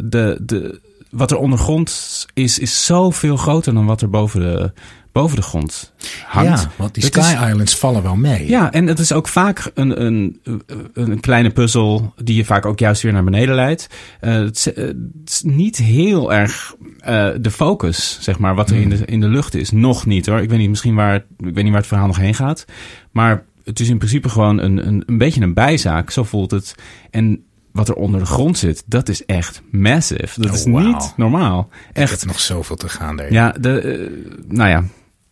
de, 0.04 0.38
de, 0.42 0.80
wat 1.10 1.30
er 1.30 1.36
ondergrond 1.36 2.26
is, 2.34 2.58
is 2.58 2.84
zoveel 2.86 3.36
groter 3.36 3.74
dan 3.74 3.86
wat 3.86 4.00
er 4.02 4.10
boven 4.10 4.40
de, 4.40 4.72
boven 5.12 5.36
de 5.36 5.42
grond 5.42 5.92
hangt. 6.26 6.62
Ja, 6.62 6.70
want 6.76 6.94
die 6.94 7.04
Sky 7.04 7.18
is- 7.18 7.48
Islands 7.48 7.76
vallen 7.76 8.02
wel 8.02 8.16
mee. 8.16 8.48
Ja, 8.48 8.72
en 8.72 8.86
het 8.86 8.98
is 8.98 9.12
ook 9.12 9.28
vaak 9.28 9.70
een, 9.74 10.04
een, 10.04 10.40
een 10.94 11.20
kleine 11.20 11.50
puzzel 11.50 12.14
die 12.22 12.36
je 12.36 12.44
vaak 12.44 12.66
ook 12.66 12.78
juist 12.78 13.02
weer 13.02 13.12
naar 13.12 13.24
beneden 13.24 13.54
leidt. 13.54 13.86
Eh, 14.20 14.32
het, 14.34 14.56
is, 14.56 14.72
eh, 14.72 14.84
het 14.86 14.96
is 15.24 15.42
niet 15.44 15.76
heel 15.76 16.32
erg 16.32 16.74
eh, 16.98 17.28
de 17.40 17.50
focus, 17.50 18.18
zeg 18.20 18.38
maar, 18.38 18.54
wat 18.54 18.70
er 18.70 18.76
in, 18.76 18.88
de, 18.88 19.04
in 19.04 19.20
de 19.20 19.28
lucht 19.28 19.54
is. 19.54 19.70
Nog 19.70 20.06
niet 20.06 20.26
hoor. 20.26 20.40
Ik 20.40 20.48
weet 20.50 20.58
niet, 20.58 20.68
misschien 20.68 20.94
waar, 20.94 21.14
ik 21.16 21.24
weet 21.38 21.54
niet 21.54 21.68
waar 21.68 21.74
het 21.74 21.86
verhaal 21.86 22.06
nog 22.06 22.16
heen 22.18 22.34
gaat. 22.34 22.64
Maar 23.10 23.44
het 23.64 23.80
is 23.80 23.88
in 23.88 23.98
principe 23.98 24.28
gewoon 24.28 24.58
een, 24.60 24.86
een, 24.86 25.02
een 25.06 25.18
beetje 25.18 25.40
een 25.40 25.54
bijzaak. 25.54 26.10
Zo 26.10 26.24
voelt 26.24 26.50
het. 26.50 26.74
En 27.10 27.44
wat 27.72 27.88
er 27.88 27.94
onder 27.94 28.20
de 28.20 28.26
grond 28.26 28.58
zit, 28.58 28.82
dat 28.86 29.08
is 29.08 29.24
echt 29.24 29.62
massive. 29.70 30.40
Dat 30.40 30.50
Oh, 30.50 30.56
is 30.56 30.64
wauw. 30.64 30.86
niet 30.92 31.12
normaal. 31.16 31.68
Echt. 31.92 32.26
nog 32.26 32.40
zoveel 32.40 32.76
te 32.76 32.88
gaan 32.88 33.16
daar. 33.16 33.32
Ja, 33.32 33.54
de, 33.60 34.40
nou 34.48 34.68
ja, 34.70 34.84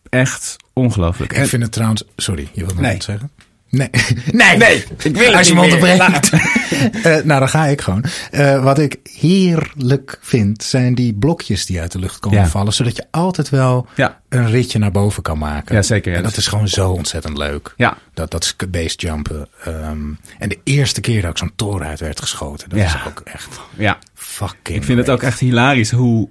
echt 0.09 0.55
ongelooflijk. 0.73 1.33
Ik 1.33 1.45
vind 1.47 1.63
het 1.63 1.71
trouwens... 1.71 2.03
Sorry, 2.15 2.49
je 2.53 2.59
wilt 2.59 2.73
nog 2.73 2.81
Nee. 2.81 2.93
wat 2.93 3.03
zeggen? 3.03 3.31
Nee. 3.69 3.89
nee. 4.31 4.57
Nee, 4.57 4.83
ik 5.03 5.15
wil 5.15 5.25
het 5.27 5.35
Als 5.35 5.47
je 5.47 5.53
me 5.53 5.61
onderbreekt. 5.61 6.29
Eh, 7.03 7.03
nou, 7.03 7.39
dan 7.39 7.49
ga 7.49 7.65
ik 7.65 7.81
gewoon. 7.81 8.03
Eh, 8.31 8.63
wat 8.63 8.79
ik 8.79 8.97
heerlijk 9.13 10.17
vind, 10.21 10.63
zijn 10.63 10.95
die 10.95 11.13
blokjes 11.13 11.65
die 11.65 11.79
uit 11.79 11.91
de 11.91 11.99
lucht 11.99 12.19
komen 12.19 12.37
Ja. 12.39 12.47
vallen. 12.47 12.73
Zodat 12.73 12.95
je 12.95 13.05
altijd 13.11 13.49
wel 13.49 13.87
Ja. 13.95 14.19
een 14.29 14.49
ritje 14.49 14.79
naar 14.79 14.91
boven 14.91 15.23
kan 15.23 15.37
maken. 15.37 15.75
Ja, 15.75 15.81
zeker, 15.81 16.11
ja. 16.11 16.17
En 16.17 16.23
dat 16.23 16.37
is 16.37 16.47
gewoon 16.47 16.67
zo 16.67 16.89
ontzettend 16.91 17.37
leuk. 17.37 17.73
Ja. 17.77 17.97
Dat, 18.13 18.31
dat 18.31 18.55
basejumpen. 18.69 19.47
Ehm 19.65 19.99
en 20.39 20.49
de 20.49 20.59
eerste 20.63 21.01
keer 21.01 21.21
dat 21.21 21.31
ik 21.31 21.37
zo'n 21.37 21.51
toren 21.55 21.87
uit 21.87 21.99
werd 21.99 22.19
geschoten. 22.21 22.69
Dat 22.69 22.79
is 22.79 22.95
ook 23.07 23.21
echt 23.23 23.59
Ja, 23.77 23.97
fucking 24.13 24.77
ik 24.77 24.83
vind 24.83 24.97
het 24.99 25.09
ook 25.09 25.23
echt 25.23 25.39
hilarisch 25.39 25.91
hoe 25.91 26.29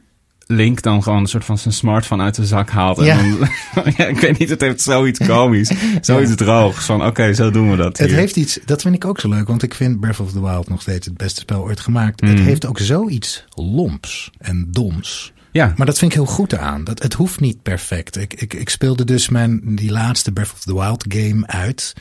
Link 0.50 0.82
dan 0.82 1.02
gewoon 1.02 1.18
een 1.20 1.26
soort 1.26 1.44
van 1.44 1.58
zijn 1.58 1.74
smartphone 1.74 2.22
uit 2.22 2.34
de 2.34 2.46
zak 2.46 2.70
haalt. 2.70 2.98
En 2.98 3.04
Ja. 3.04 3.16
dan, 3.74 3.92
ja, 3.96 4.06
ik 4.06 4.20
weet 4.20 4.38
niet, 4.38 4.48
het 4.50 4.60
heeft 4.60 4.80
zoiets 4.80 5.18
komisch. 5.26 5.70
Zoiets 6.00 6.30
Ja. 6.30 6.36
droogs. 6.36 6.84
Van 6.84 7.04
oké, 7.06 7.34
zo 7.34 7.50
doen 7.50 7.70
we 7.70 7.76
dat 7.76 7.98
Het 7.98 8.08
hier. 8.08 8.16
heeft 8.18 8.36
iets, 8.36 8.58
dat 8.64 8.82
vind 8.82 8.94
ik 8.94 9.04
ook 9.04 9.20
zo 9.20 9.28
leuk, 9.28 9.46
want 9.48 9.62
ik 9.62 9.74
vind 9.74 10.00
Breath 10.00 10.20
of 10.20 10.32
the 10.32 10.40
Wild 10.40 10.68
nog 10.68 10.80
steeds 10.80 11.06
het 11.06 11.16
beste 11.16 11.40
spel 11.40 11.62
ooit 11.62 11.80
gemaakt. 11.80 12.20
Mm. 12.20 12.28
Het 12.28 12.38
heeft 12.40 12.66
ook 12.66 12.78
zoiets 12.78 13.44
lomps 13.54 14.30
en 14.38 14.66
doms. 14.70 15.32
Ja, 15.52 15.72
Maar 15.76 15.86
dat 15.86 15.98
vind 15.98 16.10
ik 16.12 16.16
heel 16.16 16.26
goed 16.26 16.54
aan. 16.54 16.84
Dat, 16.84 17.02
het 17.02 17.12
hoeft 17.14 17.40
niet 17.40 17.62
perfect. 17.62 18.16
Ik, 18.16 18.34
ik, 18.34 18.54
ik 18.54 18.68
speelde 18.68 19.04
dus 19.04 19.28
mijn, 19.28 19.60
die 19.76 19.90
laatste 19.90 20.32
Breath 20.32 20.52
of 20.52 20.60
the 20.62 20.74
Wild 20.74 21.04
game 21.08 21.46
uit. 21.46 21.94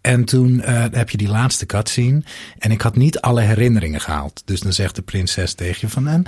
En 0.00 0.24
toen 0.24 0.60
eh, 0.60 0.84
heb 0.90 1.10
je 1.10 1.16
die 1.16 1.28
laatste 1.28 1.66
cutscene. 1.66 2.22
En 2.58 2.70
ik 2.70 2.80
had 2.80 2.96
niet 2.96 3.20
alle 3.20 3.40
herinneringen 3.40 4.00
gehaald. 4.00 4.42
Dus 4.44 4.60
dan 4.60 4.72
zegt 4.72 4.94
de 4.96 5.02
prinses 5.02 5.54
tegen 5.54 5.78
je 5.80 5.88
van... 5.88 6.08
En, 6.08 6.24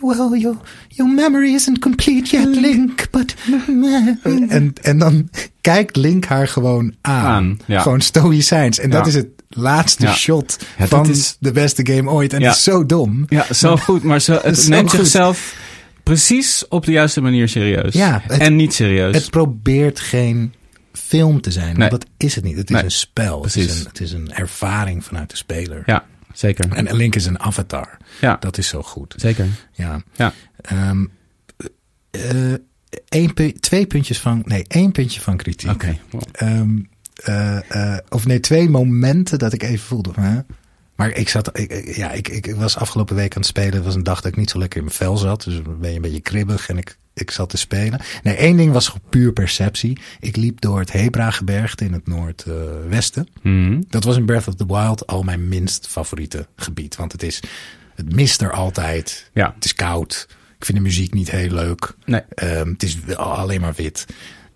well, 0.00 0.38
your, 0.40 0.56
your 0.88 1.12
memory 1.14 1.54
isn't 1.54 1.78
complete 1.78 2.36
yet, 2.36 2.54
Link. 2.56 3.10
But... 3.10 3.34
En, 4.48 4.72
en 4.82 4.98
dan 4.98 5.28
kijkt 5.60 5.96
Link 5.96 6.24
haar 6.24 6.48
gewoon 6.48 6.94
aan. 7.00 7.24
Aan, 7.24 7.58
ja. 7.66 7.80
Gewoon 7.80 8.00
stoïcijns. 8.00 8.78
En 8.78 8.90
dat 8.90 9.06
is 9.06 9.14
het 9.14 9.28
laatste 9.48 10.06
Ja. 10.06 10.12
shot 10.14 10.56
Ja, 10.60 10.66
dat 10.78 10.88
van 10.88 11.08
is- 11.10 11.36
de 11.40 11.52
beste 11.52 11.86
game 11.92 12.10
ooit. 12.10 12.32
En 12.32 12.40
Ja. 12.40 12.48
het 12.48 12.56
is 12.56 12.62
zo 12.62 12.86
dom. 12.86 13.24
ja 13.28 13.46
zo 13.54 13.76
goed. 13.76 14.02
Maar 14.02 14.20
zo, 14.20 14.38
het 14.42 14.58
Zo 14.58 14.68
neemt 14.68 14.90
goed. 14.90 14.98
zichzelf 15.00 15.56
precies 16.02 16.64
op 16.68 16.84
de 16.84 16.92
juiste 16.92 17.20
manier 17.20 17.48
serieus. 17.48 17.94
Ja, 17.94 18.22
het- 18.26 18.40
en 18.40 18.56
niet 18.56 18.74
serieus. 18.74 19.14
Het 19.14 19.30
probeert 19.30 20.00
geen 20.00 20.52
film 20.92 21.40
te 21.40 21.50
zijn. 21.50 21.78
Nee. 21.78 21.88
Want 21.88 21.90
dat 22.02 22.10
is 22.16 22.34
het 22.34 22.44
niet. 22.44 22.56
Het 22.56 22.68
is 22.70 22.74
Nee, 22.76 22.84
een 22.84 22.90
spel. 22.90 23.42
Het 23.42 23.56
is 23.56 23.78
een, 23.80 23.86
het 23.86 24.00
is 24.00 24.12
een 24.12 24.32
ervaring 24.32 25.04
vanuit 25.04 25.30
de 25.30 25.36
speler. 25.36 25.82
ja, 25.86 26.04
zeker. 26.38 26.72
En 26.72 26.96
Link 26.96 27.14
is 27.14 27.26
een 27.26 27.38
avatar. 27.40 27.96
ja, 28.20 28.36
Dat 28.40 28.58
is 28.58 28.68
zo 28.68 28.82
goed. 28.82 29.14
zeker. 29.16 29.46
Ja. 29.72 30.02
Ja. 30.16 30.32
Één 33.08 33.34
pu- 33.34 33.52
twee 33.52 33.86
puntjes 33.86 34.20
van... 34.20 34.42
Nee, 34.44 34.64
één 34.68 34.92
puntje 34.92 35.20
van 35.20 35.36
kritiek. 35.36 35.70
Oké. 35.70 35.98
Ehm, 36.32 36.78
eh, 37.14 37.70
eh, 37.94 37.98
of 38.08 38.26
nee, 38.26 38.40
twee 38.40 38.70
momenten 38.70 39.38
dat 39.38 39.52
ik 39.52 39.62
even 39.62 39.86
voelde. 39.86 40.10
Hè? 40.20 40.38
Maar 40.94 41.10
ik 41.10 41.28
zat, 41.28 41.58
ik, 41.58 41.96
ja, 41.96 42.10
ik, 42.12 42.28
ik, 42.28 42.46
ik 42.46 42.54
was 42.54 42.76
afgelopen 42.76 43.16
week 43.16 43.32
aan 43.34 43.40
het 43.40 43.50
spelen. 43.50 43.74
Het 43.74 43.84
was 43.84 43.94
een 43.94 44.02
dag 44.02 44.20
dat 44.20 44.32
ik 44.32 44.38
niet 44.38 44.50
zo 44.50 44.58
lekker 44.58 44.78
in 44.78 44.84
mijn 44.84 44.96
vel 44.96 45.16
zat. 45.16 45.44
Dus 45.44 45.62
dan 45.62 45.78
ben 45.80 45.90
je 45.90 45.96
een 45.96 46.02
beetje 46.02 46.20
kribbig 46.20 46.68
en 46.68 46.78
ik, 46.78 46.98
ik 47.16 47.30
zat 47.30 47.48
te 47.48 47.56
spelen. 47.56 48.00
Nee, 48.22 48.34
één 48.34 48.56
ding 48.56 48.72
was 48.72 48.92
puur 49.10 49.32
perceptie. 49.32 49.98
Ik 50.20 50.36
liep 50.36 50.60
door 50.60 50.78
het 50.78 50.92
Hebra-gebergte 50.92 51.84
in 51.84 51.92
het 51.92 52.06
noordwesten. 52.06 53.28
Mhm. 53.42 53.82
Dat 53.88 54.04
was 54.04 54.16
in 54.16 54.24
Breath 54.24 54.48
of 54.48 54.54
the 54.54 54.66
Wild 54.66 55.06
al 55.06 55.22
mijn 55.22 55.48
minst 55.48 55.86
favoriete 55.86 56.46
gebied. 56.56 56.96
Want 56.96 57.12
het 57.12 57.22
is, 57.22 57.42
het 57.94 58.14
mist 58.14 58.42
er 58.42 58.52
altijd. 58.52 59.30
Ja. 59.34 59.52
Het 59.54 59.64
is 59.64 59.74
koud. 59.74 60.26
Ik 60.58 60.64
vind 60.64 60.78
de 60.78 60.84
muziek 60.84 61.14
niet 61.14 61.30
heel 61.30 61.50
leuk. 61.50 61.94
Nee. 62.04 62.20
Ehm, 62.28 62.68
het 62.68 62.82
is 62.82 63.16
alleen 63.16 63.60
maar 63.60 63.74
wit. 63.74 64.06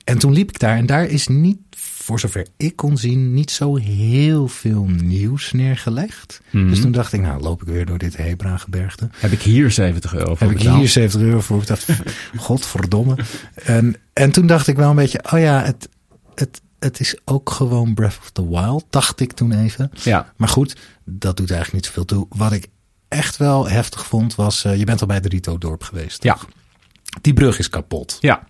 En 0.04 0.18
toen 0.18 0.32
liep 0.32 0.48
ik 0.48 0.58
daar 0.58 0.76
en 0.76 0.86
daar 0.86 1.06
is 1.06 1.26
niet, 1.26 1.58
voor 2.02 2.20
zover 2.20 2.46
ik 2.56 2.76
kon 2.76 2.96
zien, 2.96 3.34
niet 3.34 3.50
zo 3.50 3.76
heel 3.76 4.48
veel 4.48 4.84
nieuws 4.84 5.52
neergelegd. 5.52 6.40
Mhm. 6.50 6.68
Dus 6.68 6.80
toen 6.80 6.92
dacht 6.92 7.12
ik, 7.12 7.20
nou 7.20 7.42
loop 7.42 7.62
ik 7.62 7.68
weer 7.68 7.86
door 7.86 7.98
dit 7.98 8.16
Hebra-gebergte. 8.16 9.08
Heb 9.16 9.32
ik 9.32 9.42
hier 9.42 9.70
70 9.70 10.14
euro 10.14 10.34
voor 10.34 10.46
Heb 10.46 10.50
ik 10.50 10.62
betaald? 10.62 10.78
hier 10.78 10.88
70 10.88 11.20
euro 11.20 11.40
voor. 11.40 11.66
Dacht, 11.66 11.86
godverdomme. 12.36 13.16
En, 13.54 13.96
en 14.12 14.30
toen 14.30 14.46
dacht 14.46 14.66
ik 14.66 14.76
wel 14.76 14.90
een 14.90 14.96
beetje, 14.96 15.24
oh 15.32 15.38
ja, 15.38 15.62
het, 15.64 15.88
het, 16.34 16.60
het 16.78 17.00
is 17.00 17.16
ook 17.24 17.50
gewoon 17.50 17.94
Breath 17.94 18.18
of 18.20 18.30
the 18.30 18.48
Wild, 18.48 18.84
dacht 18.90 19.20
ik 19.20 19.32
toen 19.32 19.52
even. 19.52 19.90
Ja. 20.02 20.32
Maar 20.36 20.48
goed, 20.48 20.76
dat 21.04 21.36
doet 21.36 21.50
eigenlijk 21.50 21.72
niet 21.72 21.86
zoveel 21.86 22.04
toe. 22.04 22.26
Wat 22.28 22.52
ik 22.52 22.66
echt 23.08 23.36
wel 23.36 23.68
heftig 23.68 24.06
vond 24.06 24.34
was, 24.34 24.64
eh, 24.64 24.76
je 24.78 24.84
bent 24.84 25.00
al 25.00 25.06
bij 25.06 25.20
de 25.20 25.28
Rito-dorp 25.28 25.82
geweest. 25.82 26.22
Ja. 26.22 26.38
Die 27.20 27.32
brug 27.32 27.58
is 27.58 27.68
kapot. 27.68 28.18
Ja. 28.20 28.48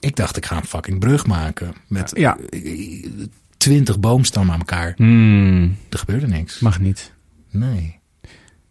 Ik 0.00 0.16
dacht, 0.16 0.36
ik 0.36 0.46
ga 0.46 0.56
een 0.56 0.64
fucking 0.64 0.98
brug 0.98 1.26
maken. 1.26 1.74
Met 1.88 2.10
Ja. 2.14 2.36
twintig 3.56 4.00
boomstammen 4.00 4.52
aan 4.52 4.58
elkaar. 4.58 4.92
Hmm, 4.96 5.76
Er 5.90 5.98
gebeurde 5.98 6.26
niks. 6.26 6.58
mag 6.60 6.80
niet. 6.80 7.12
Nee. 7.50 7.98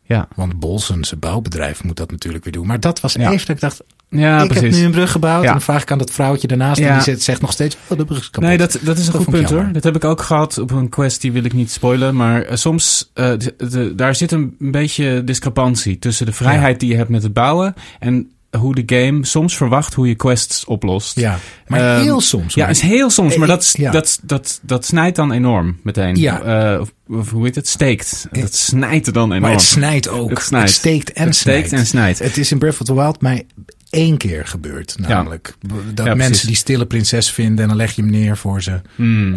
Ja. 0.08 0.28
Want 0.36 0.60
Bolsen, 0.60 1.04
zijn 1.06 1.20
bouwbedrijf, 1.20 1.84
moet 1.84 1.98
dat 1.98 2.12
natuurlijk 2.12 2.44
weer 2.44 2.54
doen. 2.54 2.68
Maar 2.68 2.80
dat 2.80 3.00
was 3.00 3.14
Ja. 3.14 3.32
even 3.32 3.38
dat 3.48 3.56
ik 3.56 3.60
dacht, 3.62 3.84
Ja, 4.10 4.42
ik 4.42 4.48
precies. 4.48 4.64
heb 4.70 4.72
nu 4.80 4.86
een 4.86 4.92
brug 4.92 5.12
gebouwd. 5.12 5.42
Ja. 5.42 5.48
En 5.48 5.52
dan 5.54 5.62
vraag 5.62 5.82
ik 5.82 5.92
aan 5.92 5.98
dat 5.98 6.12
vrouwtje 6.12 6.48
daarnaast. 6.48 6.80
Ja. 6.80 6.88
En 6.88 6.94
die 6.94 7.04
zegt, 7.04 7.22
zegt 7.22 7.42
nog 7.42 7.52
steeds, 7.52 7.78
oh, 7.88 7.98
de 7.98 8.06
brug 8.06 8.20
is 8.20 8.30
kapot. 8.30 8.50
Nee, 8.50 8.58
dat, 8.58 8.80
dat 8.82 8.98
is 8.98 9.06
een 9.08 9.14
Dat 9.14 9.24
goed 9.24 9.34
punt 9.34 9.50
hoor. 9.50 9.70
Dat 9.72 9.84
heb 9.84 9.96
ik 9.96 10.04
ook 10.06 10.22
gehad 10.22 10.58
op 10.58 10.72
een 10.72 10.90
quest, 10.90 11.22
die 11.22 11.32
wil 11.32 11.44
ik 11.44 11.54
niet 11.54 11.72
spoilen. 11.72 12.16
Maar 12.16 12.42
eh, 12.42 12.56
soms, 12.58 13.12
eh, 13.14 13.30
de- 13.38 13.54
de- 13.70 13.96
daar 13.96 14.16
zit 14.16 14.32
een, 14.32 14.56
een 14.60 14.72
beetje 14.72 15.24
discrepantie 15.24 16.00
tussen 16.00 16.26
de 16.26 16.32
vrijheid 16.34 16.80
die 16.80 16.90
je 16.90 16.96
hebt 16.96 17.10
met 17.10 17.24
het 17.24 17.34
bouwen 17.34 17.74
en 18.00 18.32
hoe 18.58 18.84
de 18.84 18.96
game 18.96 19.26
soms 19.26 19.58
verwacht 19.58 19.94
hoe 19.94 20.08
je 20.08 20.16
quests 20.16 20.66
oplost. 20.66 21.20
Ja, 21.20 21.40
maar 21.68 21.80
Ehm, 21.96 22.02
heel 22.02 22.22
soms. 22.22 22.54
Ja, 22.54 22.68
is 22.68 22.82
heel 22.82 23.10
soms, 23.10 23.36
maar 23.38 23.48
dat, 23.48 23.74
Ja. 23.78 23.92
dat, 23.92 24.20
dat, 24.24 24.60
dat 24.62 24.86
snijdt 24.86 25.16
dan 25.16 25.32
enorm 25.32 25.80
meteen. 25.84 26.16
Ja. 26.16 26.42
Eh, 26.74 26.80
of, 26.80 26.94
of 27.08 27.30
hoe 27.32 27.44
heet 27.46 27.56
het? 27.56 27.68
Steekt. 27.68 28.28
Dat 28.32 28.56
snijdt 28.56 29.08
er 29.08 29.14
dan 29.14 29.24
enorm. 29.28 29.42
Maar 29.42 29.52
het 29.52 29.62
snijdt 29.62 30.08
ook. 30.10 30.30
Het 30.30 30.40
snijdt. 30.42 30.70
steekt 30.72 31.14
en 31.14 31.26
Het 31.26 31.36
steekt 31.36 31.68
snijdt. 31.68 31.84
en 31.84 31.90
snijdt. 31.90 32.20
Het 32.20 32.38
is 32.38 32.52
in 32.52 32.58
Breath 32.60 32.80
of 32.82 32.86
the 32.88 32.94
Wild 32.96 33.22
mij 33.22 33.46
één 33.90 34.18
keer 34.18 34.46
gebeurt. 34.48 34.96
Namelijk 35.00 35.56
dat 35.94 36.06
Ja, 36.06 36.12
mensen 36.16 36.26
precies. 36.26 36.42
die 36.48 36.56
stille 36.56 36.86
prinses 36.86 37.32
vinden 37.32 37.62
en 37.62 37.68
dan 37.68 37.78
leg 37.78 37.96
je 37.96 38.02
hem 38.02 38.12
neer 38.12 38.38
voor 38.38 38.62
ze. 38.64 38.82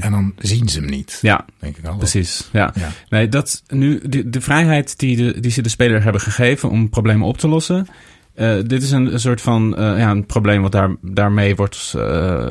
En 0.01 0.11
dan 0.11 0.33
zien 0.39 0.69
ze 0.69 0.79
hem 0.79 0.89
niet. 0.91 1.19
Ja, 1.23 1.45
Denk 1.59 1.77
ik 1.77 1.87
al. 1.87 1.97
precies. 1.97 2.49
Ja. 2.53 2.73
Ja. 2.75 2.89
Nee, 3.09 3.29
dat 3.29 3.63
nu 3.69 4.01
de, 4.09 4.31
de 4.31 4.41
vrijheid 4.41 4.99
die, 4.99 5.17
de, 5.17 5.41
die 5.41 5.51
ze 5.51 5.63
de 5.63 5.69
speler 5.69 6.03
hebben 6.03 6.21
gegeven 6.21 6.71
om 6.71 6.89
problemen 6.89 7.27
op 7.27 7.39
te 7.39 7.49
lossen. 7.49 7.87
Eh, 8.39 8.57
dit 8.67 8.83
is 8.83 8.91
een, 8.91 9.13
een 9.13 9.21
soort 9.21 9.41
van 9.41 9.77
eh, 9.77 9.99
ja, 9.99 10.11
een 10.11 10.27
probleem 10.27 10.63
wat 10.63 10.73
daar, 10.73 10.91
daarmee 11.03 11.57
wordt, 11.57 11.93
eh, 11.97 12.47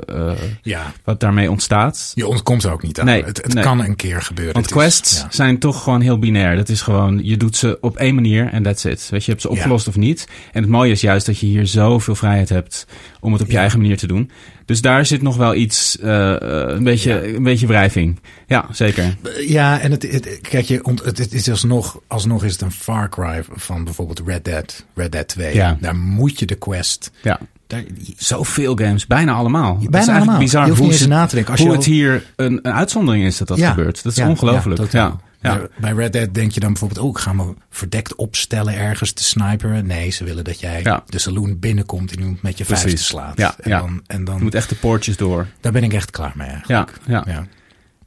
Ja, 0.62 0.92
wat 1.04 1.20
daarmee 1.20 1.50
ontstaat. 1.52 2.12
je 2.16 2.28
ontkomt 2.28 2.64
er 2.64 2.72
ook 2.72 2.84
niet 2.84 3.00
aan. 3.00 3.06
Nee, 3.06 3.24
het 3.24 3.38
het 3.44 3.54
nee. 3.54 3.64
kan 3.64 3.80
een 3.84 3.96
keer 3.96 4.22
gebeuren. 4.22 4.54
Want 4.54 4.66
Het 4.66 4.76
is- 4.76 4.82
quests 4.82 5.20
ja. 5.22 5.28
zijn 5.30 5.60
toch 5.60 5.84
gewoon 5.84 6.02
heel 6.02 6.20
binair. 6.20 6.56
Dat 6.56 6.70
is 6.70 6.82
gewoon, 6.82 7.20
je 7.24 7.38
doet 7.38 7.56
ze 7.56 7.78
op 7.82 7.98
één 7.98 8.16
manier 8.16 8.50
en 8.52 8.64
that's 8.64 8.84
it. 8.86 9.08
Weet 9.10 9.10
je, 9.10 9.16
je 9.26 9.32
hebt 9.32 9.42
ze 9.42 9.50
opgelost 9.50 9.88
of 9.88 9.96
niet. 9.96 10.28
En 10.54 10.62
het 10.62 10.72
mooie 10.72 10.92
is 10.92 11.02
juist 11.02 11.26
dat 11.26 11.40
je 11.40 11.46
hier 11.46 11.68
zoveel 11.68 12.16
vrijheid 12.16 12.50
hebt 12.50 12.88
om 13.20 13.34
het 13.34 13.42
op 13.42 13.52
je 13.52 13.58
eigen 13.58 13.80
manier 13.80 13.98
te 13.98 14.08
doen. 14.08 14.32
Dus 14.68 14.82
daar 14.82 15.06
zit 15.06 15.22
nog 15.22 15.36
wel 15.38 15.56
iets, 15.56 16.00
eh, 16.00 16.34
eh, 16.42 16.70
een, 16.76 16.84
beetje, 16.84 17.14
Ja. 17.14 17.36
een 17.36 17.44
beetje 17.44 17.68
wrijving. 17.68 18.20
Ja, 18.48 18.66
zeker. 18.72 19.16
Ja, 19.48 19.80
en 19.80 19.92
het, 19.92 20.12
het, 20.12 20.40
kijk, 20.42 20.66
je, 20.66 20.82
het, 21.04 21.18
het 21.18 21.34
is 21.34 21.50
alsnog, 21.50 22.00
alsnog 22.08 22.44
is 22.44 22.52
het 22.52 22.62
een 22.62 22.72
Far 22.72 23.10
Cry 23.10 23.44
van 23.56 23.84
bijvoorbeeld 23.84 24.22
Red 24.26 24.46
Dead, 24.46 24.86
Red 24.96 25.12
Dead 25.12 25.28
2. 25.28 25.54
Ja. 25.56 25.78
Daar 25.82 25.96
moet 25.96 26.40
je 26.40 26.46
de 26.46 26.56
quest. 26.56 27.12
Ja. 27.24 27.40
Daar, 27.68 27.84
Zoveel 28.18 28.76
games, 28.76 29.08
bijna 29.08 29.34
allemaal. 29.34 29.78
is 29.82 29.88
bijna 29.90 30.16
allemaal. 30.16 30.40
bizar 30.40 30.70
hoe, 30.70 30.94
ze- 30.94 31.08
na 31.08 31.26
te 31.26 31.36
denken. 31.36 31.52
Als 31.54 31.62
hoe 31.62 31.70
je 31.72 31.76
het 31.78 31.86
al- 31.86 31.92
hier 31.94 32.26
een, 32.36 32.60
een 32.62 32.74
uitzondering 32.74 33.26
is 33.26 33.38
dat 33.38 33.48
dat 33.48 33.58
Ja, 33.58 33.70
gebeurt. 33.70 34.04
Dat 34.04 34.12
is 34.12 34.18
ja, 34.18 34.30
ongelooflijk. 34.30 34.92
ja, 34.92 35.20
Ja. 35.42 35.68
Bij- 35.80 35.92
Red 35.94 36.14
Dead 36.14 36.34
denk 36.34 36.52
je 36.52 36.60
dan 36.60 36.70
bijvoorbeeld, 36.72 37.00
oh, 37.06 37.10
ik 37.10 37.18
ga 37.18 37.34
me 37.34 37.54
verdekt 37.70 38.16
opstellen 38.16 38.74
ergens 38.78 39.12
te 39.12 39.24
sniperen. 39.24 39.86
Nee, 39.86 40.10
ze 40.10 40.24
willen 40.24 40.44
dat 40.44 40.60
jij 40.60 40.80
Ja. 40.84 41.04
de 41.06 41.20
saloon 41.20 41.60
binnenkomt 41.60 42.12
en 42.12 42.20
iemand 42.20 42.42
met 42.42 42.58
je 42.58 42.64
Precies. 42.64 42.84
vuisten 42.84 43.06
slaat. 43.06 43.38
Ja, 43.38 43.56
en 43.60 43.70
ja. 43.70 43.80
dan, 43.80 44.04
en 44.08 44.24
dan 44.24 44.38
Je 44.38 44.44
moet 44.44 44.56
echt 44.56 44.70
de 44.70 44.76
poortjes 44.76 45.18
door. 45.18 45.48
daar 45.62 45.72
ben 45.72 45.84
ik 45.84 45.94
echt 45.94 46.12
klaar 46.12 46.34
mee 46.36 46.48
eigenlijk. 46.48 46.92
Ja, 47.06 47.24
ja. 47.28 47.48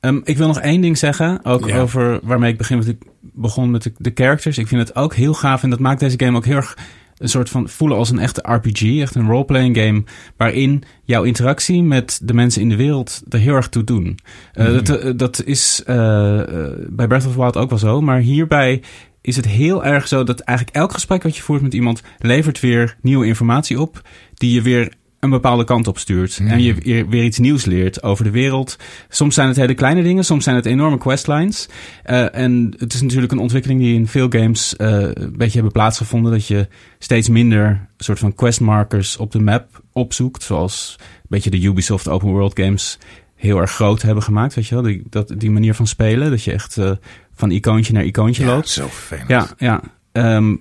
Ehm, 0.00 0.20
ik 0.24 0.36
wil 0.36 0.46
nog 0.46 0.60
één 0.60 0.80
ding 0.80 0.98
zeggen, 0.98 1.44
ook 1.44 1.68
over 1.68 2.20
waarmee 2.22 2.52
ik 2.52 2.58
begin 2.58 2.76
met 2.78 2.86
de, 2.86 2.96
begon 3.20 3.70
met 3.70 3.82
de, 3.82 3.92
de 3.96 4.10
characters. 4.14 4.58
Ik 4.58 4.68
vind 4.68 4.88
het 4.88 4.96
ook 4.96 5.14
heel 5.14 5.34
gaaf 5.34 5.62
en 5.62 5.70
dat 5.70 5.78
maakt 5.78 6.00
deze 6.00 6.18
game 6.18 6.36
ook 6.36 6.44
heel 6.44 6.56
erg 6.56 6.76
een 7.20 7.28
soort 7.28 7.48
van 7.48 7.68
voelen 7.68 7.96
als 7.96 8.10
een 8.10 8.18
echte 8.18 8.52
RPG, 8.52 9.00
echt 9.00 9.14
een 9.14 9.26
roleplaying 9.28 9.76
game, 9.76 10.04
waarin 10.36 10.82
jouw 11.04 11.22
interactie 11.22 11.82
met 11.82 12.20
de 12.22 12.34
mensen 12.34 12.62
in 12.62 12.68
de 12.68 12.76
wereld 12.76 13.22
er 13.28 13.38
heel 13.38 13.54
erg 13.54 13.68
toe 13.68 13.84
doen. 13.84 14.18
Eh, 14.52 14.64
Mhm. 14.66 14.84
dat, 14.84 14.88
eh, 15.00 15.12
dat 15.16 15.42
is 15.44 15.82
eh, 15.86 16.40
bij 16.88 17.06
Breath 17.06 17.26
of 17.26 17.32
the 17.32 17.38
Wild 17.40 17.56
ook 17.56 17.70
wel 17.70 17.78
zo, 17.78 18.00
maar 18.00 18.18
hierbij 18.18 18.82
is 19.20 19.36
het 19.36 19.46
heel 19.46 19.84
erg 19.84 20.08
zo 20.08 20.24
dat 20.24 20.40
eigenlijk 20.40 20.78
elk 20.78 20.92
gesprek 20.92 21.22
wat 21.22 21.36
je 21.36 21.42
voert 21.42 21.62
met 21.62 21.74
iemand 21.74 22.02
levert 22.18 22.60
weer 22.60 22.96
nieuwe 23.02 23.26
informatie 23.26 23.80
op, 23.80 24.02
die 24.34 24.52
je 24.52 24.62
weer 24.62 24.92
een 25.20 25.30
bepaalde 25.30 25.64
kant 25.64 25.86
op 25.86 25.98
stuurt. 25.98 26.40
En 26.46 26.62
je 26.62 26.74
weer, 27.08 27.24
iets 27.24 27.38
nieuws 27.38 27.64
leert 27.64 28.02
over 28.02 28.24
de 28.24 28.30
wereld. 28.30 28.76
Soms 29.08 29.34
zijn 29.34 29.48
het 29.48 29.56
hele 29.56 29.74
kleine 29.74 30.02
dingen, 30.02 30.24
soms 30.24 30.44
zijn 30.44 30.56
het 30.56 30.66
enorme 30.66 30.98
questlines. 30.98 31.68
Eh, 32.02 32.34
en 32.34 32.74
het 32.78 32.94
is 32.94 33.02
natuurlijk 33.02 33.32
een 33.32 33.38
ontwikkeling 33.38 33.80
die 33.80 33.94
in 33.94 34.06
veel 34.06 34.28
games 34.30 34.76
eh, 34.76 34.88
een 35.02 35.36
beetje 35.36 35.54
hebben 35.54 35.72
plaatsgevonden. 35.72 36.32
Dat 36.32 36.46
je 36.46 36.68
steeds 36.98 37.28
minder 37.28 37.88
soort 37.96 38.18
van 38.18 38.34
questmarkers 38.34 39.16
op 39.16 39.32
de 39.32 39.40
map 39.40 39.82
opzoekt. 39.92 40.42
Zoals 40.42 40.96
een 40.98 41.04
beetje 41.28 41.50
de 41.50 41.62
Ubisoft 41.62 42.08
open 42.08 42.28
world 42.28 42.58
games 42.60 42.98
heel 43.34 43.58
erg 43.60 43.70
groot 43.70 44.02
hebben 44.02 44.22
gemaakt. 44.22 44.54
Weet 44.54 44.66
je 44.66 44.74
wel, 44.74 44.84
die, 44.84 45.02
dat, 45.10 45.34
die 45.36 45.50
manier 45.50 45.74
van 45.74 45.86
spelen. 45.86 46.30
Dat 46.30 46.42
je 46.42 46.52
echt 46.52 46.76
eh, 46.76 46.90
van 47.34 47.50
icoontje 47.50 47.92
naar 47.92 48.04
icoontje 48.04 48.44
Ja, 48.44 48.48
loopt. 48.54 48.68
zo 48.68 48.86
vervelend. 48.86 49.28
Ja, 49.28 49.46
ja. 49.58 49.80
Ehm, 50.12 50.56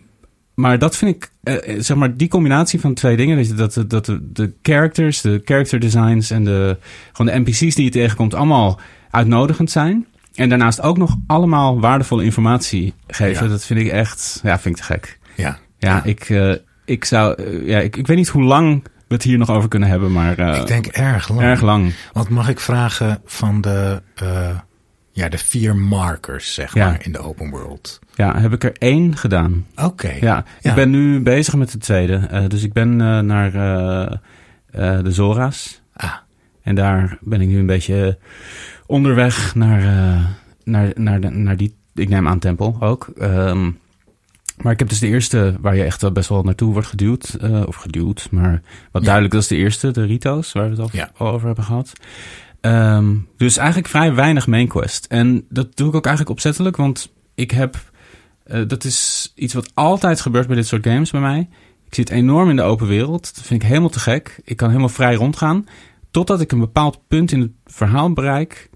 maar 0.59 0.79
dat 0.79 0.97
vind 0.97 1.15
ik, 1.15 1.31
eh, 1.43 1.75
eh, 1.75 1.81
zeg 1.81 1.97
maar, 1.97 2.17
die 2.17 2.27
combinatie 2.27 2.79
van 2.79 2.93
twee 2.93 3.17
dingen. 3.17 3.55
Dat, 3.57 3.73
dat, 3.73 3.89
dat 3.89 4.05
de, 4.05 4.31
de 4.33 4.53
characters, 4.61 5.21
de 5.21 5.41
character 5.45 5.79
designs 5.79 6.31
en 6.31 6.43
de, 6.43 6.77
gewoon 7.13 7.31
de 7.33 7.39
NPC's 7.39 7.75
die 7.75 7.83
je 7.83 7.89
tegenkomt, 7.89 8.33
allemaal 8.33 8.79
uitnodigend 9.09 9.71
zijn. 9.71 10.05
En 10.33 10.49
daarnaast 10.49 10.81
ook 10.81 10.97
nog 10.97 11.15
allemaal 11.27 11.79
waardevolle 11.79 12.23
informatie 12.23 12.93
geven. 13.07 13.43
Ja. 13.45 13.51
Dat 13.51 13.65
vind 13.65 13.79
ik 13.79 13.87
echt, 13.87 14.39
ja, 14.43 14.59
vind 14.59 14.75
ik 14.77 14.81
te 14.85 14.93
gek. 14.93 15.19
Ja. 15.35 15.57
Ja, 15.77 16.03
Ik, 16.03 16.29
eh, 16.29 16.51
ik 16.85 17.05
zou, 17.05 17.43
ja, 17.65 17.79
ik, 17.79 17.95
ik 17.95 18.07
weet 18.07 18.17
niet 18.17 18.27
hoe 18.27 18.43
lang 18.43 18.83
we 18.83 19.13
het 19.13 19.23
hier 19.23 19.37
nog 19.37 19.49
over 19.49 19.69
kunnen 19.69 19.89
hebben, 19.89 20.11
maar 20.11 20.39
Ik 20.39 20.67
denk 20.67 20.85
erg 20.85 21.29
lang. 21.29 21.41
erg 21.41 21.61
lang. 21.61 21.93
Want 22.13 22.29
mag 22.29 22.49
ik 22.49 22.59
vragen 22.59 23.21
van 23.25 23.61
de, 23.61 24.01
ja, 25.19 25.29
de 25.29 25.37
vier 25.37 25.75
markers, 25.75 26.53
zeg 26.53 26.73
Ja. 26.73 26.87
maar, 26.87 26.99
in 27.05 27.11
de 27.11 27.19
open 27.19 27.49
world? 27.49 27.99
Ja, 28.15 28.39
heb 28.39 28.53
ik 28.53 28.63
er 28.63 28.73
één 28.77 29.17
gedaan. 29.17 29.65
Oké. 29.75 30.07
Ja, 30.11 30.45
Ja. 30.61 30.69
ik 30.69 30.75
ben 30.75 30.89
nu 30.89 31.19
bezig 31.21 31.55
met 31.55 31.71
de 31.71 31.77
tweede. 31.77 32.15
Eh, 32.15 32.43
dus 32.47 32.63
ik 32.63 32.73
ben 32.73 33.01
eh, 33.01 33.19
naar 33.19 33.47
eh, 33.55 34.17
de 35.03 35.11
Zora's. 35.11 35.81
Ah, 35.93 36.13
En 36.61 36.75
daar 36.75 37.17
ben 37.21 37.41
ik 37.41 37.47
nu 37.47 37.57
een 37.59 37.65
beetje 37.65 38.17
onderweg 38.85 39.55
naar, 39.55 39.81
naar, 40.63 40.91
naar, 40.95 41.19
de, 41.21 41.29
naar 41.29 41.57
die, 41.57 41.75
ik 41.95 42.09
neem 42.09 42.27
aan 42.27 42.39
tempel 42.39 42.77
ook. 42.79 43.07
Ehm, 43.17 43.71
maar 44.61 44.71
ik 44.73 44.79
heb 44.79 44.89
dus 44.89 44.99
de 44.99 45.07
eerste 45.07 45.55
waar 45.61 45.75
je 45.75 45.83
echt 45.83 46.01
wel 46.01 46.11
best 46.11 46.29
wel 46.29 46.43
naartoe 46.43 46.73
wordt 46.73 46.87
geduwd. 46.87 47.37
of 47.65 47.75
geduwd, 47.75 48.27
maar 48.31 48.61
wat 48.91 49.01
Ja. 49.01 49.07
duidelijk, 49.07 49.33
dat 49.33 49.41
is 49.41 49.47
de 49.47 49.55
eerste, 49.55 49.91
de 49.91 50.05
Rito's, 50.05 50.51
waar 50.51 50.63
we 50.63 50.69
het 50.69 50.79
al 50.79 50.89
Ja. 50.91 51.09
al 51.17 51.27
over 51.31 51.45
hebben 51.47 51.63
gehad. 51.65 51.93
Ehm, 52.61 53.15
dus 53.37 53.57
eigenlijk 53.57 53.87
vrij 53.87 54.13
weinig 54.13 54.47
main 54.47 54.67
quest. 54.67 55.05
En 55.05 55.45
dat 55.49 55.77
doe 55.77 55.87
ik 55.89 55.95
ook 55.95 56.05
eigenlijk 56.05 56.35
opzettelijk, 56.35 56.77
want 56.77 57.13
ik 57.35 57.51
heb... 57.51 57.91
eh, 58.43 58.61
dat 58.67 58.83
is 58.83 59.31
iets 59.35 59.53
wat 59.53 59.71
altijd 59.73 60.21
gebeurt 60.21 60.47
bij 60.47 60.55
dit 60.55 60.67
soort 60.67 60.87
games 60.87 61.11
bij 61.11 61.21
mij. 61.21 61.49
Ik 61.85 61.95
zit 61.95 62.09
enorm 62.09 62.49
in 62.49 62.55
de 62.55 62.61
open 62.61 62.87
wereld. 62.87 63.35
Dat 63.35 63.45
vind 63.45 63.61
ik 63.61 63.67
helemaal 63.67 63.89
te 63.89 63.99
gek. 63.99 64.39
Ik 64.43 64.57
kan 64.57 64.67
helemaal 64.67 64.89
vrij 64.89 65.15
rondgaan. 65.15 65.65
Totdat 66.11 66.41
ik 66.41 66.51
een 66.51 66.59
bepaald 66.59 66.99
punt 67.07 67.31
in 67.31 67.39
het 67.39 67.51
verhaal 67.65 68.13
bereik. 68.13 68.69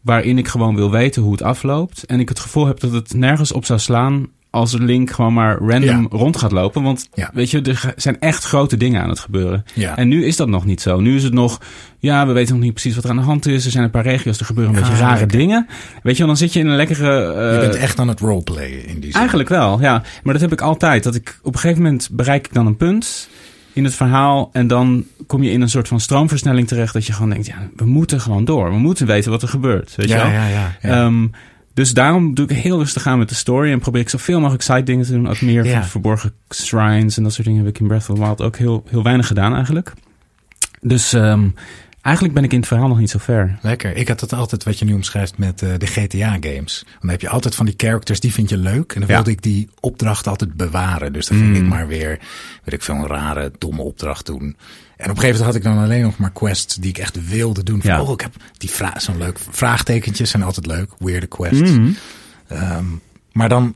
waarin 0.00 0.38
ik 0.38 0.48
gewoon 0.48 0.74
wil 0.74 0.90
weten 0.90 1.22
hoe 1.22 1.32
het 1.32 1.42
afloopt. 1.42 2.04
En 2.04 2.20
ik 2.20 2.28
het 2.28 2.38
gevoel 2.40 2.66
heb 2.66 2.80
dat 2.80 2.92
het 2.92 3.14
nergens 3.14 3.52
op 3.52 3.64
zou 3.64 3.78
slaan. 3.78 4.28
Als 4.50 4.72
Link 4.78 5.10
gewoon 5.10 5.32
maar 5.32 5.58
random 5.58 6.00
Ja. 6.02 6.06
rond 6.10 6.36
gaat 6.36 6.52
lopen. 6.52 6.82
Want 6.82 7.08
Ja. 7.14 7.30
weet 7.34 7.50
je, 7.50 7.62
er 7.62 7.92
zijn 7.96 8.20
echt 8.20 8.44
grote 8.44 8.76
dingen 8.76 9.02
aan 9.02 9.08
het 9.08 9.18
gebeuren. 9.18 9.64
ja. 9.74 9.96
En 9.96 10.08
nu 10.08 10.24
is 10.24 10.36
dat 10.36 10.48
nog 10.48 10.64
niet 10.64 10.80
zo. 10.80 11.00
Nu 11.00 11.16
is 11.16 11.22
het 11.22 11.32
nog, 11.32 11.60
ja, 11.98 12.26
we 12.26 12.32
weten 12.32 12.54
nog 12.54 12.62
niet 12.62 12.72
precies 12.72 12.94
wat 12.94 13.04
er 13.04 13.10
aan 13.10 13.16
de 13.16 13.22
hand 13.22 13.46
is. 13.46 13.64
Er 13.64 13.70
zijn 13.70 13.84
een 13.84 13.90
paar 13.90 14.02
regio's, 14.02 14.38
er 14.40 14.44
gebeuren 14.46 14.74
een 14.74 14.80
beetje 14.80 14.96
rare 14.96 15.18
lekker. 15.18 15.38
dingen. 15.38 15.66
Weet 16.02 16.16
je 16.16 16.26
dan 16.26 16.36
zit 16.36 16.52
je 16.52 16.60
in 16.60 16.66
een 16.66 16.76
lekkere... 16.76 17.32
eh, 17.32 17.54
je 17.54 17.60
bent 17.60 17.74
echt 17.74 17.98
aan 17.98 18.08
het 18.08 18.20
roleplayen 18.20 18.86
in 18.86 19.00
die 19.00 19.10
zin. 19.10 19.18
Eigenlijk 19.20 19.48
wel, 19.48 19.80
ja. 19.80 20.02
Maar 20.22 20.32
dat 20.32 20.42
heb 20.42 20.52
ik 20.52 20.60
altijd. 20.60 21.02
Dat 21.02 21.14
ik 21.14 21.38
op 21.42 21.54
een 21.54 21.60
gegeven 21.60 21.82
moment 21.82 22.08
bereik 22.12 22.46
ik 22.46 22.52
dan 22.52 22.66
een 22.66 22.76
punt 22.76 23.28
in 23.72 23.84
het 23.84 23.94
verhaal. 23.94 24.50
En 24.52 24.66
dan 24.66 25.04
kom 25.26 25.42
je 25.42 25.50
in 25.50 25.60
een 25.60 25.70
soort 25.70 25.88
van 25.88 26.00
stroomversnelling 26.00 26.68
terecht. 26.68 26.92
Dat 26.92 27.06
je 27.06 27.12
gewoon 27.12 27.30
denkt, 27.30 27.46
ja, 27.46 27.54
we 27.76 27.84
moeten 27.86 28.20
gewoon 28.20 28.44
door. 28.44 28.70
We 28.70 28.78
moeten 28.78 29.06
weten 29.06 29.30
wat 29.30 29.42
er 29.42 29.48
gebeurt. 29.48 29.94
Weet 29.96 30.08
je 30.08 30.14
wel? 30.14 30.26
ja, 30.26 30.46
ja, 30.48 30.76
ja. 30.82 31.06
Dus 31.74 31.94
daarom 31.94 32.34
doe 32.34 32.46
ik 32.46 32.56
heel 32.56 32.78
rustig 32.78 33.06
aan 33.06 33.18
met 33.18 33.28
de 33.28 33.34
story. 33.34 33.72
En 33.72 33.78
probeer 33.80 34.00
ik 34.00 34.08
zoveel 34.08 34.40
mogelijk 34.40 34.62
side 34.62 34.82
dingen 34.82 35.04
te 35.04 35.12
doen. 35.12 35.28
Ook 35.28 35.40
meer 35.40 35.64
Ja. 35.64 35.84
verborgen 35.84 36.32
shrines 36.54 37.16
en 37.16 37.22
dat 37.22 37.32
soort 37.32 37.46
dingen 37.46 37.64
heb 37.64 37.74
ik 37.74 37.80
in 37.80 37.86
Breath 37.86 38.08
of 38.10 38.16
the 38.16 38.22
Wild 38.22 38.40
ook 38.42 38.56
heel, 38.56 38.84
heel 38.88 39.02
weinig 39.02 39.26
gedaan 39.26 39.54
eigenlijk. 39.54 39.92
Dus 40.80 41.12
ehm, 41.12 41.48
eigenlijk 42.02 42.34
ben 42.34 42.44
ik 42.44 42.52
in 42.52 42.58
het 42.58 42.68
verhaal 42.68 42.88
nog 42.88 42.98
niet 42.98 43.10
zo 43.10 43.18
ver. 43.18 43.58
Lekker. 43.62 43.96
Ik 43.96 44.08
had 44.08 44.20
het 44.20 44.32
altijd 44.32 44.64
wat 44.64 44.78
je 44.78 44.84
nu 44.84 44.92
omschrijft 44.92 45.38
met 45.38 45.62
eh, 45.62 45.70
de 45.78 45.86
GTA-games. 45.86 46.84
Dan 47.00 47.10
heb 47.10 47.20
je 47.20 47.28
altijd 47.28 47.54
van 47.54 47.66
die 47.66 47.74
characters, 47.76 48.20
die 48.20 48.32
vind 48.32 48.48
je 48.48 48.56
leuk. 48.56 48.92
En 48.92 49.00
dan 49.00 49.08
Ja. 49.08 49.14
wilde 49.14 49.30
ik 49.30 49.42
die 49.42 49.68
opdracht 49.80 50.26
altijd 50.26 50.54
bewaren. 50.54 51.12
Dus 51.12 51.26
dan 51.26 51.38
ging 51.38 51.50
Mm. 51.50 51.56
ik 51.62 51.68
maar 51.68 51.86
weer, 51.86 52.18
weet 52.64 52.74
ik 52.74 52.82
veel, 52.82 52.94
een 52.94 53.06
rare, 53.06 53.52
domme 53.58 53.82
opdracht 53.82 54.26
doen. 54.26 54.42
En 54.96 55.10
op 55.10 55.16
een 55.16 55.20
gegeven 55.22 55.26
moment 55.26 55.44
had 55.44 55.54
ik 55.54 55.62
dan 55.62 55.84
alleen 55.84 56.02
nog 56.02 56.18
maar 56.18 56.32
quests 56.32 56.74
die 56.74 56.90
ik 56.90 56.98
echt 56.98 57.28
wilde 57.28 57.62
doen. 57.62 57.80
Van, 57.82 57.90
Ja. 57.90 58.02
Oh, 58.02 58.10
ik 58.12 58.20
heb 58.20 58.32
die 58.58 58.70
vraag, 58.70 59.02
zo'n 59.02 59.18
leuk 59.18 59.38
vraagtekentjes 59.50 60.30
zijn 60.30 60.42
altijd 60.42 60.66
leuk. 60.66 60.90
Weirde 60.98 61.26
quests. 61.26 61.70
Mhm. 61.70 61.90
Ehm, 62.48 62.84
maar 63.32 63.48
dan, 63.48 63.74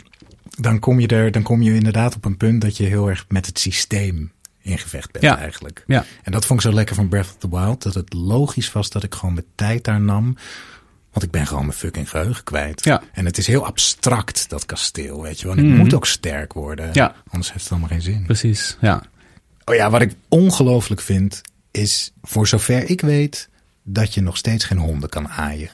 dan, 0.58 0.78
kom 0.78 1.00
je 1.00 1.06
er, 1.06 1.30
dan 1.30 1.42
kom 1.42 1.62
je 1.62 1.74
inderdaad 1.74 2.14
op 2.16 2.24
een 2.24 2.36
punt 2.36 2.60
dat 2.60 2.76
je 2.76 2.84
heel 2.84 3.08
erg 3.08 3.24
met 3.28 3.46
het 3.46 3.58
systeem 3.58 4.32
in 4.64 4.78
gevecht 4.78 5.10
bent 5.12 5.24
Ja. 5.24 5.38
eigenlijk. 5.38 5.84
Ja. 5.86 6.04
En 6.22 6.32
dat 6.32 6.46
vond 6.46 6.60
ik 6.60 6.66
zo 6.70 6.74
lekker 6.74 6.94
van 6.94 7.08
Breath 7.08 7.26
of 7.26 7.36
the 7.38 7.48
Wild. 7.48 7.82
Dat 7.82 7.94
het 7.94 8.12
logisch 8.12 8.72
was 8.72 8.90
dat 8.90 9.02
ik 9.02 9.14
gewoon 9.14 9.34
mijn 9.34 9.46
tijd 9.54 9.84
daar 9.84 10.00
nam. 10.00 10.36
Want 11.12 11.26
ik 11.26 11.30
ben 11.30 11.46
gewoon 11.46 11.66
mijn 11.66 11.78
fucking 11.78 12.10
geheugen 12.10 12.44
kwijt. 12.44 12.84
Ja. 12.84 13.02
En 13.12 13.24
het 13.24 13.38
is 13.38 13.46
heel 13.46 13.66
abstract, 13.66 14.48
dat 14.48 14.66
kasteel, 14.66 15.22
weet 15.22 15.40
je 15.40 15.46
wel. 15.46 15.56
En 15.56 15.62
ik 15.64 15.70
Mhm. 15.70 15.78
moet 15.78 15.94
ook 15.94 16.06
sterk 16.06 16.52
worden. 16.52 16.90
Ja. 16.92 17.14
Anders 17.28 17.48
heeft 17.52 17.62
het 17.62 17.70
allemaal 17.72 17.88
geen 17.88 18.02
zin. 18.02 18.22
Precies, 18.24 18.76
ja. 18.80 19.02
Oh 19.64 19.74
ja, 19.74 19.90
wat 19.90 20.00
ik 20.02 20.14
ongelooflijk 20.28 21.00
vind, 21.00 21.40
is 21.70 22.12
voor 22.22 22.48
zover 22.48 22.90
ik 22.90 23.00
weet... 23.00 23.48
dat 23.82 24.14
je 24.14 24.20
nog 24.20 24.36
steeds 24.36 24.64
geen 24.64 24.78
honden 24.78 25.08
kan 25.08 25.28
aaien. 25.28 25.70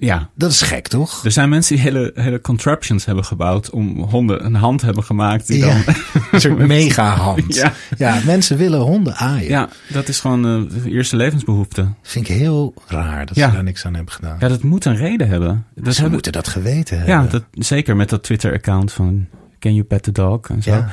Ja, 0.00 0.30
Dat 0.34 0.50
is 0.50 0.62
gek, 0.62 0.88
toch? 0.88 1.24
er 1.24 1.30
zijn 1.30 1.48
mensen 1.48 1.74
die 1.74 1.84
hele, 1.84 2.10
hele 2.14 2.40
contraptions 2.40 3.04
hebben 3.04 3.24
gebouwd 3.24 3.70
om 3.70 4.00
honden 4.02 4.44
een 4.44 4.54
hand 4.54 4.82
hebben 4.82 5.04
gemaakt. 5.04 5.46
Die 5.46 5.58
Ja, 5.58 5.66
dan, 5.84 5.94
een 6.32 6.40
soort 6.40 6.58
mega 6.58 7.14
hand. 7.14 7.54
Ja. 7.54 7.72
ja, 7.96 8.20
mensen 8.24 8.56
willen 8.56 8.80
honden 8.80 9.14
aaien. 9.16 9.48
ja, 9.48 9.68
dat 9.88 10.08
is 10.08 10.20
gewoon 10.20 10.46
eh, 10.72 10.82
de 10.82 10.90
eerste 10.90 11.16
levensbehoefte. 11.16 11.88
Vind 12.02 12.28
ik 12.28 12.36
heel 12.36 12.74
raar 12.86 13.26
dat 13.26 13.36
Ja. 13.36 13.48
ze 13.48 13.54
daar 13.54 13.62
niks 13.64 13.84
aan 13.84 13.94
hebben 13.94 14.12
gedaan. 14.14 14.36
Ja, 14.40 14.48
dat 14.48 14.62
moet 14.62 14.84
een 14.84 14.96
reden 14.96 15.28
hebben. 15.28 15.64
Dat 15.74 15.84
ze 15.84 15.92
hebben- 15.92 16.12
moeten 16.12 16.32
dat 16.32 16.48
geweten 16.48 16.96
hebben. 16.96 17.14
ja, 17.14 17.26
dat, 17.30 17.44
zeker 17.52 17.96
met 17.96 18.08
dat 18.08 18.22
Twitter-account 18.22 18.92
van 18.92 19.26
Can 19.58 19.74
you 19.74 19.84
pet 19.86 20.02
the 20.02 20.12
dog 20.12 20.48
en 20.48 20.62
zo. 20.62 20.70
Ja, 20.70 20.90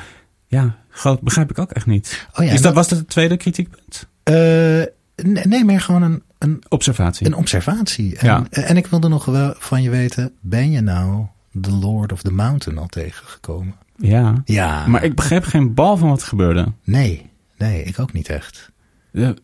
Ja. 0.47 0.76
groot, 0.89 1.22
begrijp 1.22 1.49
ik 1.49 1.60
ook 1.60 1.72
echt 1.72 1.86
niet. 1.86 2.28
Oh 2.34 2.45
ja, 2.45 2.51
Is 2.51 2.62
dat, 2.62 2.74
was 2.74 2.88
dat 2.88 2.97
het 2.99 3.08
tweede 3.10 3.38
kritiekpunt? 3.38 4.08
Eh, 4.24 4.36
nee, 4.36 5.45
nee, 5.45 5.64
maar 5.66 5.82
gewoon 5.82 6.01
een, 6.01 6.24
een, 6.46 6.64
Observatie. 6.70 7.26
een 7.26 7.36
observatie. 7.36 8.18
En, 8.18 8.26
Ja. 8.28 8.46
en 8.50 8.78
ik 8.78 8.88
wilde 8.88 9.08
nog 9.08 9.26
wel 9.26 9.54
van 9.58 9.82
je 9.82 9.89
weten, 9.89 10.32
ben 10.41 10.72
je 10.72 10.82
nou 10.82 11.26
The 11.62 11.72
Lord 11.72 12.12
of 12.12 12.22
the 12.22 12.32
Mountain 12.32 12.78
al 12.80 12.88
tegengekomen? 12.88 13.76
ja. 13.98 14.41
Ja. 14.46 14.88
Maar 14.88 15.04
ik 15.04 15.16
begreep 15.16 15.43
geen 15.43 15.74
bal 15.74 15.98
van 15.98 16.10
wat 16.10 16.22
er 16.22 16.28
gebeurde. 16.28 16.72
Nee, 16.84 17.30
nee, 17.58 17.84
ik 17.84 18.00
ook 18.00 18.14
niet 18.14 18.30
echt. 18.30 18.72
Er, 19.12 19.38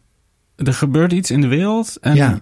er 0.56 0.74
gebeurde 0.74 1.16
iets 1.16 1.32
in 1.32 1.42
de 1.42 1.48
wereld 1.48 1.98
en, 2.02 2.16
Ja. 2.16 2.40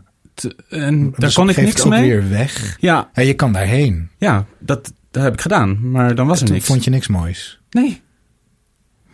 en 0.69 1.01
daar 1.09 1.19
Dus 1.19 1.33
kon 1.33 1.49
ik 1.49 1.57
niks 1.57 1.81
ook 1.83 1.89
mee. 1.89 2.01
weer 2.09 2.29
weg. 2.29 2.77
Ja, 2.79 3.09
Ja, 3.13 3.21
je 3.23 3.33
kan 3.33 3.53
daarheen. 3.53 4.09
ja 4.17 4.45
dat, 4.59 4.93
dat 5.11 5.23
heb 5.23 5.33
ik 5.33 5.41
gedaan. 5.41 5.91
Maar 5.91 6.15
dan 6.15 6.27
was 6.27 6.41
er 6.41 6.51
niks. 6.51 6.65
vond 6.65 6.83
je 6.83 6.89
niks 6.89 7.07
moois. 7.07 7.59
Nee. 7.69 8.01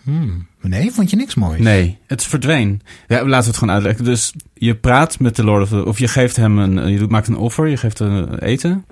Hmm. 0.03 0.47
Nee, 0.69 0.91
vond 0.91 1.09
je 1.09 1.15
niks 1.15 1.35
moois? 1.35 1.59
Nee, 1.59 1.97
het 2.07 2.23
verdween. 2.23 2.81
Ja, 3.07 3.15
laten 3.25 3.39
we 3.41 3.47
het 3.47 3.57
gewoon 3.57 3.73
uitleggen. 3.73 4.05
Dus 4.05 4.33
je 4.53 4.75
praat 4.75 5.19
met 5.19 5.35
de 5.35 5.43
Lord 5.43 5.61
of 5.63 5.69
the... 5.69 5.85
Of 5.85 5.99
je 5.99 6.07
geeft 6.07 6.35
hem 6.35 6.57
een... 6.57 6.87
Je 6.91 6.97
doet- 6.97 7.09
maakt 7.09 7.27
een 7.27 7.37
offer, 7.37 7.67
je 7.67 7.77
geeft 7.77 7.99
een 7.99 8.39
eten. 8.39 8.85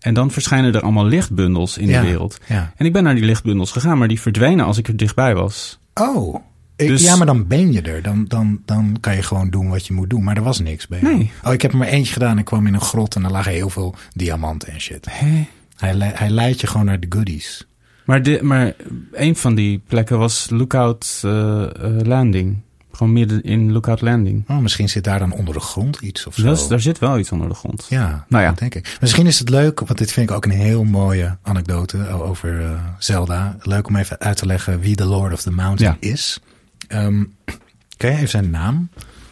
En 0.00 0.14
dan 0.14 0.30
verschijnen 0.30 0.74
er 0.74 0.80
allemaal 0.82 1.06
lichtbundels 1.06 1.78
in 1.78 1.88
Ja, 1.88 2.00
de 2.00 2.06
wereld. 2.06 2.38
Ja. 2.48 2.72
En 2.76 2.86
ik 2.86 2.92
ben 2.92 3.02
naar 3.02 3.14
die 3.14 3.24
lichtbundels 3.24 3.72
gegaan, 3.72 3.98
maar 3.98 4.08
die 4.08 4.20
verdwenen 4.20 4.64
als 4.64 4.78
ik 4.78 4.88
er 4.88 4.96
dichtbij 4.96 5.34
was. 5.34 5.78
Oh. 5.94 6.34
Ik- 6.76 6.88
Dus- 6.88 7.02
Ja, 7.02 7.16
maar 7.16 7.26
dan 7.26 7.46
ben 7.46 7.72
je 7.72 7.82
er. 7.82 8.02
Dan, 8.02 8.24
dan, 8.28 8.60
dan 8.64 8.96
kan 9.00 9.14
je 9.16 9.22
gewoon 9.22 9.50
doen 9.50 9.68
wat 9.68 9.86
je 9.86 9.92
moet 9.92 10.10
doen. 10.10 10.24
Maar 10.24 10.36
er 10.36 10.42
was 10.42 10.60
niks 10.60 10.86
bij. 10.86 11.00
Nee. 11.02 11.30
Oh, 11.44 11.52
ik 11.52 11.62
heb 11.62 11.72
er 11.72 11.78
maar 11.78 11.86
eentje 11.88 12.12
gedaan. 12.12 12.38
Ik 12.38 12.44
kwam 12.44 12.66
in 12.66 12.74
een 12.74 12.80
grot 12.80 13.14
en 13.16 13.24
er 13.24 13.30
lagen 13.30 13.52
heel 13.52 13.70
veel 13.70 13.94
diamanten 14.14 14.68
en 14.72 14.80
shit. 14.80 15.06
Hé? 15.10 15.46
Hij, 15.76 15.94
hij 16.14 16.30
leidt 16.30 16.60
je 16.60 16.66
gewoon 16.66 16.86
naar 16.86 17.00
de 17.00 17.06
goodies. 17.08 17.66
Maar, 18.10 18.22
de, 18.22 18.38
maar 18.42 18.72
een 19.12 19.36
van 19.36 19.54
die 19.54 19.82
plekken 19.86 20.18
was 20.18 20.46
Lookout 20.50 21.20
eh, 21.24 21.62
eh, 21.62 21.70
Landing. 22.02 22.58
Gewoon 22.92 23.12
midden 23.12 23.42
in 23.42 23.72
Lookout 23.72 24.00
Landing. 24.00 24.44
Oh, 24.48 24.58
misschien 24.58 24.88
zit 24.88 25.04
daar 25.04 25.18
dan 25.18 25.32
onder 25.32 25.54
de 25.54 25.60
grond 25.60 26.00
iets 26.00 26.26
of 26.26 26.34
zo. 26.34 26.42
Dat 26.42 26.58
is, 26.58 26.68
daar 26.68 26.80
zit 26.80 26.98
wel 26.98 27.18
iets 27.18 27.32
onder 27.32 27.48
de 27.48 27.54
grond. 27.54 27.86
Ja, 27.88 28.24
Nou 28.28 28.42
ja. 28.42 28.48
dat 28.48 28.58
denk 28.58 28.74
ik. 28.74 28.96
Misschien 29.00 29.26
is 29.26 29.38
het 29.38 29.48
leuk, 29.48 29.80
want 29.80 29.98
dit 29.98 30.12
vind 30.12 30.30
ik 30.30 30.36
ook 30.36 30.44
een 30.44 30.50
heel 30.50 30.84
mooie 30.84 31.36
anekdote 31.42 32.08
over 32.08 32.60
eh, 32.60 32.70
Zelda. 32.98 33.56
Leuk 33.62 33.88
om 33.88 33.96
even 33.96 34.20
uit 34.20 34.36
te 34.36 34.46
leggen 34.46 34.80
wie 34.80 34.96
de 34.96 35.04
Lord 35.04 35.32
of 35.32 35.42
the 35.42 35.52
Mountain 35.52 35.96
is. 36.00 36.40
Ehm 36.88 37.22
kan 37.96 38.10
je 38.10 38.16
even 38.16 38.28
zijn 38.28 38.50
naam 38.50 38.88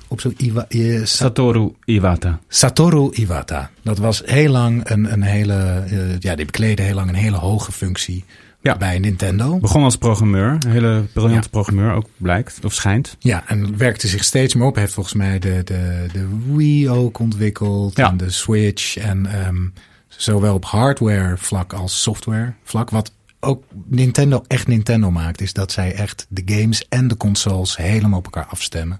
op 0.08 0.20
zo'n 0.20 0.34
Iwa, 0.36 0.66
eh, 0.68 0.98
Sa- 0.98 1.04
Satoru 1.04 1.72
Iwata. 1.84 2.38
Satoru 2.48 3.08
Iwata. 3.12 3.70
Dat 3.82 3.98
was 3.98 4.22
heel 4.24 4.50
lang 4.50 4.90
een, 4.90 5.12
een 5.12 5.22
hele, 5.22 5.84
ja, 6.18 6.34
die 6.34 6.44
bekleedde 6.44 6.82
heel 6.82 6.94
lang 6.94 7.08
een 7.08 7.14
hele 7.14 7.36
hoge 7.36 7.72
functie 7.72 8.24
Ja. 8.60 8.76
bij 8.76 8.98
Nintendo. 8.98 9.58
Begon 9.58 9.82
als 9.82 9.96
programmeur. 9.96 10.56
Een 10.60 10.70
hele 10.70 11.02
briljante 11.12 11.42
Ja. 11.42 11.50
programmeur 11.50 11.92
ook 11.92 12.06
blijkt. 12.16 12.64
Of 12.64 12.72
schijnt. 12.74 13.16
Ja, 13.18 13.42
en 13.46 13.76
werkte 13.76 14.08
zich 14.08 14.24
steeds 14.24 14.54
meer 14.54 14.66
op. 14.66 14.72
Hij 14.72 14.82
heeft 14.82 14.94
volgens 14.94 15.14
mij 15.14 15.38
de, 15.38 15.60
de, 15.64 16.06
de 16.12 16.26
Wii 16.54 16.90
ook 16.90 17.18
ontwikkeld. 17.18 17.96
Ja. 17.96 18.08
En 18.10 18.16
de 18.16 18.30
Switch. 18.30 18.96
En 18.96 19.26
ehm, 19.26 19.66
zowel 20.08 20.54
op 20.54 20.64
hardware 20.64 21.36
vlak 21.36 21.72
als 21.72 22.02
software 22.02 22.52
vlak. 22.64 22.90
Wat 22.90 23.12
ook 23.40 23.64
Nintendo 23.86 24.44
echt 24.46 24.66
Nintendo 24.66 25.10
maakt. 25.10 25.40
Is 25.40 25.52
dat 25.52 25.72
zij 25.72 25.94
echt 25.94 26.26
de 26.28 26.42
games 26.44 26.88
en 26.88 27.08
de 27.08 27.16
consoles 27.16 27.76
helemaal 27.76 28.18
op 28.18 28.24
elkaar 28.24 28.46
afstemmen. 28.46 28.98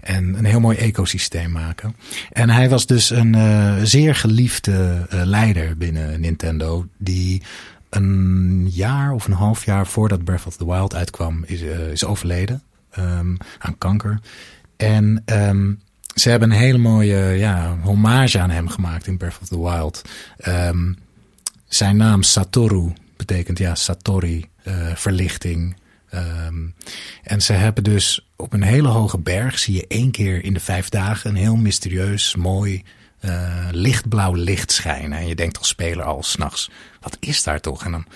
En 0.00 0.34
een 0.38 0.44
heel 0.44 0.60
mooi 0.60 0.76
ecosysteem 0.76 1.50
maken. 1.52 1.96
En 2.32 2.50
hij 2.50 2.68
was 2.68 2.86
dus 2.86 3.10
een 3.10 3.34
eh, 3.34 3.74
zeer 3.82 4.14
geliefde 4.14 5.06
eh, 5.10 5.20
leider 5.24 5.76
binnen 5.76 6.20
Nintendo. 6.20 6.86
Die 6.98 7.42
een 7.90 8.68
jaar 8.70 9.12
of 9.12 9.26
een 9.26 9.32
half 9.32 9.64
jaar 9.64 9.86
voordat 9.86 10.24
Breath 10.24 10.46
of 10.46 10.56
the 10.56 10.66
Wild 10.66 10.94
uitkwam, 10.94 11.42
is, 11.46 11.62
eh, 11.62 11.90
is 11.90 12.04
overleden 12.04 12.62
ehm, 12.90 13.34
aan 13.58 13.78
kanker. 13.78 14.20
En 14.76 15.22
ehm, 15.24 15.72
ze 16.14 16.30
hebben 16.30 16.50
een 16.50 16.56
hele 16.56 16.78
mooie 16.78 17.16
ja, 17.16 17.78
hommage 17.82 18.38
aan 18.38 18.50
hem 18.50 18.68
gemaakt 18.68 19.06
in 19.06 19.16
Breath 19.16 19.38
of 19.42 19.48
the 19.48 19.62
Wild. 19.62 20.02
Ehm, 20.38 20.92
zijn 21.66 21.96
naam 21.96 22.22
Satoru 22.22 22.92
betekent 23.16 23.58
ja, 23.58 23.74
Satori, 23.74 24.46
eh, 24.62 24.94
verlichting. 24.94 25.76
En 27.22 27.42
ze 27.42 27.52
hebben 27.52 27.84
dus 27.84 28.28
op 28.36 28.52
een 28.52 28.62
hele 28.62 28.88
hoge 28.88 29.18
berg, 29.18 29.58
zie 29.58 29.74
je 29.74 29.84
één 29.88 30.10
keer 30.10 30.44
in 30.44 30.54
de 30.54 30.60
vijf 30.60 30.88
dagen, 30.88 31.30
een 31.30 31.36
heel 31.36 31.56
mysterieus, 31.56 32.36
mooi, 32.36 32.84
eh, 33.20 33.68
lichtblauw 33.70 34.34
licht 34.34 34.72
schijnen. 34.72 35.18
En 35.18 35.26
je 35.26 35.34
denkt 35.34 35.58
als 35.58 35.68
speler 35.68 36.04
al 36.04 36.22
s'nachts, 36.22 36.70
wat 37.00 37.16
is 37.20 37.42
daar 37.42 37.60
toch? 37.60 37.84
En 37.84 37.90
dan 37.90 38.06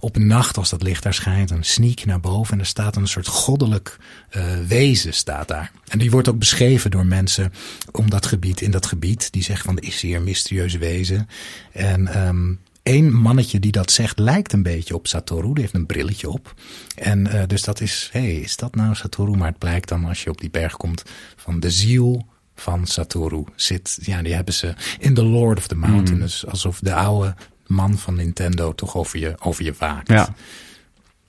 op 0.00 0.16
een 0.16 0.26
nacht 0.26 0.56
als 0.56 0.70
dat 0.70 0.82
licht 0.82 1.02
daar 1.02 1.14
schijnt, 1.14 1.48
dan 1.48 1.64
sneak 1.64 1.98
je 1.98 2.06
naar 2.06 2.20
boven 2.20 2.52
en 2.52 2.60
er 2.60 2.66
staat 2.66 2.96
een 2.96 3.08
soort 3.08 3.26
goddelijk 3.26 3.98
eh, 4.30 4.42
wezen 4.66 5.14
staat 5.14 5.48
daar. 5.48 5.70
En 5.88 5.98
die 5.98 6.10
wordt 6.10 6.28
ook 6.28 6.38
beschreven 6.38 6.90
door 6.90 7.06
mensen 7.06 7.52
om 7.92 8.10
dat 8.10 8.26
gebied, 8.26 8.60
in 8.60 8.70
dat 8.70 8.86
gebied. 8.86 9.32
Die 9.32 9.42
zeggen 9.42 9.64
van, 9.64 9.78
is 9.78 10.00
hier 10.00 10.16
een 10.16 10.24
mysterieus 10.24 10.74
wezen. 10.74 11.28
En 11.72 12.08
ehm 12.08 12.52
één 12.88 13.12
mannetje 13.12 13.60
die 13.60 13.72
dat 13.72 13.90
zegt 13.90 14.18
lijkt 14.18 14.52
een 14.52 14.62
beetje 14.62 14.94
op 14.94 15.06
Satoru. 15.06 15.52
Die 15.52 15.62
heeft 15.62 15.74
een 15.74 15.86
brilletje 15.86 16.30
op. 16.30 16.54
En 16.94 17.26
eh, 17.26 17.46
dus 17.46 17.62
dat 17.62 17.80
is, 17.80 18.08
hé, 18.12 18.20
hey, 18.20 18.34
is 18.34 18.56
dat 18.56 18.74
nou 18.74 18.94
Satoru? 18.94 19.36
Maar 19.36 19.48
het 19.48 19.58
blijkt 19.58 19.88
dan 19.88 20.04
als 20.04 20.24
je 20.24 20.30
op 20.30 20.40
die 20.40 20.50
berg 20.50 20.76
komt 20.76 21.02
van 21.36 21.60
de 21.60 21.70
ziel 21.70 22.26
van 22.60 22.86
Satoru 22.86 23.44
zit. 23.54 23.98
Ja, 24.00 24.22
die 24.22 24.34
hebben 24.34 24.54
ze 24.54 24.74
in 24.98 25.14
The 25.14 25.24
Lord 25.24 25.58
of 25.58 25.66
the 25.66 25.76
Mountain. 25.76 26.20
Dus 26.20 26.46
alsof 26.46 26.78
de 26.80 26.94
oude 26.94 27.34
man 27.66 27.98
van 27.98 28.14
Nintendo 28.14 28.72
toch 28.74 28.96
over 28.96 29.18
je, 29.18 29.34
over 29.38 29.64
je 29.64 29.74
waakt. 29.78 30.08
Ja. 30.08 30.34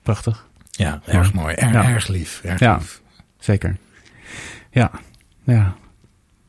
Prachtig. 0.02 0.48
Ja, 0.70 1.02
erg 1.06 1.32
mooi. 1.32 1.54
Er- 1.54 1.72
Ja. 1.72 1.88
Erg 1.88 2.06
lief. 2.08 2.40
Erg 2.44 2.60
Ja. 2.60 2.76
lief. 2.76 3.00
Zeker. 3.38 3.76
Ja. 4.70 4.90
Ja. 5.44 5.74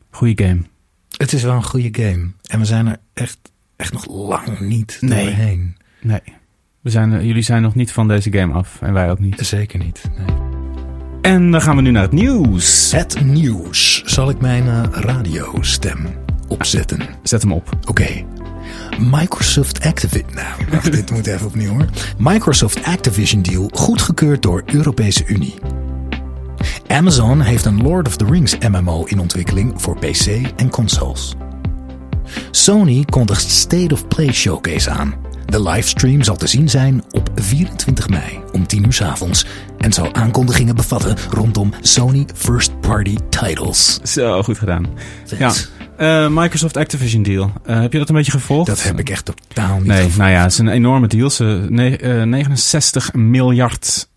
Goeie 0.09 0.38
game. 0.43 0.61
Het 1.17 1.34
is 1.34 1.43
wel 1.43 1.55
een 1.55 1.63
goede 1.63 2.03
game. 2.03 2.32
En 2.43 2.59
we 2.59 2.65
zijn 2.65 2.88
er 2.88 2.97
echt, 3.13 3.38
echt 3.75 3.93
nog 3.93 4.07
lang 4.07 4.59
niet 4.59 4.97
Nee. 5.01 5.25
doorheen. 5.25 5.77
Nee. 6.01 6.21
We 6.82 6.89
zijn, 6.89 7.25
jullie 7.25 7.41
zijn 7.43 7.61
nog 7.61 7.75
niet 7.75 7.91
van 7.91 8.07
deze 8.07 8.32
game 8.32 8.53
af. 8.53 8.82
En 8.82 8.93
wij 8.93 9.11
ook 9.11 9.19
niet. 9.19 9.39
Zeker 9.39 9.79
niet. 9.79 10.01
Nee. 10.17 10.50
En 11.22 11.51
dan 11.51 11.61
gaan 11.61 11.76
we 11.76 11.82
nu 11.82 11.91
naar 11.91 12.01
het 12.01 12.11
nieuws. 12.11 12.91
Het 12.91 13.24
nieuws. 13.24 14.03
Zal 14.05 14.30
ik 14.30 14.41
mijn 14.41 14.67
eh, 14.67 14.84
radiostem 14.91 16.07
opzetten? 16.47 16.99
Zet 17.24 17.41
hem 17.41 17.51
op. 17.51 17.69
Oké. 17.88 18.24
Microsoft 18.99 19.82
Activision. 19.86 20.34
Nou, 20.34 20.65
wacht, 20.72 20.91
dit 20.91 21.11
moet 21.11 21.28
even 21.28 21.47
opnieuw 21.47 21.72
hoor. 21.72 21.86
Microsoft 22.17 22.84
Activision 22.84 23.41
deal 23.41 23.69
goedgekeurd 23.74 24.41
door 24.41 24.63
Europese 24.65 25.24
Unie. 25.26 25.53
Amazon 26.88 27.41
heeft 27.41 27.65
een 27.65 27.82
Lord 27.82 28.07
of 28.07 28.15
the 28.15 28.26
Rings 28.26 28.57
MMO 28.57 29.03
in 29.03 29.19
ontwikkeling 29.19 29.74
voor 29.76 29.97
PC 29.97 30.26
en 30.55 30.69
consoles. 30.69 31.36
Sony 32.51 33.05
kondigt 33.09 33.49
State 33.49 33.93
of 33.93 34.07
Play 34.07 34.32
Showcase 34.34 34.89
aan. 34.89 35.13
De 35.51 35.61
livestream 35.61 36.23
zal 36.23 36.35
te 36.35 36.47
zien 36.47 36.69
zijn 36.69 37.03
op 37.11 37.29
24 37.35 38.09
mei 38.09 38.39
om 38.51 38.67
10 38.67 38.85
uur 38.85 38.93
's 38.93 39.01
avonds 39.01 39.45
en 39.77 39.93
zal 39.93 40.13
aankondigingen 40.13 40.75
bevatten 40.75 41.15
rondom 41.29 41.73
Sony 41.81 42.25
First 42.35 42.79
Party 42.79 43.17
Titles. 43.29 43.99
Zo, 44.03 44.43
goed 44.43 44.57
gedaan. 44.57 44.87
Ja. 45.37 45.53
Eh, 46.01 46.27
Microsoft 46.29 46.77
Activision 46.77 47.23
deal. 47.23 47.51
Eh, 47.65 47.81
heb 47.81 47.91
je 47.91 47.97
dat 47.99 48.09
een 48.09 48.15
beetje 48.15 48.31
gevolgd? 48.31 48.67
Dat 48.67 48.83
heb 48.83 48.99
ik 48.99 49.09
echt 49.09 49.25
totaal 49.25 49.77
niet 49.77 49.85
Nee, 49.87 50.09
nou 50.17 50.31
ja, 50.31 50.41
het 50.41 50.51
is 50.51 50.57
een 50.57 50.67
enorme 50.67 51.07
deal. 51.07 51.29
Ze, 51.29 51.65
ne- 51.69 51.95
eh, 51.97 52.23
69 52.23 53.13
miljard 53.13 54.09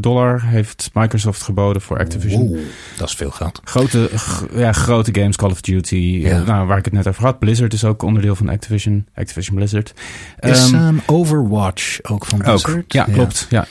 dollar 0.00 0.42
heeft 0.44 0.90
Microsoft 0.92 1.42
geboden 1.42 1.82
voor 1.82 1.98
Activision. 1.98 2.48
Wow, 2.48 2.58
dat 2.96 3.08
is 3.08 3.14
veel 3.14 3.30
geld. 3.30 3.60
Grote, 3.64 4.10
ja, 4.54 4.72
grote 4.72 5.14
games, 5.20 5.36
Call 5.36 5.50
of 5.50 5.60
Duty, 5.60 5.96
Ja. 5.96 6.42
nou, 6.42 6.66
waar 6.66 6.78
ik 6.78 6.84
het 6.84 6.94
net 6.94 7.08
over 7.08 7.22
had. 7.24 7.38
Blizzard 7.38 7.72
is 7.72 7.84
ook 7.84 8.02
onderdeel 8.02 8.34
van 8.36 8.48
Activision, 8.48 9.06
Activision 9.14 9.56
Blizzard. 9.56 9.94
Is 10.40 10.72
ehm, 10.72 10.94
Overwatch 11.06 11.98
ook 12.02 12.26
van 12.26 12.38
Blizzard? 12.38 12.76
ook. 12.76 12.92
Ja, 12.92 13.04
klopt. 13.04 13.46
Ja. 13.50 13.66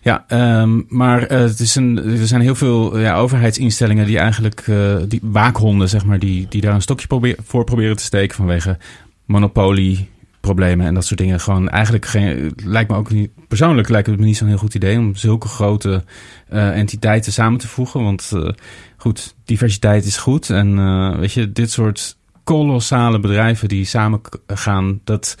Ja, 0.00 0.24
ehm, 0.28 0.80
maar 0.88 1.22
eh, 1.22 1.38
het 1.38 1.60
is 1.60 1.74
een, 1.74 1.96
er 1.96 2.26
zijn 2.26 2.40
heel 2.40 2.54
veel 2.54 2.98
ja, 2.98 3.16
overheidsinstellingen 3.16 4.06
die 4.06 4.18
eigenlijk, 4.18 4.60
eh, 4.66 4.96
die 5.08 5.20
waakhonden 5.22 5.88
zeg 5.88 6.04
maar, 6.04 6.18
die, 6.18 6.46
die 6.48 6.60
daar 6.60 6.74
een 6.74 6.82
stokje 6.82 7.36
voor 7.44 7.64
proberen 7.64 7.96
te 7.96 8.02
steken 8.02 8.36
vanwege 8.36 8.76
monopolieproblemen 9.24 10.86
en 10.86 10.94
dat 10.94 11.04
soort 11.04 11.20
dingen. 11.20 11.40
Gewoon 11.40 11.68
eigenlijk 11.68 12.06
geen, 12.06 12.52
lijkt 12.64 12.90
me 12.90 12.96
ook 12.96 13.10
niet, 13.10 13.30
persoonlijk 13.48 13.88
lijkt 13.88 14.06
het 14.06 14.18
me 14.18 14.24
niet 14.24 14.36
zo'n 14.36 14.48
heel 14.48 14.56
goed 14.56 14.74
idee 14.74 14.98
om 14.98 15.16
zulke 15.16 15.48
grote 15.48 16.04
eh, 16.48 16.76
entiteiten 16.76 17.32
samen 17.32 17.58
te 17.58 17.68
voegen. 17.68 18.02
Want 18.02 18.32
goed, 18.96 19.34
diversiteit 19.44 20.04
is 20.04 20.16
goed 20.16 20.50
en 20.50 21.20
weet 21.20 21.32
je, 21.32 21.52
dit 21.52 21.70
soort 21.70 22.16
kolossale 22.44 23.20
bedrijven 23.20 23.68
die 23.68 23.84
samen 23.84 24.20
gaan, 24.46 25.00
dat, 25.04 25.36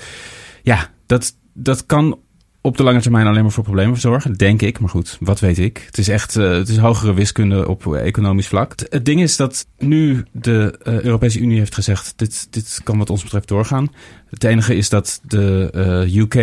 ja, 0.62 0.90
dat, 1.06 1.34
dat 1.52 1.86
kan 1.86 2.18
op 2.60 2.76
de 2.76 2.82
lange 2.82 3.00
termijn 3.00 3.26
alleen 3.26 3.42
maar 3.42 3.52
voor 3.52 3.64
problemen 3.64 3.98
zorgen, 3.98 4.34
denk 4.34 4.62
ik. 4.62 4.80
Maar 4.80 4.88
goed, 4.88 5.16
wat 5.20 5.40
weet 5.40 5.58
ik? 5.58 5.82
Het 5.86 5.98
is 5.98 6.08
echt 6.08 6.36
eh, 6.36 6.50
het 6.50 6.68
is 6.68 6.76
hogere 6.76 7.14
wiskunde 7.14 7.68
op 7.68 7.94
eh, 7.94 8.06
economisch 8.06 8.48
vlak. 8.48 8.74
Het, 8.88 9.04
ding 9.04 9.20
is 9.20 9.36
dat 9.36 9.66
nu 9.78 10.24
de 10.32 10.78
eh, 10.82 11.00
Europese 11.00 11.40
Unie 11.40 11.58
heeft 11.58 11.74
gezegd: 11.74 12.12
dit, 12.16 12.46
dit 12.50 12.80
kan 12.84 12.98
wat 12.98 13.10
ons 13.10 13.22
betreft 13.22 13.48
doorgaan. 13.48 13.92
Het 14.30 14.44
enige 14.44 14.76
is 14.76 14.88
dat 14.88 15.20
de 15.22 16.10
UK 16.14 16.34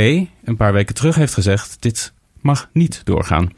een 0.44 0.58
paar 0.58 0.74
weken 0.74 0.96
terug 0.96 1.16
heeft 1.16 1.34
gezegd: 1.34 1.78
dit 1.80 2.14
mag 2.42 2.70
niet 2.74 3.02
doorgaan. 3.04 3.52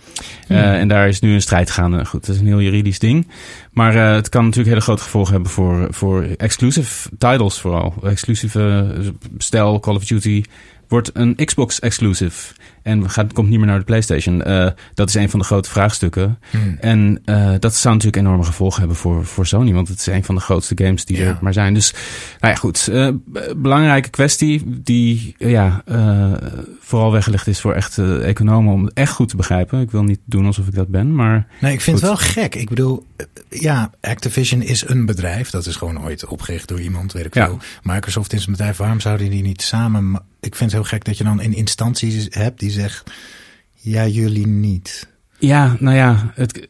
Uh, 0.50 0.80
en 0.80 0.88
daar 0.88 1.08
is 1.08 1.20
nu 1.20 1.34
een 1.34 1.42
strijd 1.42 1.72
gaande. 1.72 2.06
Goed, 2.06 2.26
dat 2.26 2.36
is 2.36 2.42
een 2.42 2.48
heel 2.48 2.62
juridisch 2.62 3.00
ding. 3.00 3.28
Maar 3.72 3.94
het 3.94 4.30
kan 4.30 4.44
natuurlijk 4.44 4.70
hele 4.70 4.82
grote 4.82 5.04
gevolgen 5.04 5.34
hebben 5.34 5.52
voor, 5.52 5.88
voor 5.90 6.24
exclusive 6.24 7.10
titles 7.18 7.60
vooral. 7.60 7.94
Exclusieve, 8.04 8.96
stel 9.38 9.80
Call 9.80 9.96
of 9.96 10.06
Duty 10.06 10.44
wordt 10.88 11.10
een 11.14 11.36
Xbox 11.46 11.80
exclusive 11.80 12.54
en 12.88 13.10
gaat, 13.10 13.34
komt 13.34 13.50
niet 13.50 13.58
meer 13.58 13.68
naar 13.68 13.80
de 13.80 13.86
PlayStation. 13.86 14.44
Uh, 14.48 14.70
dat 14.94 15.10
is 15.10 15.14
een 15.14 15.30
van 15.30 15.40
de 15.40 15.46
grote 15.46 15.70
vraagstukken. 15.70 16.40
Hmm. 16.50 16.78
En 16.80 17.22
uh, 17.26 17.54
dat 17.60 17.76
zou 17.76 17.94
natuurlijk 17.94 18.26
enorme 18.26 18.44
gevolgen 18.44 18.80
hebben 18.80 18.98
voor, 18.98 19.26
voor 19.26 19.46
Sony, 19.46 19.74
want 19.74 19.88
het 19.88 20.00
is 20.00 20.06
een 20.06 20.24
van 20.24 20.36
de 20.36 20.42
grootste 20.42 20.84
games 20.84 21.06
die 21.06 21.24
er 21.24 21.38
maar 21.42 21.54
zijn. 21.54 21.74
Dus, 21.74 21.94
nou 22.40 22.54
ja, 22.54 22.60
goed. 22.60 22.88
Uh, 22.92 23.10
belangrijke 23.58 24.10
kwestie 24.10 24.82
die 24.84 25.36
ja, 25.38 25.84
vooral 26.80 27.12
weggelegd 27.12 27.48
is 27.48 27.60
voor 27.60 27.74
echte 27.74 28.20
economen 28.20 28.74
om 28.74 28.84
het 28.84 28.94
echt 28.94 29.12
goed 29.12 29.30
te 29.30 29.36
begrijpen. 29.36 29.82
Ik 29.82 29.92
wil 29.92 30.04
niet 30.04 30.20
doen 30.26 30.46
alsof 30.46 30.68
ik 30.68 30.76
dat 30.76 30.88
ben, 30.88 31.16
maar. 31.16 31.48
Nee, 31.62 31.74
ik 31.74 31.82
vind 31.82 31.98
het 32.00 32.06
wel 32.06 32.18
gek. 32.18 32.56
Ik 32.56 32.70
bedoel, 32.70 33.06
ja, 33.50 33.92
Activision 34.02 34.62
is 34.62 34.88
een 34.88 35.06
bedrijf. 35.06 35.50
Dat 35.50 35.66
is 35.66 35.76
gewoon 35.76 36.04
ooit 36.04 36.26
opgericht 36.26 36.68
door 36.68 36.82
iemand, 36.82 37.14
weet 37.14 37.26
ik 37.26 37.34
ja. 37.34 37.46
veel. 37.46 37.60
Microsoft 37.82 38.34
is 38.34 38.46
een 38.46 38.52
bedrijf. 38.52 38.78
Waarom 38.78 39.00
zouden 39.00 39.30
die 39.30 39.44
niet 39.44 39.62
samen. 39.62 40.22
Ik 40.40 40.56
vind 40.56 40.72
het 40.72 40.80
heel 40.80 40.90
gek 40.90 41.06
dat 41.06 41.18
je 41.18 41.24
dan 41.24 41.42
een 41.42 41.54
instanties 41.54 42.28
hebt 42.30 42.60
die 42.60 42.72
zegt, 42.82 43.12
ja, 43.74 44.08
jullie 44.08 44.48
niet. 44.48 45.08
Ja, 45.40 45.76
nou 45.80 45.96
ja, 45.96 46.32
het, 46.36 46.68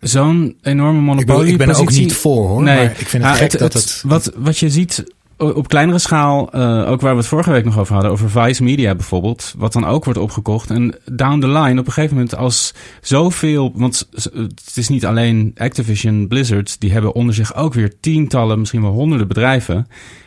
zo'n 0.00 0.56
enorme 0.62 1.00
monopolie. 1.00 1.52
Ik, 1.52 1.58
ben 1.58 1.68
er 1.68 1.80
ook 1.80 1.90
niet 1.90 2.14
voor 2.14 2.48
hoor, 2.48 2.62
nee. 2.62 2.76
maar 2.76 2.84
ik 2.84 3.08
vind 3.08 3.24
het 3.24 3.36
gek 3.36 3.58
dat 3.58 3.72
het... 3.72 4.02
Wat, 4.06 4.32
wat 4.36 4.58
je 4.58 4.70
ziet 4.70 5.04
op 5.42 5.68
kleinere 5.68 5.98
schaal, 5.98 6.56
uh, 6.56 6.90
ook 6.90 7.00
waar 7.00 7.12
we 7.12 7.18
het 7.18 7.26
vorige 7.26 7.50
week 7.50 7.64
nog 7.64 7.78
over 7.78 7.94
hadden, 7.94 8.12
over 8.12 8.30
Vice 8.30 8.62
Media 8.62 8.94
bijvoorbeeld, 8.94 9.54
wat 9.56 9.72
dan 9.72 9.84
ook 9.84 10.04
wordt 10.04 10.18
opgekocht. 10.18 10.70
En 10.70 10.94
down 11.04 11.40
the 11.40 11.48
line, 11.48 11.80
op 11.80 11.86
een 11.86 11.92
gegeven 11.92 12.16
moment, 12.16 12.36
als 12.36 12.74
zoveel, 13.00 13.72
want 13.74 14.08
het 14.64 14.76
is 14.76 14.88
niet 14.88 15.06
alleen 15.06 15.52
Activision, 15.56 16.28
Blizzard, 16.28 16.80
die 16.80 16.92
hebben 16.92 17.14
onder 17.14 17.34
zich 17.34 17.54
ook 17.54 17.74
weer 17.74 18.00
tientallen, 18.00 18.58
misschien 18.58 18.82
wel 18.82 18.92
honderden 18.92 19.28
bedrijven, 19.28 19.86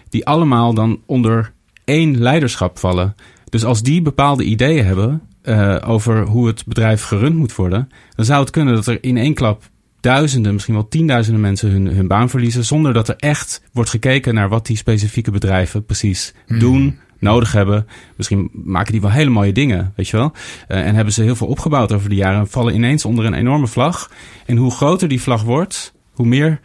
die 0.10 0.26
allemaal 0.26 0.74
dan 0.74 1.00
onder 1.06 1.52
één 1.84 2.22
leiderschap 2.22 2.80
vallen. 2.80 3.16
Dus 3.56 3.66
als 3.66 3.82
die 3.82 4.02
bepaalde 4.02 4.44
ideeën 4.44 4.86
hebben 4.86 5.22
uh, 5.44 5.78
over 5.86 6.26
hoe 6.26 6.48
het 6.48 6.66
bedrijf 6.66 7.04
gerund 7.04 7.36
moet 7.36 7.56
worden, 7.56 7.90
dan 8.16 8.26
zou 8.26 8.40
het 8.40 8.50
kunnen 8.50 8.76
dat 8.76 8.88
er 8.88 9.04
in 9.04 9.18
één 9.18 9.34
klap 9.34 9.64
duizenden, 10.00 10.54
misschien 10.54 10.74
wel 10.74 10.88
tienduizenden 10.88 11.42
mensen 11.42 11.72
hun, 11.72 11.88
hun 11.88 12.08
baan 12.08 12.30
verliezen, 12.30 12.66
zonder 12.66 12.94
dat 12.94 13.08
er 13.08 13.16
echt 13.18 13.64
wordt 13.74 13.90
gekeken 13.90 14.34
naar 14.34 14.50
wat 14.50 14.66
die 14.66 14.78
specifieke 14.78 15.32
bedrijven 15.32 15.86
precies 15.86 16.34
hmm. 16.48 16.60
doen, 16.60 17.00
nodig 17.20 17.52
hebben. 17.52 17.88
Misschien 18.16 18.50
maken 18.52 18.92
die 18.92 19.02
wel 19.02 19.12
hele 19.12 19.30
mooie 19.30 19.54
dingen, 19.54 19.94
weet 19.96 20.08
je 20.08 20.18
wel. 20.18 20.32
Uh, 20.68 20.88
en 20.88 20.96
hebben 20.96 21.14
ze 21.14 21.24
heel 21.24 21.36
veel 21.36 21.48
opgebouwd 21.48 21.92
over 21.92 22.10
de 22.10 22.16
jaren 22.16 22.40
en 22.40 22.48
vallen 22.48 22.76
ineens 22.76 23.06
onder 23.06 23.26
een 23.26 23.34
enorme 23.34 23.68
vlag. 23.68 24.12
En 24.46 24.58
hoe 24.58 24.72
groter 24.72 25.08
die 25.08 25.22
vlag 25.22 25.44
wordt, 25.44 25.94
hoe 26.12 26.26
meer 26.26 26.60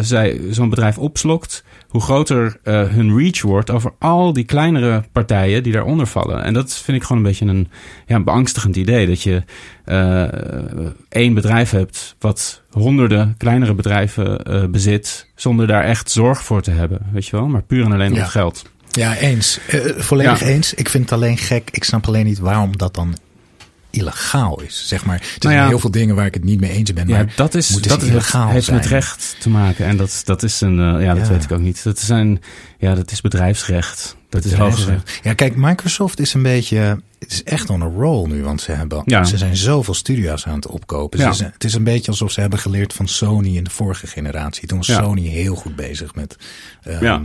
zij 0.00 0.40
zo'n 0.50 0.68
bedrijf 0.68 0.98
opslokt, 0.98 1.64
hoe 1.88 2.00
groter 2.00 2.56
uh, 2.64 2.88
hun 2.88 3.16
reach 3.18 3.42
wordt 3.42 3.70
over 3.70 3.92
al 3.98 4.32
die 4.32 4.44
kleinere 4.44 5.04
partijen 5.12 5.62
die 5.62 5.72
daaronder 5.72 6.06
vallen. 6.06 6.42
En 6.44 6.54
dat 6.54 6.74
vind 6.74 6.96
ik 6.96 7.02
gewoon 7.02 7.22
een 7.22 7.28
beetje 7.28 7.46
een, 7.46 7.68
ja, 8.06 8.16
een 8.16 8.24
beangstigend 8.24 8.76
idee. 8.76 9.06
Dat 9.06 9.22
je 9.22 9.42
uh, 9.86 10.24
één 11.08 11.34
bedrijf 11.34 11.70
hebt 11.70 12.16
wat 12.18 12.62
honderden 12.70 13.34
kleinere 13.38 13.74
bedrijven 13.74 14.40
bezit, 14.70 15.30
zonder 15.34 15.66
daar 15.66 15.84
echt 15.84 16.10
zorg 16.10 16.42
voor 16.42 16.62
te 16.62 16.70
hebben. 16.70 17.06
Weet 17.12 17.26
je 17.26 17.36
wel, 17.36 17.46
maar 17.46 17.62
puur 17.62 17.84
en 17.84 17.92
alleen 17.92 18.12
om 18.12 18.18
het 18.18 18.28
geld. 18.28 18.64
Ja, 18.90 19.16
eens. 19.16 19.60
volledig 19.96 20.42
eens. 20.42 20.74
Ik 20.74 20.88
vind 20.88 21.04
het 21.04 21.12
alleen 21.12 21.38
gek. 21.38 21.68
Ik 21.70 21.84
snap 21.84 22.06
alleen 22.06 22.24
niet 22.24 22.38
waarom 22.38 22.76
dat 22.76 22.94
dan 22.94 23.16
illegaal 23.90 24.60
is. 24.60 24.88
Zeg 24.88 25.04
maar. 25.04 25.20
Er 25.20 25.36
zijn 25.38 25.56
nou 25.56 25.68
heel 25.68 25.78
veel 25.78 25.90
dingen 25.90 26.14
waar 26.14 26.26
ik 26.26 26.34
het 26.34 26.44
niet 26.44 26.60
mee 26.60 26.70
eens 26.70 26.92
ben. 26.92 27.08
Maar 27.08 27.32
dat 27.36 27.54
is, 27.54 27.68
dat 27.68 28.02
is 28.02 28.08
illegaal 28.08 28.48
heeft 28.48 28.64
zijn. 28.64 28.76
met 28.76 28.86
recht 28.86 29.36
te 29.38 29.48
maken. 29.48 29.86
En 29.86 29.96
dat, 29.96 30.22
dat 30.24 30.42
is 30.42 30.60
een, 30.60 30.78
uh, 30.78 31.02
ja, 31.04 31.14
dat 31.14 31.26
ja. 31.26 31.32
weet 31.32 31.44
ik 31.44 31.52
ook 31.52 31.60
niet. 31.60 31.82
Dat, 31.82 31.98
zijn, 31.98 32.42
ja, 32.78 32.94
dat 32.94 33.10
is 33.10 33.20
bedrijfsrechtsrecht. 33.20 34.18
Dat 34.28 34.44
is 34.44 34.52
hoger. 34.52 35.02
Ja, 35.22 35.34
kijk, 35.34 35.56
Microsoft 35.56 36.20
is 36.20 36.34
een 36.34 36.42
beetje. 36.42 37.00
Het 37.18 37.32
is 37.32 37.42
echt 37.42 37.70
on 37.70 37.82
a 37.82 37.86
roll 37.86 38.28
nu, 38.28 38.42
want 38.42 38.60
ze 38.60 38.72
hebben. 38.72 39.02
Ja. 39.04 39.24
Ze 39.24 39.38
zijn 39.38 39.56
zoveel 39.56 39.94
studio's 39.94 40.46
aan 40.46 40.54
het 40.54 40.66
opkopen. 40.66 41.18
Ja. 41.18 41.32
Ze, 41.32 41.44
het 41.44 41.64
is 41.64 41.74
een 41.74 41.84
beetje 41.84 42.10
alsof 42.10 42.30
ze 42.30 42.40
hebben 42.40 42.58
geleerd 42.58 42.92
van 42.92 43.08
Sony 43.08 43.56
in 43.56 43.64
de 43.64 43.70
vorige 43.70 44.06
generatie. 44.06 44.68
Toen 44.68 44.78
was 44.78 44.86
ja. 44.86 45.02
Sony 45.02 45.28
heel 45.28 45.54
goed 45.54 45.76
bezig 45.76 46.14
met. 46.14 46.36
Um, 46.86 47.02
ja 47.02 47.22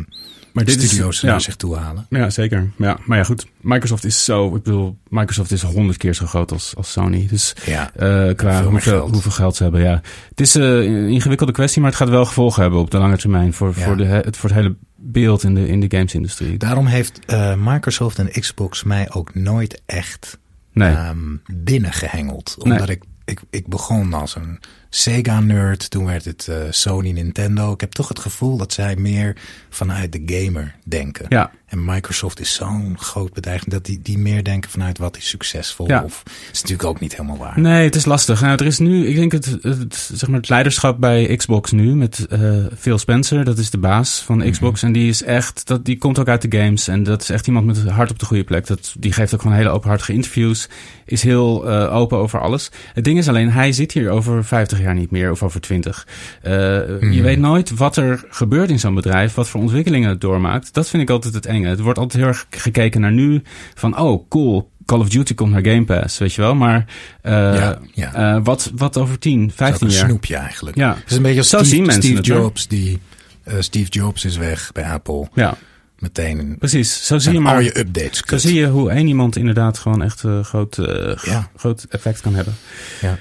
maar 0.55 0.65
dit 0.65 0.81
studio's 0.81 1.15
is, 1.15 1.21
ja. 1.21 1.27
naar 1.27 1.41
zich 1.41 1.55
toe 1.55 1.75
halen. 1.75 2.05
Ja, 2.09 2.29
zeker. 2.29 2.71
Ja, 2.77 2.97
maar 3.05 3.17
ja, 3.17 3.23
goed. 3.23 3.47
Microsoft 3.61 4.03
is 4.05 4.23
zo, 4.23 4.55
ik 4.55 4.63
bedoel, 4.63 4.97
Microsoft 5.09 5.51
is 5.51 5.61
honderd 5.61 5.97
keer 5.97 6.13
zo 6.13 6.25
groot 6.25 6.51
als, 6.51 6.73
als 6.75 6.91
Sony. 6.91 7.27
Dus 7.29 7.55
ja, 7.65 7.91
uh, 7.99 8.33
qua 8.35 8.63
hoeveel 8.63 8.93
geld. 8.93 9.11
hoeveel 9.11 9.31
geld 9.31 9.55
ze 9.55 9.63
hebben, 9.63 9.81
ja. 9.81 10.01
Het 10.29 10.39
is 10.39 10.55
uh, 10.55 10.63
een 10.63 11.09
ingewikkelde 11.09 11.51
kwestie, 11.51 11.81
maar 11.81 11.89
het 11.89 11.99
gaat 11.99 12.09
wel 12.09 12.25
gevolgen 12.25 12.61
hebben 12.61 12.79
op 12.79 12.91
de 12.91 12.97
lange 12.97 13.17
termijn 13.17 13.53
voor, 13.53 13.73
ja. 13.75 13.85
voor, 13.85 13.97
de, 13.97 14.05
het, 14.05 14.37
voor 14.37 14.49
het 14.49 14.57
hele 14.57 14.75
beeld 14.95 15.43
in 15.43 15.55
de, 15.55 15.67
in 15.67 15.79
de 15.79 15.97
gamesindustrie. 15.97 16.57
Daarom 16.57 16.85
heeft 16.85 17.19
uh, 17.27 17.53
Microsoft 17.55 18.19
en 18.19 18.29
Xbox 18.31 18.83
mij 18.83 19.11
ook 19.11 19.35
nooit 19.35 19.81
echt 19.85 20.37
nee. 20.73 20.95
um, 20.95 21.41
binnengehengeld. 21.53 22.55
Omdat 22.59 22.87
nee. 22.87 22.95
ik, 22.95 23.03
ik, 23.25 23.39
ik 23.49 23.67
begon 23.67 24.13
als 24.13 24.35
een 24.35 24.59
Sega-nerd. 24.95 25.89
Toen 25.89 26.05
werd 26.05 26.25
het 26.25 26.47
uh, 26.49 26.57
Sony, 26.69 27.11
Nintendo. 27.11 27.73
Ik 27.73 27.81
heb 27.81 27.91
toch 27.91 28.07
het 28.07 28.19
gevoel 28.19 28.57
dat 28.57 28.73
zij 28.73 28.95
meer 28.95 29.37
vanuit 29.69 30.11
de 30.11 30.21
gamer 30.25 30.75
denken. 30.83 31.25
Ja. 31.29 31.51
En 31.65 31.85
Microsoft 31.85 32.39
is 32.39 32.53
zo'n 32.53 32.95
groot 32.99 33.33
bedrijf 33.33 33.63
dat 33.63 33.85
die, 33.85 33.99
die 34.01 34.17
meer 34.17 34.43
denken 34.43 34.69
vanuit 34.69 34.97
wat 34.97 35.17
is 35.17 35.29
succesvol. 35.29 35.87
Ja. 35.87 36.03
Of 36.03 36.23
is 36.51 36.61
natuurlijk 36.61 36.89
ook 36.89 36.99
niet 36.99 37.11
helemaal 37.11 37.37
waar. 37.37 37.59
Nee, 37.59 37.83
het 37.83 37.95
is 37.95 38.05
lastig. 38.05 38.41
Nou, 38.41 38.57
er 38.57 38.65
is 38.65 38.79
nu, 38.79 39.07
ik 39.07 39.15
denk 39.15 39.31
het, 39.31 39.57
het, 39.61 40.09
zeg 40.13 40.29
maar 40.29 40.39
het 40.39 40.49
leiderschap 40.49 40.99
bij 40.99 41.35
Xbox 41.35 41.71
nu 41.71 41.95
met 41.95 42.27
uh, 42.29 42.65
Phil 42.77 42.97
Spencer. 42.97 43.43
Dat 43.43 43.57
is 43.57 43.69
de 43.69 43.77
baas 43.77 44.19
van 44.19 44.37
mhm. 44.37 44.51
Xbox. 44.51 44.81
Mm 44.81 44.87
-hmm. 44.87 44.95
En 44.95 45.01
die 45.01 45.09
is 45.09 45.23
echt, 45.23 45.67
dat, 45.67 45.85
die 45.85 45.97
komt 45.97 46.19
ook 46.19 46.27
uit 46.27 46.51
de 46.51 46.57
games. 46.57 46.87
En 46.87 47.03
dat 47.03 47.21
is 47.21 47.29
echt 47.29 47.47
iemand 47.47 47.65
met 47.65 47.83
hart 47.83 48.11
op 48.11 48.19
de 48.19 48.25
goede 48.25 48.43
plek. 48.43 48.67
Dat, 48.67 48.95
die 48.99 49.11
geeft 49.11 49.33
ook 49.33 49.41
gewoon 49.41 49.57
hele 49.57 49.69
openhartige 49.69 50.13
interviews. 50.13 50.69
Is 51.05 51.23
heel 51.23 51.69
uh, 51.69 51.95
open 51.95 52.17
over 52.17 52.39
alles. 52.41 52.71
Het 52.93 53.03
ding 53.03 53.17
is 53.17 53.27
alleen, 53.27 53.51
hij 53.51 53.71
zit 53.71 53.91
hier 53.91 54.09
over 54.09 54.45
50 54.45 54.79
jaar 54.79 54.93
niet 54.93 55.11
meer 55.11 55.31
of 55.31 55.43
over 55.43 55.61
20. 55.61 56.07
Uh, 56.43 56.51
mm 56.51 56.99
-hmm. 56.99 57.11
Je 57.11 57.21
weet 57.21 57.39
nooit 57.39 57.75
wat 57.75 57.97
er 57.97 58.25
gebeurt 58.29 58.69
in 58.69 58.79
zo'n 58.79 58.95
bedrijf, 58.95 59.33
wat 59.33 59.49
voor 59.49 59.61
ontwikkelingen 59.61 60.09
het 60.09 60.21
doormaakt. 60.21 60.73
Dat 60.73 60.89
vind 60.89 61.03
ik 61.03 61.09
altijd 61.09 61.33
het 61.33 61.45
enge. 61.55 61.67
Het 61.67 61.79
wordt 61.79 61.99
altijd 61.99 62.21
heel 62.21 62.31
erg 62.31 62.45
gekeken 62.49 63.01
naar 63.01 63.11
nu 63.11 63.41
van, 63.73 63.99
oh 63.99 64.29
cool, 64.29 64.69
Call 64.85 64.99
of 64.99 65.09
Duty 65.09 65.33
komt 65.33 65.51
naar 65.51 65.65
Game 65.65 65.85
Pass, 65.85 66.17
weet 66.17 66.33
je 66.33 66.41
wel. 66.41 66.55
Maar 66.55 66.85
uh, 67.23 67.31
ja, 67.31 67.79
ja. 67.93 68.35
Uh, 68.35 68.43
wat, 68.43 68.71
wat 68.75 68.97
over 68.97 69.19
10, 69.19 69.51
15 69.55 69.87
jaar? 69.87 70.01
Een 70.01 70.07
snoepje 70.07 70.35
eigenlijk. 70.35 70.77
Ja. 70.77 70.95
Het 70.95 71.11
is 71.11 71.17
een 71.17 71.23
beetje 71.23 71.39
als 71.39 71.49
Zo 71.49 71.63
Steve, 71.63 71.91
zien 71.91 71.91
Steve 71.91 72.21
Jobs. 72.21 72.67
Die, 72.67 72.99
uh, 73.47 73.53
Steve 73.59 73.89
Jobs 73.89 74.25
is 74.25 74.37
weg 74.37 74.71
bij 74.71 74.83
Apple. 74.83 75.27
Ja. 75.33 75.57
Meteen. 75.99 76.55
Precies. 76.59 77.05
Zo 77.05 77.17
zie 77.17 77.33
je 77.33 77.39
maar. 77.39 77.63
je 77.63 77.79
updates. 77.79 78.21
Zo 78.25 78.37
zie 78.37 78.59
je 78.59 78.67
hoe 78.67 78.89
één 78.89 79.07
iemand 79.07 79.35
inderdaad 79.35 79.77
gewoon 79.77 80.03
echt 80.03 80.23
groot, 80.41 80.75
ja. 81.23 81.49
groot 81.55 81.85
effect 81.89 82.21
kan 82.21 82.35
hebben. 82.35 82.55
Ja. 83.01 83.17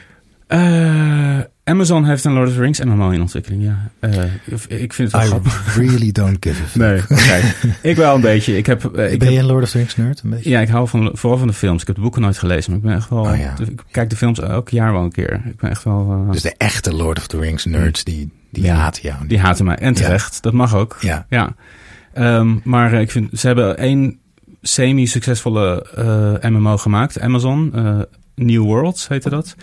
Amazon 1.64 2.04
heeft 2.04 2.24
een 2.24 2.32
Lord 2.32 2.48
of 2.48 2.54
the 2.54 2.60
Rings 2.60 2.80
MMO 2.80 3.10
in 3.10 3.20
ontwikkeling, 3.20 3.62
ja. 3.62 3.90
Uh, 4.00 4.24
ik 4.68 4.92
vind 4.92 5.12
het 5.12 5.12
wel 5.12 5.20
I 5.22 5.26
grappig. 5.26 5.76
really 5.76 6.12
don't 6.12 6.36
give 6.40 6.62
a 6.62 6.66
fuck. 6.98 7.08
Nee, 7.28 7.42
ik 7.82 7.96
wel 7.96 8.14
een 8.14 8.20
beetje. 8.20 8.56
Ik 8.56 8.66
heb, 8.66 8.90
uh, 8.96 9.12
ik 9.12 9.18
ben 9.18 9.32
je 9.32 9.38
een 9.38 9.44
Lord 9.44 9.62
of 9.62 9.70
the 9.70 9.78
Rings 9.78 9.96
nerd? 9.96 10.20
Een 10.24 10.30
beetje? 10.30 10.50
Ja, 10.50 10.60
ik 10.60 10.68
hou 10.68 10.88
van, 10.88 11.10
vooral 11.12 11.38
van 11.38 11.48
de 11.48 11.54
films. 11.54 11.80
Ik 11.80 11.86
heb 11.86 11.96
de 11.96 12.02
boeken 12.02 12.22
nooit 12.22 12.38
gelezen, 12.38 12.70
maar 12.70 12.80
ik 12.80 12.86
ben 12.86 12.96
echt 12.96 13.08
wel... 13.08 13.24
Oh, 13.24 13.38
ja. 13.38 13.54
Ik 13.66 13.82
kijk 13.90 14.10
de 14.10 14.16
films 14.16 14.40
elk 14.40 14.68
jaar 14.68 14.92
wel 14.92 15.02
een 15.02 15.12
keer. 15.12 15.42
Ik 15.44 15.56
ben 15.56 15.70
echt 15.70 15.84
wel... 15.84 16.24
Uh, 16.26 16.32
dus 16.32 16.42
de 16.42 16.54
echte 16.56 16.92
Lord 16.94 17.18
of 17.18 17.26
the 17.26 17.38
Rings 17.38 17.64
nerds, 17.64 18.04
die, 18.04 18.32
die 18.50 18.64
ja, 18.64 18.74
haten 18.74 19.02
jou. 19.02 19.26
Die 19.26 19.38
haten 19.38 19.64
mij. 19.64 19.76
En 19.76 19.94
terecht. 19.94 20.34
Ja. 20.34 20.40
Dat 20.40 20.52
mag 20.52 20.74
ook. 20.74 20.96
Ja. 21.00 21.26
ja. 21.28 21.54
Um, 22.18 22.60
maar 22.64 22.92
ik 22.92 23.10
vind, 23.10 23.40
ze 23.40 23.46
hebben 23.46 23.78
één 23.78 24.18
semi-succesvolle 24.62 25.86
MMO 26.40 26.76
gemaakt. 26.76 27.20
Amazon, 27.20 27.72
New 28.34 28.62
Worlds 28.62 29.08
heette 29.08 29.30
dat. 29.30 29.56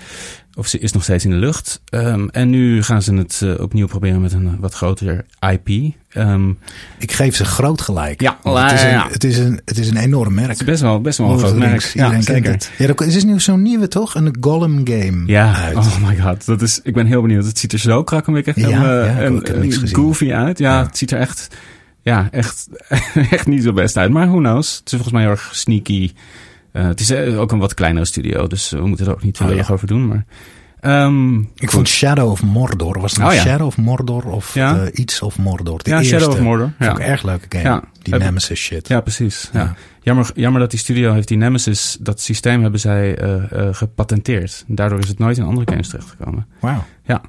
Of 0.55 0.67
ze 0.67 0.79
is 0.79 0.91
nog 0.91 1.03
steeds 1.03 1.25
in 1.25 1.31
de 1.31 1.37
lucht. 1.37 1.81
Um, 1.89 2.29
en 2.29 2.49
nu 2.49 2.83
gaan 2.83 3.01
ze 3.01 3.13
het 3.13 3.41
uh, 3.43 3.59
opnieuw 3.59 3.87
proberen 3.87 4.21
met 4.21 4.33
een 4.33 4.43
uh, 4.43 4.51
wat 4.59 4.73
groter 4.73 5.25
IP. 5.49 5.67
Um, 5.67 5.93
ehm, 6.09 6.49
ik 6.97 7.11
geef 7.11 7.35
ze 7.35 7.45
groot 7.45 7.81
gelijk. 7.81 8.21
Ja, 8.21 8.37
het 8.43 8.71
is, 8.71 8.81
een, 8.81 8.89
ja. 8.89 9.07
het, 9.11 9.23
is 9.23 9.37
een, 9.37 9.61
het 9.65 9.77
is 9.77 9.89
een 9.89 9.97
enorm 9.97 10.33
merk. 10.33 10.49
Het 10.49 10.59
is 10.59 10.65
best 10.65 10.81
wel, 10.81 11.01
best 11.01 11.17
wel 11.17 11.31
een 11.31 11.39
groot 11.39 11.55
merk. 11.55 11.81
Ja, 11.81 12.21
zeker. 12.21 12.51
Het. 12.51 12.71
Ja, 12.77 12.87
er 12.87 13.07
is 13.07 13.23
nu 13.23 13.39
zo'n 13.39 13.61
nieuwe 13.61 13.87
toch? 13.87 14.15
Een 14.15 14.37
Gollum 14.39 14.81
game 14.87 15.23
ja. 15.25 15.55
uit. 15.55 15.77
Oh 15.77 16.07
my 16.07 16.17
god. 16.17 16.45
Dat 16.45 16.61
is, 16.61 16.79
ik 16.83 16.93
ben 16.93 17.05
heel 17.05 17.21
benieuwd. 17.21 17.45
Het 17.45 17.57
ziet 17.57 17.73
er 17.73 17.79
zo 17.79 18.03
krakkemikkig 18.03 18.55
ja, 18.55 18.67
en, 18.67 18.81
uh, 18.81 19.17
en, 19.17 19.43
en 19.43 19.87
goofy 19.87 20.31
uit. 20.31 20.57
Ja, 20.57 20.71
ja, 20.71 20.85
het 20.85 20.97
ziet 20.97 21.11
er 21.11 21.19
echt, 21.19 21.47
ja, 22.01 22.27
echt, 22.31 22.67
echt 23.29 23.47
niet 23.47 23.63
zo 23.63 23.73
best 23.73 23.97
uit. 23.97 24.11
Maar 24.11 24.27
who 24.27 24.37
knows? 24.37 24.75
Het 24.75 24.85
is 24.85 24.91
volgens 24.91 25.11
mij 25.11 25.21
heel 25.21 25.31
erg 25.31 25.49
sneaky. 25.51 26.11
Uh, 26.73 26.83
het 26.87 26.99
is 26.99 27.13
ook 27.13 27.51
een 27.51 27.59
wat 27.59 27.73
kleinere 27.73 28.05
studio, 28.05 28.47
dus 28.47 28.69
we 28.69 28.87
moeten 28.87 29.05
er 29.05 29.11
ook 29.11 29.23
niet 29.23 29.35
te 29.35 29.43
oh, 29.43 29.55
ja. 29.55 29.65
over 29.71 29.87
doen. 29.87 30.07
Maar 30.07 30.25
Ehm, 30.79 31.39
Ik 31.39 31.45
goed. 31.59 31.69
vond 31.69 31.87
Shadow 31.87 32.31
of 32.31 32.43
Mordor, 32.43 32.99
was 32.99 33.11
het 33.11 33.19
nou 33.19 33.31
Oh 33.31 33.37
ja. 33.37 33.43
Shadow 33.43 33.67
of 33.67 33.77
Mordor 33.77 34.25
of 34.25 34.53
Ja. 34.53 34.77
eh, 34.85 34.99
iets 34.99 35.21
of 35.21 35.37
Mordor? 35.37 35.83
De 35.83 35.89
Ja, 35.89 35.97
eerste. 35.97 36.13
Shadow 36.15 36.29
of 36.33 36.39
Mordor, 36.39 36.71
Vond 36.77 36.91
ik 36.91 36.97
ja. 36.97 37.03
een 37.05 37.11
erg 37.11 37.23
leuke 37.23 37.45
game. 37.49 37.63
Ja. 37.63 37.83
Die 38.01 38.15
Nemesis 38.15 38.59
shit. 38.59 38.87
Ja, 38.87 39.01
precies. 39.01 39.49
Ja. 39.53 39.59
Ja. 39.59 39.75
Jammer, 40.01 40.31
jammer 40.35 40.61
dat 40.61 40.69
die 40.69 40.79
studio 40.79 41.13
heeft 41.13 41.27
die 41.27 41.37
Nemesis, 41.37 41.97
dat 41.99 42.21
systeem 42.21 42.61
hebben 42.61 42.79
zij 42.79 43.17
eh, 43.17 43.51
eh, 43.67 43.75
gepatenteerd. 43.75 44.63
Daardoor 44.67 44.99
is 44.99 45.07
het 45.07 45.19
nooit 45.19 45.37
in 45.37 45.43
andere 45.43 45.71
games 45.71 45.87
terechtgekomen. 45.89 46.47
Wauw. 46.59 46.83
Ja. 47.05 47.21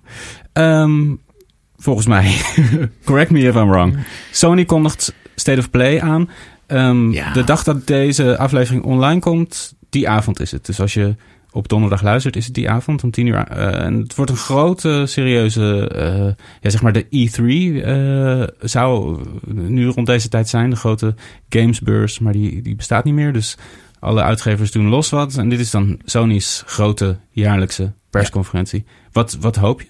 Ehm, 0.52 1.00
volgens 1.76 2.06
mij, 2.06 2.34
correct 3.04 3.30
me 3.30 3.40
if 3.40 3.54
I'm 3.54 3.68
wrong. 3.70 3.96
Sony 4.30 4.64
kondigt 4.64 5.14
State 5.34 5.58
of 5.58 5.70
Play 5.70 6.00
aan. 6.00 6.28
Ehm, 6.72 7.10
Ja. 7.10 7.32
De 7.32 7.44
dag 7.44 7.62
dat 7.62 7.86
deze 7.86 8.38
aflevering 8.38 8.84
online 8.84 9.20
komt, 9.20 9.74
die 9.90 10.08
avond 10.08 10.40
is 10.40 10.50
het. 10.50 10.66
Dus 10.66 10.80
als 10.80 10.94
je 10.94 11.14
op 11.54 11.68
donderdag 11.68 12.02
luistert, 12.02 12.36
is 12.36 12.44
het 12.44 12.54
die 12.54 12.70
avond 12.70 13.04
om 13.04 13.10
tien 13.10 13.26
uur. 13.26 13.34
eh, 13.48 13.84
en 13.84 13.94
het 13.98 14.14
wordt 14.14 14.30
een 14.30 14.36
grote, 14.36 15.02
serieuze, 15.06 15.88
eh, 15.88 16.44
ja, 16.60 16.70
zeg 16.70 16.82
maar 16.82 16.92
de 16.92 17.06
E3 17.10 17.82
eh, 17.82 18.42
zou 18.68 19.20
nu 19.46 19.86
rond 19.86 20.06
deze 20.06 20.28
tijd 20.28 20.48
zijn. 20.48 20.70
De 20.70 20.76
grote 20.76 21.14
gamesbeurs, 21.48 22.18
maar 22.18 22.32
die, 22.32 22.62
die 22.62 22.76
bestaat 22.76 23.04
niet 23.04 23.14
meer. 23.14 23.32
Dus 23.32 23.56
alle 23.98 24.22
uitgevers 24.22 24.70
doen 24.70 24.88
los 24.88 25.10
wat. 25.10 25.36
En 25.36 25.48
dit 25.48 25.60
is 25.60 25.70
dan 25.70 25.98
Sony's 26.04 26.62
grote 26.66 27.16
jaarlijkse 27.30 27.92
persconferentie. 28.10 28.84
Wat, 29.12 29.36
wat 29.40 29.56
hoop 29.56 29.80
je? 29.80 29.86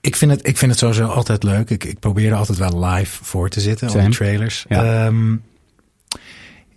Ik 0.00 0.16
vind, 0.16 0.30
het, 0.30 0.46
ik 0.48 0.56
vind 0.56 0.70
het 0.70 0.80
sowieso 0.80 1.06
altijd 1.06 1.42
leuk. 1.42 1.70
Ik, 1.70 1.84
ik 1.84 1.98
probeer 1.98 2.30
er 2.30 2.36
altijd 2.36 2.58
wel 2.58 2.84
live 2.84 3.24
voor 3.24 3.48
te 3.48 3.60
zitten 3.60 3.88
op 3.88 3.94
de 4.02 4.08
trailers. 4.08 4.64
Ja. 4.68 5.04
Ehm, 5.06 5.36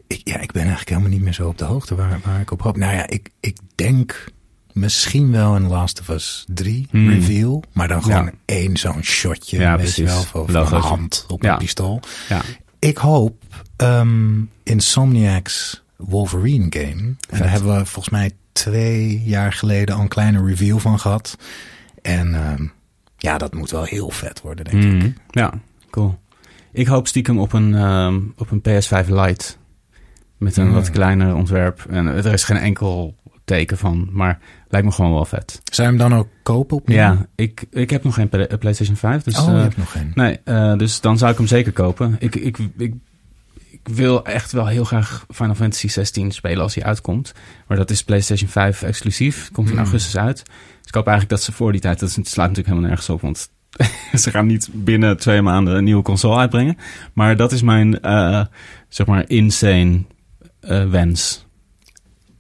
ik, 0.10 0.22
ja, 0.24 0.40
ik 0.40 0.52
ben 0.52 0.62
eigenlijk 0.62 0.90
helemaal 0.90 1.10
niet 1.12 1.22
meer 1.22 1.34
zo 1.34 1.48
op 1.48 1.58
de 1.58 1.66
hoogte 1.66 1.96
waar, 1.96 2.20
waar 2.24 2.42
ik 2.42 2.52
op 2.52 2.62
hoop. 2.62 2.78
Nou 2.78 2.94
ja, 2.96 3.08
ik, 3.08 3.30
ik 3.40 3.58
denk 3.76 4.26
misschien 4.74 5.32
wel 5.32 5.56
een 5.56 5.68
Last 5.68 6.00
of 6.00 6.08
Us 6.10 6.46
3 6.48 6.88
Hmm. 6.90 7.10
reveal. 7.10 7.64
Maar 7.72 7.88
dan 7.88 8.04
gewoon 8.04 8.26
Ja. 8.26 8.32
één 8.46 8.78
zo'n 8.78 9.04
shotje. 9.04 9.60
Ja, 9.60 9.78
weet 9.78 9.96
je 9.96 10.04
wel, 10.04 10.22
van 10.24 10.56
een 10.56 10.66
hand 10.82 11.26
op 11.28 11.44
Ja. 11.44 11.52
een 11.54 11.58
pistool. 11.60 12.00
Ja. 12.30 12.42
Ik 12.80 12.98
hoop 12.98 13.44
ehm 13.76 14.42
Insomniac's 14.64 15.84
Wolverine 15.98 16.66
game. 16.70 16.92
En 17.02 17.18
Vet. 17.30 17.40
daar 17.40 17.50
hebben 17.52 17.78
we 17.78 17.86
volgens 17.86 18.10
mij 18.10 18.32
twee 18.52 19.22
jaar 19.24 19.54
geleden 19.54 19.96
al 19.96 20.02
een 20.02 20.08
kleine 20.08 20.46
review 20.46 20.80
van 20.80 21.00
gehad. 21.00 21.38
En 22.02 22.34
ehm, 22.36 22.66
ja, 23.18 23.38
dat 23.38 23.54
moet 23.54 23.72
wel 23.72 23.84
heel 23.84 24.10
vet 24.10 24.42
worden, 24.42 24.66
denk 24.66 24.84
ik. 24.84 24.92
Mhm. 24.92 25.10
Ja, 25.30 25.54
cool. 25.90 26.20
Ik 26.72 26.88
hoop 26.88 27.08
stiekem 27.08 27.40
op 27.40 27.54
een, 27.54 27.76
ehm, 27.76 28.20
op 28.38 28.52
een 28.52 28.62
PS5 28.62 29.08
Lite. 29.10 29.46
Met 30.40 30.58
een 30.58 30.72
wat 30.74 30.90
kleiner 30.90 31.36
ontwerp. 31.36 31.86
En 31.90 32.08
er 32.08 32.34
is 32.34 32.44
geen 32.44 32.58
enkel 32.58 33.16
teken 33.46 33.78
van. 33.78 34.10
Maar 34.12 34.40
lijkt 34.68 34.86
me 34.88 34.94
gewoon 34.94 35.14
wel 35.14 35.26
vet. 35.26 35.62
Zou 35.64 35.92
je 35.92 35.98
hem 35.98 36.10
dan 36.10 36.20
ook 36.20 36.28
kopen 36.44 36.78
opnieuw? 36.78 36.98
Ja, 36.98 37.26
ik, 37.36 37.66
ik 37.72 37.90
heb 37.90 38.04
nog 38.04 38.14
geen 38.14 38.30
Play- 38.30 38.58
PlayStation 38.60 38.96
5. 38.96 39.24
Dus, 39.24 39.40
oh, 39.40 39.46
je 39.46 39.52
eh, 39.52 39.62
hebt 39.62 39.78
nog 39.78 39.92
geen. 39.92 40.12
Nee, 40.16 40.40
eh, 40.44 40.78
dus 40.78 41.02
dan 41.02 41.18
zou 41.18 41.32
ik 41.32 41.38
hem 41.38 41.48
zeker 41.48 41.72
kopen. 41.72 42.16
Ik, 42.20 42.36
ik, 42.36 42.58
ik, 42.78 42.94
ik 43.70 43.88
wil 43.96 44.26
echt 44.26 44.52
wel 44.52 44.68
heel 44.68 44.84
graag 44.84 45.26
Final 45.30 45.56
Fantasy 45.56 45.88
16 45.88 46.32
spelen 46.32 46.62
als 46.64 46.76
hij 46.76 46.84
uitkomt. 46.84 47.34
Maar 47.68 47.78
dat 47.78 47.90
is 47.90 48.04
PlayStation 48.04 48.50
5 48.50 48.82
exclusief. 48.82 49.50
Komt 49.52 49.68
in 49.68 49.74
Hmm. 49.74 49.84
augustus 49.84 50.18
uit. 50.18 50.38
Dus 50.46 50.88
ik 50.88 50.94
hoop 50.96 51.08
eigenlijk 51.08 51.30
dat 51.38 51.44
ze 51.44 51.52
voor 51.52 51.72
die 51.72 51.82
tijd... 51.82 52.00
Dat 52.00 52.10
slaat 52.12 52.26
natuurlijk 52.36 52.68
helemaal 52.68 52.88
nergens 52.88 53.10
op. 53.10 53.22
Want 53.22 53.50
ze 54.24 54.32
gaan 54.32 54.46
niet 54.46 54.70
binnen 54.74 55.18
twee 55.18 55.42
maanden 55.42 55.76
een 55.76 55.84
nieuwe 55.84 56.04
console 56.04 56.38
uitbrengen. 56.38 56.78
Maar 57.14 57.36
dat 57.38 57.52
is 57.52 57.62
mijn, 57.62 58.02
eh, 58.02 58.46
zeg 58.90 59.08
maar, 59.08 59.30
insane 59.30 60.02
eh, 60.60 60.90
wens. 60.90 61.48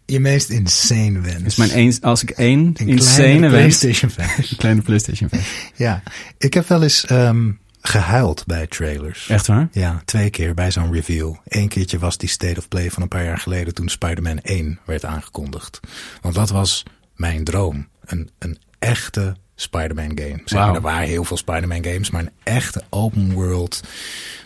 Je 0.06 0.20
meest 0.20 0.50
insane 0.50 1.20
wens. 1.20 1.44
Is 1.44 1.56
mijn 1.56 1.72
eens, 1.72 2.02
als 2.02 2.24
ik 2.24 2.30
één 2.30 2.60
een 2.60 2.88
insane 2.88 3.16
kleine 3.16 3.50
wens... 3.50 3.78
PlayStation 3.80 4.12
5. 4.12 4.38
Een 4.52 4.58
kleine 4.58 4.82
PlayStation 4.82 5.30
5. 5.30 5.72
ja, 5.76 6.04
ik 6.38 6.54
heb 6.54 6.68
wel 6.68 6.84
eens 6.84 7.06
ehm, 7.06 7.52
gehuild 7.82 8.46
bij 8.46 8.68
trailers. 8.68 9.30
Echt 9.30 9.48
waar? 9.48 9.68
Ja, 9.72 10.02
twee 10.06 10.30
keer 10.30 10.54
bij 10.54 10.72
zo'n 10.72 10.94
reveal. 10.94 11.42
Eén 11.48 11.68
keertje 11.68 12.00
was 12.00 12.18
die 12.18 12.30
State 12.30 12.60
of 12.60 12.68
Play 12.68 12.92
van 12.92 13.02
een 13.02 13.08
paar 13.08 13.24
jaar 13.24 13.38
geleden 13.38 13.74
toen 13.74 13.90
Spider-Man 13.90 14.40
1 14.40 14.80
werd 14.86 15.06
aangekondigd. 15.06 15.80
Want 16.22 16.36
dat 16.36 16.50
was 16.50 16.84
mijn 17.16 17.44
droom. 17.44 17.88
Een, 18.06 18.30
een 18.40 18.58
echte 18.80 19.36
Spider-Man 19.62 20.12
game. 20.16 20.42
Zeg. 20.46 20.60
Er 20.68 20.82
waren 20.82 21.08
heel 21.08 21.24
veel 21.24 21.38
Spider-Man 21.38 21.84
games, 21.84 22.10
maar 22.10 22.22
een 22.22 22.32
echte 22.44 22.84
open 22.90 23.32
world. 23.34 23.84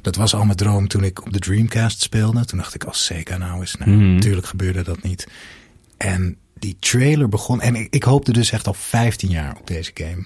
Dat 0.01 0.15
was 0.15 0.33
al 0.35 0.43
mijn 0.45 0.57
droom 0.57 0.87
toen 0.87 1.03
ik 1.03 1.25
op 1.25 1.33
de 1.33 1.39
Dreamcast 1.39 2.01
speelde. 2.01 2.45
Toen 2.45 2.57
dacht 2.57 2.75
ik, 2.75 2.83
als 2.83 3.05
Sega 3.05 3.37
nou 3.37 3.61
is. 3.61 3.75
Nou, 3.75 3.91
Mhm. 3.91 4.13
natuurlijk 4.13 4.47
gebeurde 4.47 4.83
dat 4.83 5.01
niet. 5.03 5.27
En 5.97 6.37
die 6.59 6.77
trailer 6.79 7.29
begon. 7.29 7.61
En 7.61 7.75
ik, 7.75 7.87
ik 7.89 8.03
hoopte 8.03 8.31
dus 8.33 8.51
echt 8.51 8.67
al 8.67 8.73
15 8.73 9.29
jaar 9.29 9.57
op 9.59 9.67
deze 9.67 9.91
game. 9.93 10.25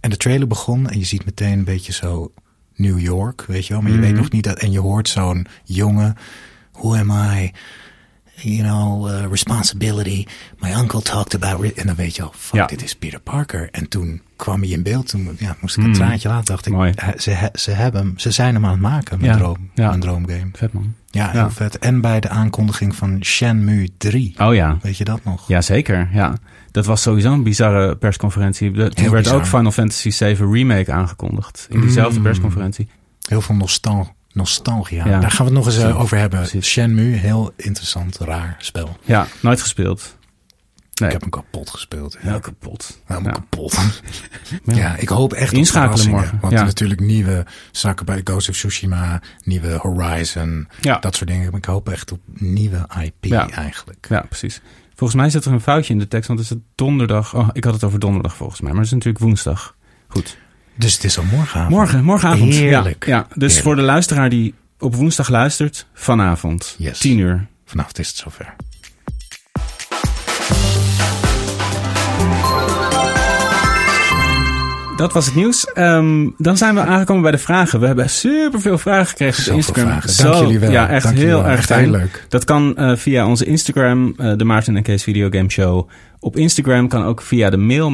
En 0.00 0.10
de 0.10 0.16
trailer 0.16 0.46
begon 0.46 0.88
en 0.90 0.98
je 0.98 1.04
ziet 1.04 1.24
meteen 1.24 1.58
een 1.58 1.64
beetje 1.64 1.92
zo 1.92 2.32
New 2.74 3.00
York, 3.00 3.44
weet 3.46 3.66
je 3.66 3.72
wel. 3.72 3.82
Maar 3.82 3.90
je 3.92 3.96
Mhm. 3.98 4.06
weet 4.06 4.16
nog 4.16 4.30
niet 4.30 4.44
dat. 4.44 4.58
En 4.58 4.72
je 4.72 4.80
hoort 4.80 5.08
zo'n 5.08 5.46
jongen. 5.64 6.16
Who 6.72 6.96
am 6.96 7.10
I? 7.10 7.52
You 8.34 8.62
know, 8.62 9.08
uh, 9.08 9.24
responsibility. 9.30 10.26
My 10.58 10.72
uncle 10.72 11.02
talked 11.02 11.34
about... 11.34 11.60
re-" 11.60 11.72
En 11.76 11.86
dan 11.86 11.94
weet 11.96 12.16
je 12.16 12.22
al, 12.22 12.32
fuck, 12.36 12.54
Ja. 12.60 12.66
dit 12.66 12.82
is 12.82 12.94
Peter 12.96 13.20
Parker. 13.20 13.68
En 13.70 13.88
toen 13.88 14.22
kwam 14.36 14.60
hij 14.60 14.68
in 14.70 14.82
beeld. 14.82 15.08
Toen 15.08 15.36
ja, 15.38 15.56
moest 15.60 15.76
ik 15.76 15.82
een 15.82 15.88
Mm. 15.88 15.94
traantje 15.94 16.28
laten. 16.28 16.44
Dacht 16.44 16.66
ik, 16.66 16.72
Mooi. 16.72 16.92
ze, 17.18 17.50
ze 17.54 17.70
hebben 17.70 18.00
hem. 18.00 18.18
Ze 18.18 18.30
zijn 18.30 18.54
hem 18.54 18.64
aan 18.64 18.70
het 18.70 18.80
maken, 18.80 19.20
mijn, 19.20 19.32
Ja, 19.32 19.38
droom, 19.38 19.70
ja. 19.74 19.88
mijn 19.88 20.00
droomgame. 20.00 20.48
Vet 20.52 20.72
man. 20.72 20.94
Ja, 21.10 21.30
heel 21.30 21.50
vet. 21.50 21.78
En 21.78 22.00
bij 22.00 22.20
de 22.20 22.28
aankondiging 22.28 22.96
van 22.96 23.24
Shenmue 23.24 23.88
3. 23.98 24.34
Oh 24.38 24.54
ja. 24.54 24.78
Weet 24.82 24.96
je 24.96 25.04
dat 25.04 25.24
nog? 25.24 25.48
Jazeker, 25.48 26.08
ja. 26.12 26.34
Dat 26.70 26.86
was 26.86 27.02
sowieso 27.02 27.32
een 27.32 27.42
bizarre 27.42 27.96
persconferentie. 27.96 28.70
De- 28.70 28.88
toen 28.88 29.02
Heel 29.04 29.10
werd 29.12 29.22
bizar. 29.24 29.38
ook 29.40 29.46
Final 29.46 29.70
Fantasy 29.72 30.10
7 30.10 30.52
Remake 30.52 30.92
aangekondigd. 30.92 31.66
In 31.70 31.80
diezelfde 31.80 32.16
Mm. 32.18 32.24
persconferentie. 32.24 32.88
Heel 33.28 33.40
veel 33.40 33.54
nostal 33.54 34.14
nostalgia. 34.32 35.06
Ja. 35.08 35.20
Daar 35.20 35.30
gaan 35.30 35.46
we 35.46 35.52
het 35.52 35.64
nog 35.64 35.74
eens 35.74 35.84
eh, 35.84 36.00
over 36.00 36.18
hebben. 36.18 36.38
precies. 36.38 36.66
Shenmue, 36.66 37.16
heel 37.16 37.52
interessant, 37.56 38.18
raar 38.18 38.54
spel. 38.58 38.96
Ja, 39.04 39.26
nooit 39.40 39.60
gespeeld. 39.60 40.16
Nee, 40.94 41.06
Ik 41.10 41.12
heb 41.12 41.20
hem 41.20 41.30
kapot 41.42 41.70
gespeeld. 41.70 42.16
heel 42.18 42.40
kapot. 42.40 43.00
Helemaal 43.04 43.32
Ja. 43.32 43.38
kapot. 43.38 43.78
Ja. 44.64 44.74
Ja, 44.76 44.96
ik 44.96 45.08
hoop 45.08 45.32
echt 45.32 45.50
op 45.52 45.56
Inschakelen 45.58 45.88
verrassingen. 45.98 46.18
morgen, 46.20 46.38
Want 46.40 46.52
ja. 46.52 46.62
natuurlijk 46.64 47.00
nieuwe 47.00 47.46
zaken 47.70 48.06
bij 48.06 48.20
Ghost 48.24 48.48
of 48.48 48.54
Tsushima, 48.54 49.20
nieuwe 49.44 49.68
Horizon, 49.76 50.68
Ja. 50.80 50.98
dat 50.98 51.16
soort 51.16 51.30
dingen. 51.30 51.52
Ik 51.52 51.64
hoop 51.64 51.88
echt 51.88 52.12
op 52.12 52.20
nieuwe 52.34 52.86
IP 53.02 53.24
Ja. 53.24 53.50
eigenlijk. 53.50 54.06
Ja, 54.08 54.20
precies. 54.20 54.60
Volgens 54.94 55.20
mij 55.20 55.30
zit 55.30 55.44
er 55.44 55.52
een 55.52 55.60
foutje 55.60 55.92
in 55.92 55.98
de 55.98 56.08
tekst, 56.08 56.26
want 56.28 56.40
het 56.40 56.48
is 56.50 56.54
het 56.56 56.64
donderdag. 56.74 57.34
Oh, 57.34 57.48
ik 57.52 57.64
had 57.64 57.72
het 57.74 57.84
over 57.84 57.98
donderdag 57.98 58.36
volgens 58.36 58.60
mij, 58.60 58.70
maar 58.70 58.78
het 58.80 58.88
is 58.88 58.94
natuurlijk 58.96 59.24
woensdag. 59.24 59.76
Goed. 60.08 60.36
Dus 60.74 60.92
het 60.94 61.04
is 61.04 61.18
al 61.18 61.24
morgenavond. 61.24 61.70
Morgen, 61.74 62.04
morgenavond. 62.04 62.54
Heerlijk. 62.54 63.06
Ja, 63.06 63.16
ja 63.16 63.22
dus 63.22 63.34
Heerlijk. 63.40 63.62
voor 63.62 63.76
de 63.76 63.82
luisteraar 63.82 64.28
die 64.30 64.54
op 64.78 64.94
woensdag 64.94 65.28
luistert, 65.28 65.86
vanavond, 65.94 66.74
Yes. 66.78 66.98
10 66.98 67.18
uur. 67.18 67.46
Vanavond 67.64 67.98
is 67.98 68.08
het 68.08 68.16
zover. 68.16 68.54
Dat 74.96 75.12
was 75.12 75.26
het 75.26 75.34
nieuws. 75.34 75.72
Ehm, 75.72 76.28
dan 76.38 76.56
zijn 76.56 76.74
we 76.74 76.80
aangekomen 76.80 77.22
bij 77.22 77.30
de 77.30 77.38
vragen. 77.38 77.80
We 77.80 77.86
hebben 77.86 78.10
superveel 78.10 78.78
vragen 78.78 79.06
gekregen 79.06 79.50
op 79.50 79.56
Instagram. 79.56 79.84
vragen. 79.86 80.16
Dank 80.24 80.34
Zo- 80.36 80.42
jullie 80.42 80.58
wel. 80.58 80.70
Ja, 80.70 80.88
echt 80.88 81.04
Dank 81.04 81.16
heel 81.16 81.46
erg 81.46 81.64
fijn. 81.64 81.90
leuk. 81.90 82.24
Dat 82.28 82.44
kan 82.44 82.76
eh, 82.76 82.96
via 82.96 83.26
onze 83.26 83.44
Instagram, 83.44 84.14
eh, 84.16 84.32
de 84.36 84.44
Maarten 84.44 84.76
en 84.76 84.82
Kees 84.82 85.02
Videogame 85.02 85.50
Show. 85.50 85.88
Op 86.20 86.36
Instagram 86.36 86.88
kan 86.88 87.04
ook 87.04 87.22
via 87.22 87.50
de 87.50 87.56
mail 87.56 87.90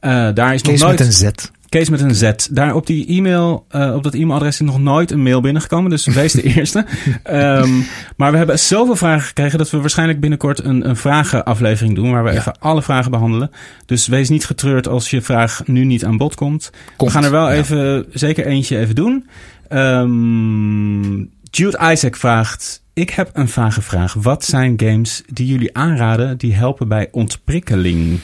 Eh 0.00 0.28
daar 0.34 0.54
is 0.54 0.62
nog 0.62 0.78
nooit... 0.78 0.98
met 0.98 1.06
een 1.06 1.12
Z. 1.12 1.28
Kees 1.68 1.88
met 1.88 2.00
een 2.00 2.14
Z. 2.14 2.30
Daar 2.50 2.74
op 2.74 2.86
die 2.86 3.06
e-mail, 3.06 3.64
eh, 3.68 3.94
op 3.94 4.02
dat 4.02 4.14
e-mailadres 4.14 4.60
is 4.60 4.66
nog 4.66 4.78
nooit 4.78 5.10
een 5.10 5.22
mail 5.22 5.40
binnengekomen. 5.40 5.90
Dus 5.90 6.06
wees 6.20 6.32
de 6.32 6.42
eerste. 6.42 6.84
Ehm, 7.22 7.70
maar 8.16 8.30
we 8.30 8.36
hebben 8.36 8.58
zoveel 8.58 8.96
vragen 8.96 9.22
gekregen 9.26 9.58
dat 9.58 9.70
we 9.70 9.80
waarschijnlijk 9.80 10.20
binnenkort 10.20 10.64
een, 10.64 10.88
een 10.88 10.96
vragenaflevering 10.96 11.94
doen. 11.94 12.10
Waar 12.10 12.24
we 12.24 12.30
Ja. 12.32 12.38
even 12.38 12.58
alle 12.58 12.82
vragen 12.82 13.10
behandelen. 13.10 13.50
Dus 13.86 14.06
wees 14.06 14.28
niet 14.28 14.44
getreurd 14.46 14.88
als 14.88 15.10
je 15.10 15.22
vraag 15.22 15.62
nu 15.66 15.84
niet 15.84 16.04
aan 16.04 16.16
bod 16.16 16.34
komt. 16.34 16.70
Komt. 16.96 17.10
We 17.10 17.16
gaan 17.16 17.24
er 17.26 17.30
wel 17.32 17.50
Ja. 17.50 17.54
even, 17.56 18.06
zeker 18.12 18.46
eentje 18.46 18.78
even 18.78 18.94
doen. 18.94 19.26
Ehm, 19.68 21.18
Jude 21.50 21.78
Isaac 21.92 22.16
vraagt... 22.16 22.80
Ik 22.94 23.10
heb 23.10 23.30
een 23.32 23.48
vage 23.48 23.82
vraag. 23.82 24.14
Wat 24.14 24.44
zijn 24.44 24.74
games 24.80 25.22
die 25.26 25.46
jullie 25.46 25.76
aanraden 25.76 26.38
die 26.38 26.54
helpen 26.54 26.88
bij 26.88 27.08
ontprikkeling? 27.10 28.18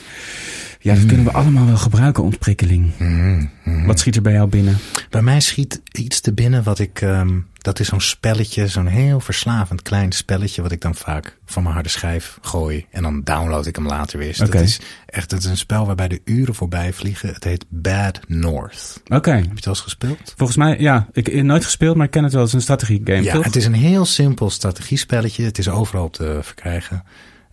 Ja, 0.81 0.95
dat 0.95 1.05
kunnen 1.05 1.25
we 1.25 1.31
allemaal 1.31 1.65
wel 1.65 1.77
gebruiken, 1.77 2.23
ontprikkeling. 2.23 2.91
Mhm, 2.97 3.45
mhm. 3.63 3.85
Wat 3.85 3.99
schiet 3.99 4.15
er 4.15 4.21
bij 4.21 4.33
jou 4.33 4.49
binnen? 4.49 4.77
Bij 5.09 5.21
mij 5.21 5.39
schiet 5.39 5.81
iets 5.91 6.19
te 6.19 6.33
binnen 6.33 6.63
wat 6.63 6.79
ik... 6.79 7.01
ehm, 7.01 7.39
dat 7.57 7.79
is 7.79 7.87
zo'n 7.87 8.01
spelletje, 8.01 8.67
zo'n 8.67 8.87
heel 8.87 9.19
verslavend 9.19 9.81
klein 9.81 10.11
spelletje... 10.11 10.61
wat 10.61 10.71
ik 10.71 10.81
dan 10.81 10.95
vaak 10.95 11.37
van 11.45 11.61
mijn 11.63 11.73
harde 11.73 11.89
schijf 11.89 12.37
gooi. 12.41 12.85
En 12.91 13.03
dan 13.03 13.21
download 13.23 13.65
ik 13.65 13.75
hem 13.75 13.85
later 13.85 14.19
weer. 14.19 14.37
Oké. 14.41 14.51
Dat 14.51 14.61
is 14.61 14.79
echt 15.05 15.31
het 15.31 15.43
is 15.43 15.49
een 15.49 15.57
spel 15.57 15.85
waarbij 15.85 16.07
de 16.07 16.21
uren 16.25 16.55
voorbij 16.55 16.93
vliegen. 16.93 17.33
Het 17.33 17.43
heet 17.43 17.65
Bad 17.69 18.19
North. 18.27 19.01
Oké. 19.07 19.31
Heb 19.31 19.43
je 19.43 19.49
het 19.55 19.65
al 19.65 19.71
eens 19.71 19.81
gespeeld? 19.81 20.33
Volgens 20.35 20.57
mij, 20.57 20.79
ja, 20.79 21.07
ik 21.11 21.27
heb 21.27 21.43
nooit 21.43 21.63
gespeeld, 21.65 21.95
maar 21.95 22.05
ik 22.05 22.11
ken 22.11 22.23
het 22.23 22.31
wel. 22.33 22.41
Het 22.41 22.49
is 22.49 22.55
een 22.55 22.61
strategie 22.61 23.01
game, 23.03 23.21
Ja, 23.23 23.33
toch? 23.33 23.43
het 23.43 23.55
is 23.55 23.65
een 23.65 23.73
heel 23.73 24.05
simpel 24.05 24.49
strategiespelletje. 24.49 25.43
Het 25.43 25.57
is 25.57 25.69
overal 25.69 26.09
te 26.09 26.39
verkrijgen. 26.41 27.03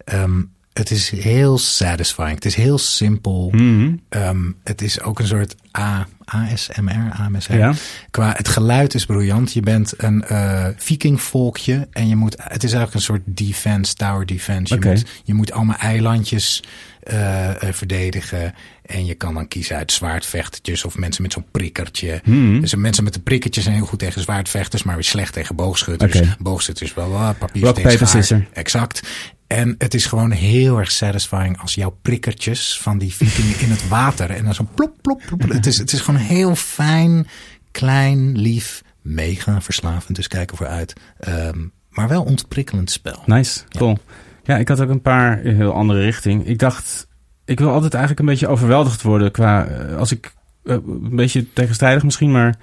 Ehm, 0.04 0.42
het 0.78 0.90
is 0.90 1.10
heel 1.10 1.58
satisfying. 1.58 2.34
Het 2.34 2.44
is 2.44 2.54
heel 2.54 2.78
simpel. 2.78 3.48
Mhm. 3.52 3.94
Ehm, 4.08 4.50
het 4.64 4.82
is 4.82 5.00
ook 5.00 5.18
een 5.18 5.26
soort 5.26 5.54
A, 5.78 6.06
ASMR, 6.24 7.12
AMSR. 7.12 7.56
Ja. 7.56 7.74
Qua 8.10 8.32
het 8.36 8.48
geluid 8.48 8.94
is 8.94 9.06
briljant. 9.06 9.52
Je 9.52 9.60
bent 9.60 9.94
een 9.96 10.24
eh 10.24 10.66
vikingvolkje 10.76 11.88
en 11.90 12.08
je 12.08 12.16
moet. 12.16 12.36
Het 12.42 12.64
is 12.64 12.72
eigenlijk 12.72 12.94
een 12.94 13.00
soort 13.00 13.22
defense, 13.24 13.94
tower 13.94 14.26
defense. 14.26 14.74
Je, 14.74 14.88
moet, 14.88 15.04
je 15.24 15.34
moet 15.34 15.52
allemaal 15.52 15.76
eilandjes 15.76 16.62
eh, 17.02 17.62
eh, 17.62 17.72
verdedigen. 17.72 18.54
En 18.82 19.06
je 19.06 19.14
kan 19.14 19.34
dan 19.34 19.48
kiezen 19.48 19.76
uit 19.76 19.92
zwaardvechtertjes 19.92 20.84
of 20.84 20.98
mensen 20.98 21.22
met 21.22 21.32
zo'n 21.32 21.46
prikkertje. 21.50 22.20
Mhm. 22.24 22.60
Dus 22.60 22.74
mensen 22.74 23.04
met 23.04 23.14
een 23.14 23.22
prikkertje 23.22 23.60
zijn 23.60 23.74
heel 23.74 23.86
goed 23.86 23.98
tegen 23.98 24.22
zwaardvechters, 24.22 24.82
maar 24.82 24.94
weer 24.94 25.04
slecht 25.04 25.32
tegen 25.32 25.56
boogschutters. 25.56 26.16
Oké. 26.16 26.36
Boogschutters 26.38 26.94
wel 26.94 27.10
uh, 27.10 27.30
papier, 27.38 27.64
Rock, 27.64 27.82
paper, 27.82 28.08
scissor. 28.08 28.46
Exact. 28.52 29.02
En 29.46 29.74
het 29.78 29.94
is 29.94 30.06
gewoon 30.06 30.30
heel 30.30 30.78
erg 30.78 30.90
satisfying 30.90 31.60
als 31.60 31.74
jouw 31.74 31.98
prikkertjes 32.02 32.80
van 32.80 32.98
die 32.98 33.14
vikingen 33.14 33.60
in 33.60 33.70
het 33.70 33.88
water. 33.88 34.30
En 34.30 34.44
dan 34.44 34.54
zo'n 34.54 34.68
plop, 34.74 34.96
plop, 35.02 35.22
plop. 35.26 35.50
Het 35.52 35.66
is, 35.66 35.78
het 35.78 35.92
is 35.92 36.00
gewoon 36.00 36.20
heel 36.20 36.54
fijn, 36.54 37.26
klein, 37.70 38.38
lief, 38.38 38.82
mega 39.02 39.60
verslavend. 39.60 40.16
Dus 40.16 40.28
kijk 40.28 40.50
ervoor 40.50 40.66
uit. 40.66 40.92
Ehm, 41.18 41.58
maar 41.90 42.08
wel 42.08 42.22
ontprikkelend 42.22 42.90
spel. 42.90 43.22
Nice, 43.26 43.60
cool. 43.68 43.98
Ja, 44.44 44.56
ik 44.56 44.68
had 44.68 44.80
ook 44.80 44.88
een 44.88 45.02
paar 45.02 45.40
in 45.40 45.50
een 45.50 45.56
heel 45.56 45.72
andere 45.72 46.00
richting. 46.00 46.46
Ik 46.46 46.58
dacht, 46.58 47.06
ik 47.44 47.58
wil 47.58 47.70
altijd 47.70 47.94
eigenlijk 47.94 48.22
een 48.22 48.32
beetje 48.32 48.48
overweldigd 48.48 49.02
worden 49.02 49.30
qua, 49.30 49.66
eh, 49.66 49.96
als 49.96 50.12
ik, 50.12 50.34
eh, 50.64 50.74
een 50.74 51.16
beetje 51.16 51.52
tegenstrijdig 51.52 52.02
misschien, 52.02 52.32
maar 52.32 52.58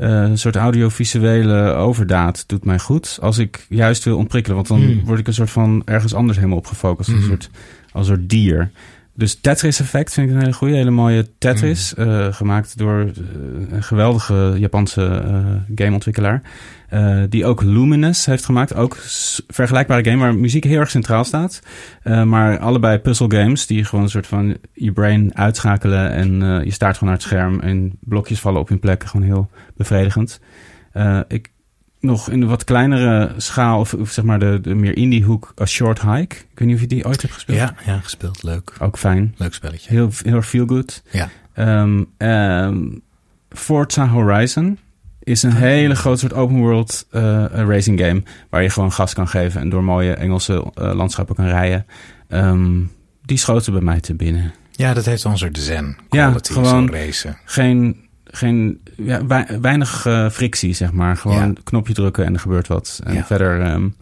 een 0.00 0.38
soort 0.38 0.56
audiovisuele 0.56 1.72
overdaad 1.72 2.44
doet 2.46 2.64
mij 2.64 2.78
goed. 2.78 3.18
Als 3.20 3.38
ik 3.38 3.66
juist 3.68 4.04
wil 4.04 4.16
ontprikkelen, 4.16 4.56
want 4.56 4.68
dan 4.68 4.80
Hmm. 4.82 5.04
word 5.04 5.18
ik 5.18 5.26
een 5.26 5.34
soort 5.34 5.50
van 5.50 5.82
ergens 5.84 6.14
anders 6.14 6.36
helemaal 6.38 6.58
op 6.58 6.66
gefocust. 6.66 7.08
Een 7.08 7.16
Mhm. 7.16 7.26
soort, 7.26 7.50
als 7.92 8.08
een 8.08 8.14
soort 8.16 8.28
dier. 8.28 8.70
Dus 9.20 9.40
Tetris 9.40 9.80
Effect 9.80 10.12
vind 10.12 10.28
ik 10.28 10.34
een 10.34 10.40
hele 10.40 10.52
goede, 10.52 10.74
hele 10.74 10.90
mooie 10.90 11.26
Tetris. 11.38 11.94
eh, 11.94 12.26
gemaakt 12.32 12.78
door 12.78 13.00
eh, 13.00 13.12
een 13.70 13.82
geweldige 13.82 14.54
Japanse 14.56 15.06
eh, 15.06 15.74
gameontwikkelaar. 15.74 16.42
die 17.28 17.46
ook 17.46 17.62
Luminous 17.62 18.26
heeft 18.26 18.44
gemaakt. 18.44 18.74
Ook 18.74 18.96
vergelijkbare 19.48 20.04
game 20.04 20.16
waar 20.16 20.34
muziek 20.34 20.64
heel 20.64 20.78
erg 20.78 20.90
centraal 20.90 21.24
staat. 21.24 21.60
Maar 22.04 22.58
allebei 22.58 22.98
puzzle 22.98 23.30
games 23.30 23.66
die 23.66 23.84
gewoon 23.84 24.04
een 24.04 24.10
soort 24.10 24.26
van 24.26 24.56
je 24.72 24.92
brain 24.92 25.36
uitschakelen. 25.36 26.10
En 26.10 26.64
je 26.64 26.72
staart 26.72 26.98
gewoon 26.98 27.08
naar 27.08 27.18
het 27.18 27.28
scherm. 27.28 27.60
En 27.60 27.92
blokjes 28.00 28.40
vallen 28.40 28.60
op 28.60 28.68
hun 28.68 28.80
plek. 28.80 29.04
Gewoon 29.04 29.26
heel 29.26 29.50
bevredigend. 29.76 30.40
Ik 31.28 31.50
nog 32.00 32.30
in 32.30 32.40
de 32.40 32.46
wat 32.46 32.64
kleinere 32.64 33.34
schaal, 33.36 33.80
of, 33.80 33.94
of 33.94 34.10
zeg 34.10 34.24
maar 34.24 34.38
de, 34.38 34.58
de 34.62 34.74
meer 34.74 34.96
indie 34.96 35.24
hoek, 35.24 35.54
A 35.60 35.64
Short 35.66 36.00
Hike. 36.00 36.36
Ik 36.36 36.58
weet 36.58 36.66
niet 36.68 36.74
of 36.74 36.80
je 36.80 36.86
die 36.86 37.04
ooit 37.04 37.22
hebt 37.22 37.34
gespeeld. 37.34 37.58
Ja, 37.58 37.74
ja, 37.86 37.98
gespeeld. 37.98 38.42
Leuk. 38.42 38.72
Ook 38.78 38.98
fijn. 38.98 39.34
Leuk 39.36 39.54
spelletje. 39.54 39.90
Heel, 39.90 40.10
heel 40.24 40.34
erg 40.34 40.48
feel 40.48 40.66
good. 40.66 41.02
Ja. 41.10 41.28
Ehm, 41.52 42.04
ehm, 42.16 42.78
Forza 43.50 44.08
Horizon 44.08 44.78
is 45.22 45.42
een 45.42 45.52
hele 45.52 45.94
grote 45.94 46.18
soort 46.18 46.32
open 46.32 46.56
world 46.56 47.06
eh, 47.10 47.44
racing 47.50 48.00
game. 48.00 48.22
Waar 48.50 48.62
je 48.62 48.70
gewoon 48.70 48.92
gas 48.92 49.14
kan 49.14 49.28
geven 49.28 49.60
en 49.60 49.68
door 49.68 49.84
mooie 49.84 50.14
Engelse 50.14 50.70
eh, 50.74 50.92
landschappen 50.94 51.34
kan 51.34 51.46
rijden. 51.46 51.86
Ehm, 52.28 52.80
die 53.24 53.36
schoten 53.38 53.72
bij 53.72 53.82
mij 53.82 54.00
te 54.00 54.14
binnen. 54.14 54.52
Ja, 54.72 54.94
dat 54.94 55.04
heeft 55.04 55.24
een 55.24 55.38
soort 55.38 55.58
zen 55.58 55.96
Ja, 56.10 56.34
gewoon- 56.42 56.90
racen. 56.90 57.38
Geen, 57.44 58.08
geen 58.32 58.80
ja, 58.96 59.26
weinig 59.60 60.06
eh, 60.06 60.30
frictie, 60.30 60.72
zeg 60.72 60.92
maar. 60.92 61.16
Gewoon 61.16 61.36
Ja. 61.48 61.52
knopje 61.64 61.92
drukken 61.94 62.24
en 62.24 62.34
er 62.34 62.40
gebeurt 62.40 62.66
wat. 62.68 63.00
En 63.04 63.14
Ja. 63.14 63.24
verder 63.24 63.60
ehm, 63.60 63.82
een 63.82 63.94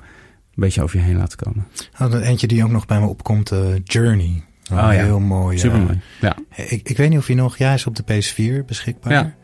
beetje 0.55 0.83
over 0.83 0.97
je 0.99 1.03
heen 1.05 1.17
laten 1.17 1.39
komen. 1.39 1.67
Oh, 2.01 2.11
dan 2.11 2.21
eentje 2.21 2.47
die 2.47 2.65
ook 2.65 2.71
nog 2.71 2.87
bij 2.87 3.01
me 3.01 3.07
opkomt, 3.07 3.51
eh, 3.51 3.59
Journey. 3.85 4.43
Oh, 4.73 4.77
Oh 4.79 4.93
ja. 4.93 5.05
Heel 5.05 5.21
mooi. 5.21 5.55
ja. 5.57 5.63
Super 5.63 5.79
mooi. 5.79 6.01
Ja. 6.21 6.37
Ik, 6.55 6.89
ik 6.89 6.97
weet 6.97 7.09
niet 7.11 7.19
of 7.19 7.27
hij 7.27 7.37
nog... 7.37 7.57
Ja, 7.57 7.65
hij 7.67 7.75
is 7.75 7.87
op 7.87 7.97
de 7.97 8.03
PS4 8.03 8.65
beschikbaar. 8.67 9.13
Ja. 9.13 9.35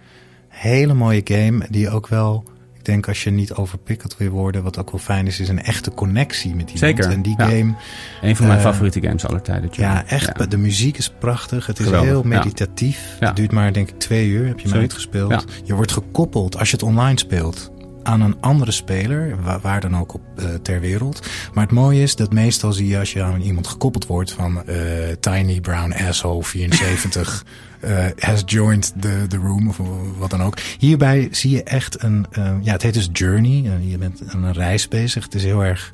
Hele 0.49 0.95
mooie 0.95 1.21
game 1.25 1.67
die 1.71 1.91
ook 1.91 2.09
wel... 2.09 2.45
Ik 2.85 2.91
denk 2.91 3.09
als 3.09 3.25
je 3.25 3.31
niet 3.31 3.53
overprikkeld 3.53 4.17
wil 4.17 4.31
worden... 4.31 4.63
wat 4.63 4.79
ook 4.79 4.91
wel 4.91 5.01
fijn 5.01 5.27
is, 5.27 5.41
is 5.41 5.49
een 5.49 5.63
echte 5.63 5.91
connectie 5.91 6.51
met 6.51 6.71
iemand. 6.71 6.79
Zeker, 6.79 7.11
En 7.11 7.23
die 7.23 7.35
ja. 7.37 7.45
game... 7.45 7.75
Een 8.23 8.37
van 8.37 8.47
mijn 8.47 8.59
Eh, 8.59 8.65
favoriete 8.65 9.01
games 9.01 9.27
aller 9.27 9.43
tijden. 9.43 9.69
Ja, 9.73 10.07
echt. 10.07 10.51
De 10.51 10.57
muziek 10.57 10.99
is 10.99 11.13
prachtig. 11.19 11.67
Het 11.67 11.79
is 11.79 11.85
Geweldig, 11.85 12.09
heel 12.09 12.23
meditatief. 12.23 13.17
Het 13.21 13.37
duurt 13.37 13.53
maar 13.53 13.73
denk 13.73 13.89
ik 13.89 13.99
twee 13.99 14.29
uur. 14.29 14.47
Heb 14.47 14.61
je 14.61 14.69
hem 14.69 14.79
uitgespeeld. 14.79 15.45
Je 15.65 15.75
wordt 15.75 15.93
gekoppeld 15.93 16.59
als 16.59 16.71
je 16.71 16.77
het 16.77 16.85
online 16.85 17.19
speelt 17.19 17.73
aan 18.03 18.21
een 18.21 18.37
andere 18.41 18.71
speler, 18.71 19.43
waar, 19.43 19.61
waar 19.61 19.81
dan 19.81 19.97
ook 19.97 20.15
op 20.15 20.23
eh, 20.37 20.45
ter 20.63 20.81
wereld. 20.81 21.29
Maar 21.53 21.65
het 21.65 21.73
mooie 21.73 22.03
is 22.03 22.17
dat 22.17 22.33
meestal 22.33 22.73
zie 22.73 22.89
je 22.89 22.99
als 22.99 23.13
je 23.13 23.23
aan 23.23 23.41
iemand 23.41 23.67
gekoppeld 23.67 24.07
wordt 24.07 24.33
van 24.33 24.67
eh, 24.67 24.77
Tiny 25.21 25.61
Brown 25.61 25.93
Asshole 25.93 26.43
74 26.55 27.45
eh, 27.85 28.07
has 28.19 28.43
joined 28.47 28.93
the, 29.01 29.25
the 29.29 29.37
room 29.37 29.69
of 29.69 29.81
wat 30.19 30.31
dan 30.31 30.43
ook. 30.43 30.59
Hierbij 30.79 31.29
zie 31.31 31.51
je 31.51 31.63
echt 31.63 32.03
een, 32.03 32.27
eh, 32.31 32.53
ja 32.63 32.73
het 32.73 32.83
heet 32.83 32.95
dus 32.95 33.09
Journey. 33.13 33.65
Eh, 33.65 33.91
je 33.91 33.99
bent 33.99 34.23
aan 34.29 34.45
een 34.45 34.53
reis 34.53 34.89
bezig. 34.89 35.25
Het 35.25 35.35
is 35.35 35.45
heel 35.45 35.65
erg 35.65 35.93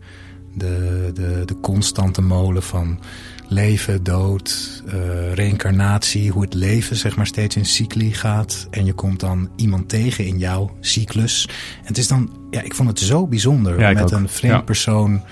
de, 0.55 1.11
de, 1.15 1.43
de 1.47 1.61
constante 1.61 2.23
molen 2.23 2.63
van 2.63 3.01
leven, 3.49 4.03
dood, 4.03 4.83
eh, 4.87 5.33
reïncarnatie, 5.35 6.31
hoe 6.31 6.43
het 6.43 6.55
leven 6.55 6.97
zeg 6.97 7.17
maar 7.17 7.27
steeds 7.27 7.57
in 7.57 7.65
cycli 7.67 8.13
gaat. 8.15 8.67
En 8.71 8.85
je 8.85 8.93
komt 8.93 9.21
dan 9.21 9.51
iemand 9.57 9.89
tegen 9.89 10.27
in 10.27 10.39
jouw 10.39 10.77
cyclus. 10.81 11.49
En 11.81 11.87
het 11.87 11.99
is 11.99 12.09
dan, 12.09 12.31
ja, 12.51 12.63
ik 12.63 12.75
vond 12.75 12.89
het 12.89 12.99
zo 12.99 13.27
bijzonder 13.27 13.79
Ja, 13.81 13.85
om 13.85 13.91
ik 13.97 14.03
met 14.03 14.13
ook. 14.15 14.21
een 14.21 14.29
vreemd 14.29 14.55
Ja. 14.55 14.61
persoon 14.61 15.23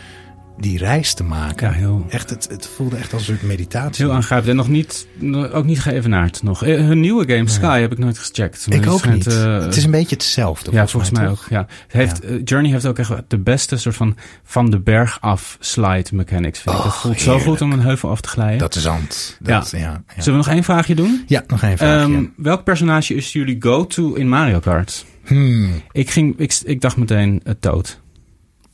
die 0.61 0.78
reis 0.78 1.14
te 1.14 1.24
maken. 1.24 1.68
Ja, 1.68 1.74
heel- 1.74 2.06
Echt, 2.09 2.30
het, 2.30 2.48
het 2.50 2.66
voelde 2.76 2.96
echt 2.96 3.12
als 3.12 3.28
een 3.28 3.34
soort 3.36 3.46
meditatie. 3.48 4.04
Heel 4.04 4.14
aangrijpend. 4.14 4.50
En 4.50 4.56
nog 4.56 4.68
niet, 4.68 5.06
ook 5.52 5.64
niet 5.64 5.80
geëvenaard 5.80 6.42
nog. 6.42 6.62
Eh, 6.64 6.76
Hun 6.76 7.00
nieuwe 7.00 7.32
game 7.32 7.48
Sky 7.48 7.80
heb 7.80 7.92
ik 7.92 7.98
nooit 7.98 8.18
gecheckt. 8.18 8.66
Maar 8.68 8.78
ik 8.78 8.86
ook 8.88 8.98
schijnt, 8.98 9.26
niet. 9.26 9.34
eh, 9.34 9.59
het 9.61 9.76
is 9.76 9.84
een 9.84 9.90
beetje 9.90 10.14
hetzelfde. 10.16 10.70
ja, 10.72 10.86
volgens 10.86 11.12
mij, 11.12 11.28
ook. 11.28 11.44
Ja. 11.50 11.66
Het 11.82 11.92
heeft, 11.92 12.20
eh, 12.20 12.36
Journey 12.44 12.70
heeft 12.70 12.86
ook 12.86 12.98
echt 12.98 13.12
de 13.28 13.38
beste 13.38 13.76
soort 13.76 13.96
van 13.96 14.16
van 14.44 14.70
de 14.70 14.80
berg 14.80 15.20
af 15.20 15.56
slide 15.61 16.06
mechanics. 16.12 16.59
Vind 16.61 16.76
ik. 16.76 16.82
Dat 16.82 16.92
Oh, 16.92 16.98
voelt 16.98 17.20
zo 17.20 17.38
goed 17.38 17.61
om 17.61 17.72
een 17.72 17.80
heuvel 17.80 18.11
af 18.11 18.20
te 18.20 18.28
glijden. 18.28 18.59
Dat 18.59 18.74
is 18.74 18.82
zand. 18.82 19.36
Dat, 19.40 19.70
ja. 19.70 19.78
Ja, 19.78 20.02
Zullen 20.22 20.38
we 20.38 20.44
nog 20.46 20.54
één 20.54 20.64
vraagje 20.64 20.94
doen? 20.94 21.24
Ja, 21.26 21.44
nog 21.46 21.62
één 21.62 21.78
vraagje. 21.78 22.14
Ehm, 22.14 22.24
welk 22.36 22.64
personage 22.64 23.14
is 23.14 23.32
jullie 23.32 23.56
go-to 23.61 24.14
in 24.14 24.28
Mario 24.28 24.59
Kart? 24.59 25.04
hmm, 25.26 25.82
Ik, 25.92 26.11
ging, 26.11 26.38
ik, 26.38 26.59
ik 26.64 26.80
dacht 26.80 26.96
meteen 26.96 27.40
uh, 27.44 27.52
Toad. 27.61 28.00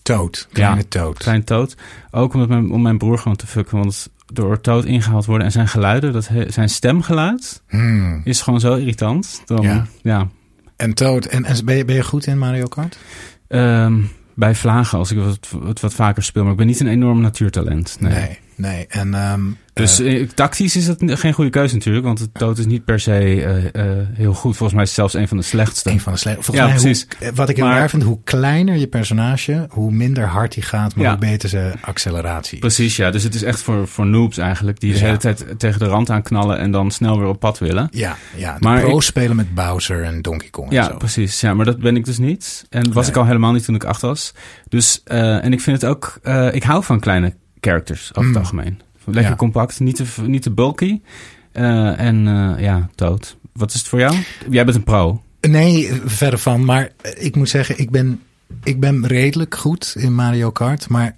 Toad. 0.04 0.48
Kleine 0.52 0.76
Ja, 0.76 0.82
Toad. 0.88 1.18
Klein 1.18 1.44
Toad. 1.44 1.74
Ook 2.10 2.34
om 2.34 2.48
mijn, 2.48 2.70
om 2.70 2.82
mijn 2.82 2.98
broer 2.98 3.18
gewoon 3.18 3.36
te 3.36 3.46
fucken. 3.46 3.78
Want 3.78 4.10
door 4.32 4.60
Toad 4.60 4.84
ingehaald 4.84 5.24
worden 5.24 5.46
en 5.46 5.52
zijn 5.52 5.68
geluiden, 5.68 6.12
dat 6.12 6.28
he- 6.28 6.50
zijn 6.50 6.68
stemgeluid 6.68 7.62
Hmm. 7.68 8.20
is 8.24 8.42
gewoon 8.42 8.60
zo 8.60 8.74
irritant. 8.74 9.42
Dan, 9.44 9.62
Ja. 9.62 9.86
ja. 10.02 10.28
En 10.76 10.94
Toad. 10.94 11.24
En, 11.24 11.44
en 11.44 11.64
ben, 11.64 11.76
je, 11.76 11.84
ben 11.84 11.94
je 11.94 12.04
goed 12.04 12.26
in 12.26 12.38
Mario 12.38 12.66
Kart? 12.66 12.98
Ehm, 13.48 14.00
bij 14.34 14.54
vlagen 14.54 14.98
als 14.98 15.10
ik 15.10 15.18
wat, 15.18 15.38
wat, 15.50 15.80
wat 15.80 15.94
vaker 15.94 16.22
speel. 16.22 16.42
Maar 16.42 16.52
ik 16.52 16.58
ben 16.58 16.66
niet 16.66 16.80
een 16.80 16.86
enorm 16.88 17.20
natuurtalent. 17.20 17.96
Nee. 18.00 18.12
Nee. 18.12 18.38
Nee. 18.56 18.86
En, 18.88 19.14
ehm, 19.14 19.40
Dus 19.72 20.00
eh, 20.00 20.20
eh, 20.20 20.28
tactisch 20.28 20.76
is 20.76 20.86
dat 20.86 20.96
geen 21.04 21.32
goede 21.32 21.50
keuze 21.50 21.74
natuurlijk. 21.74 22.04
Want 22.04 22.18
het 22.18 22.34
Toad 22.34 22.58
is 22.58 22.66
niet 22.66 22.84
per 22.84 23.00
se 23.00 23.44
eh, 23.72 23.82
heel 24.12 24.34
goed. 24.34 24.56
Volgens 24.56 24.72
mij 24.72 24.82
is 24.82 24.88
het 24.88 24.98
zelfs 24.98 25.14
een 25.14 25.28
van 25.28 25.36
de 25.36 25.42
slechtste. 25.42 25.90
een 25.90 26.00
van 26.00 26.12
de 26.12 26.18
slechte. 26.18 26.42
Volgens 26.42 26.66
Ja, 26.66 26.72
mij, 26.72 26.82
precies. 26.82 27.06
Hoe, 27.18 27.32
wat 27.34 27.48
ik 27.48 27.56
heel 27.56 27.64
Maar- 27.64 27.74
raar 27.78 27.90
vind, 27.90 28.02
hoe 28.02 28.18
kleiner 28.24 28.76
je 28.76 28.86
personage, 28.86 29.66
hoe 29.70 29.92
minder 29.92 30.26
hard 30.26 30.54
hij 30.54 30.62
gaat, 30.64 30.94
maar 30.94 31.04
Ja. 31.04 31.10
hoe 31.10 31.20
beter 31.20 31.48
zijn 31.48 31.74
acceleratie. 31.80 32.58
Precies, 32.58 32.96
ja. 32.96 33.10
Dus 33.10 33.22
het 33.22 33.34
is 33.34 33.42
echt 33.42 33.60
voor, 33.62 33.88
voor 33.88 34.06
noobs 34.06 34.38
eigenlijk. 34.38 34.80
Die 34.80 34.92
de 34.92 34.98
hele 34.98 35.16
tijd 35.16 35.44
tegen 35.58 35.78
de 35.78 35.86
rand 35.86 36.10
aanknallen 36.10 36.58
en 36.58 36.70
dan 36.70 36.90
snel 36.90 37.18
weer 37.18 37.28
op 37.28 37.40
pad 37.40 37.58
willen. 37.58 37.88
Ja, 37.90 38.16
ja. 38.36 38.52
De 38.52 38.64
Maar 38.64 38.80
pro's 38.80 39.06
spelen 39.06 39.36
met 39.36 39.54
Bowser 39.54 40.02
en 40.02 40.22
Donkey 40.22 40.48
Kong 40.50 40.68
en 40.68 40.74
Ja, 40.74 40.84
zo. 40.84 40.96
precies. 40.96 41.40
Ja, 41.40 41.54
maar 41.54 41.64
dat 41.64 41.78
ben 41.78 41.96
ik 41.96 42.04
dus 42.04 42.18
niet. 42.18 42.64
En 42.70 42.92
was 42.92 43.02
Nee. 43.02 43.10
ik 43.14 43.16
al 43.20 43.26
helemaal 43.26 43.52
niet 43.52 43.64
toen 43.64 43.74
ik 43.74 43.84
acht 43.84 44.00
was. 44.00 44.34
Dus, 44.68 45.00
en 45.04 45.52
ik 45.52 45.60
vind 45.60 45.80
het 45.80 45.90
ook... 45.90 46.20
ik 46.52 46.62
hou 46.62 46.84
van 46.84 47.00
kleine 47.00 47.34
characters 47.64 48.08
over 48.10 48.22
het 48.22 48.30
Mm. 48.30 48.36
algemeen. 48.36 48.80
Lekker 49.04 49.30
Ja. 49.30 49.36
compact, 49.36 49.80
niet 49.80 49.96
te, 49.96 50.04
niet 50.22 50.42
te 50.42 50.50
bulky. 50.50 51.00
Eh, 51.52 51.98
en 52.00 52.26
eh, 52.28 52.62
ja, 52.64 52.88
dood. 52.94 53.36
Wat 53.52 53.70
is 53.72 53.78
het 53.78 53.88
voor 53.88 53.98
jou? 53.98 54.16
Jij 54.50 54.64
bent 54.64 54.76
een 54.76 54.84
pro. 54.84 55.22
Nee, 55.40 55.92
verder 56.04 56.38
van. 56.38 56.64
Maar 56.64 56.90
ik 57.18 57.36
moet 57.36 57.48
zeggen, 57.48 57.78
ik 57.78 57.90
ben, 57.90 58.22
ik 58.62 58.80
ben 58.80 59.06
redelijk 59.06 59.54
goed 59.54 59.94
in 59.98 60.14
Mario 60.14 60.50
Kart. 60.50 60.88
Maar 60.88 61.16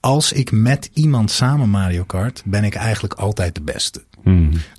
als 0.00 0.32
ik 0.32 0.50
met 0.52 0.90
iemand 0.94 1.30
samen 1.30 1.68
Mario 1.68 2.04
Kart, 2.04 2.42
ben 2.44 2.64
ik 2.64 2.74
eigenlijk 2.74 3.14
altijd 3.14 3.54
de 3.54 3.60
beste. 3.62 4.02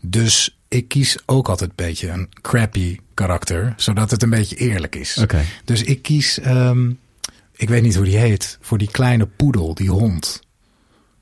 Dus 0.01 0.59
ik 0.67 0.87
kies 0.87 1.17
ook 1.25 1.49
altijd 1.49 1.69
een 1.69 1.85
beetje 1.85 2.09
een 2.09 2.29
crappy 2.41 2.97
karakter, 3.13 3.73
zodat 3.77 4.11
het 4.11 4.23
een 4.23 4.29
beetje 4.29 4.55
eerlijk 4.55 4.95
is. 4.95 5.17
Dus 5.65 5.83
ik 5.83 6.01
kies, 6.01 6.39
ehm, 6.39 6.89
ik 7.55 7.69
weet 7.69 7.81
niet 7.81 7.95
hoe 7.95 8.05
die 8.05 8.17
heet, 8.17 8.57
voor 8.61 8.77
die 8.77 8.91
kleine 8.91 9.25
poedel, 9.25 9.73
die 9.73 9.89
hond. 9.89 10.41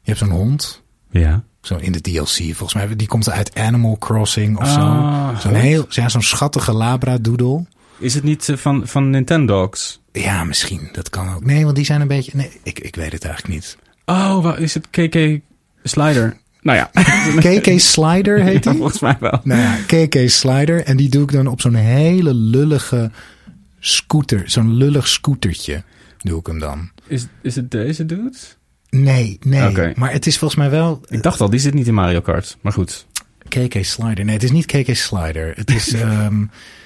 Je 0.07 0.13
hebt 0.13 0.19
zo'n 0.19 0.29
hond, 0.39 0.83
Ja. 1.11 1.43
zo 1.61 1.75
in 1.75 1.91
de 1.91 2.01
DLC 2.01 2.27
volgens 2.27 2.73
mij. 2.73 2.95
Die 2.95 3.07
komt 3.07 3.29
uit 3.29 3.55
Animal 3.55 3.97
Crossing 3.97 4.57
of 4.57 4.63
Ah, 4.63 4.73
zo. 4.73 5.39
Zo'n 5.39 5.51
goed. 5.51 5.61
heel, 5.61 5.85
ja, 5.89 6.09
zo'n 6.09 6.21
schattige 6.21 6.73
labradoodle. 6.73 7.65
Is 7.99 8.13
het 8.13 8.23
niet 8.23 8.49
eh, 8.49 8.57
van, 8.57 8.87
van 8.87 9.09
Nintendogs? 9.09 10.01
Ja, 10.11 10.43
misschien. 10.43 10.89
Dat 10.91 11.09
kan 11.09 11.33
ook. 11.33 11.45
Nee, 11.45 11.63
want 11.63 11.75
die 11.75 11.85
zijn 11.85 12.01
een 12.01 12.07
beetje... 12.07 12.31
Nee, 12.35 12.51
ik, 12.63 12.79
ik 12.79 12.95
weet 12.95 13.11
het 13.11 13.25
eigenlijk 13.25 13.53
niet. 13.55 13.77
Oh, 14.05 14.43
wat 14.43 14.57
is 14.59 14.73
het 14.73 14.89
KK 14.89 15.39
Slider. 15.83 16.37
Nou 16.61 16.77
ja, 16.77 16.89
KK 17.59 17.79
Slider 17.79 18.43
heet 18.43 18.63
die. 18.63 18.73
volgens 18.81 18.99
mij 18.99 19.17
wel. 19.19 19.39
Nou 19.43 19.61
ja, 19.61 19.75
KK 19.87 20.29
Slider. 20.29 20.83
En 20.83 20.97
die 20.97 21.09
doe 21.09 21.23
ik 21.23 21.31
dan 21.31 21.47
op 21.47 21.61
zo'n 21.61 21.73
hele 21.75 22.33
lullige 22.33 23.11
scooter. 23.79 24.49
Zo'n 24.49 24.73
lullig 24.73 25.07
scootertje 25.07 25.83
doe 26.17 26.39
ik 26.39 26.45
hem 26.47 26.59
dan. 26.59 26.89
Is, 27.07 27.25
is 27.41 27.55
het 27.55 27.71
deze 27.71 28.05
dude? 28.05 28.37
Nee, 28.89 29.38
nee. 29.41 29.93
Maar 29.95 30.11
het 30.11 30.27
is 30.27 30.38
volgens 30.38 30.59
mij 30.59 30.69
wel 30.69 31.01
Ik 31.07 31.23
dacht 31.23 31.41
al, 31.41 31.49
die 31.49 31.59
zit 31.59 31.73
niet 31.73 31.88
in 31.88 31.93
Mario 31.93 32.21
Kart. 32.21 32.57
Maar 32.61 32.73
goed. 32.73 33.05
KK 33.47 33.83
Slider. 33.83 34.25
Nee, 34.25 34.33
het 34.33 34.43
is 34.43 34.51
niet 34.51 34.65
KK 34.65 34.95
Slider. 34.95 35.53
Het 35.55 35.71
is 35.71 35.93
ehm, 35.93 36.45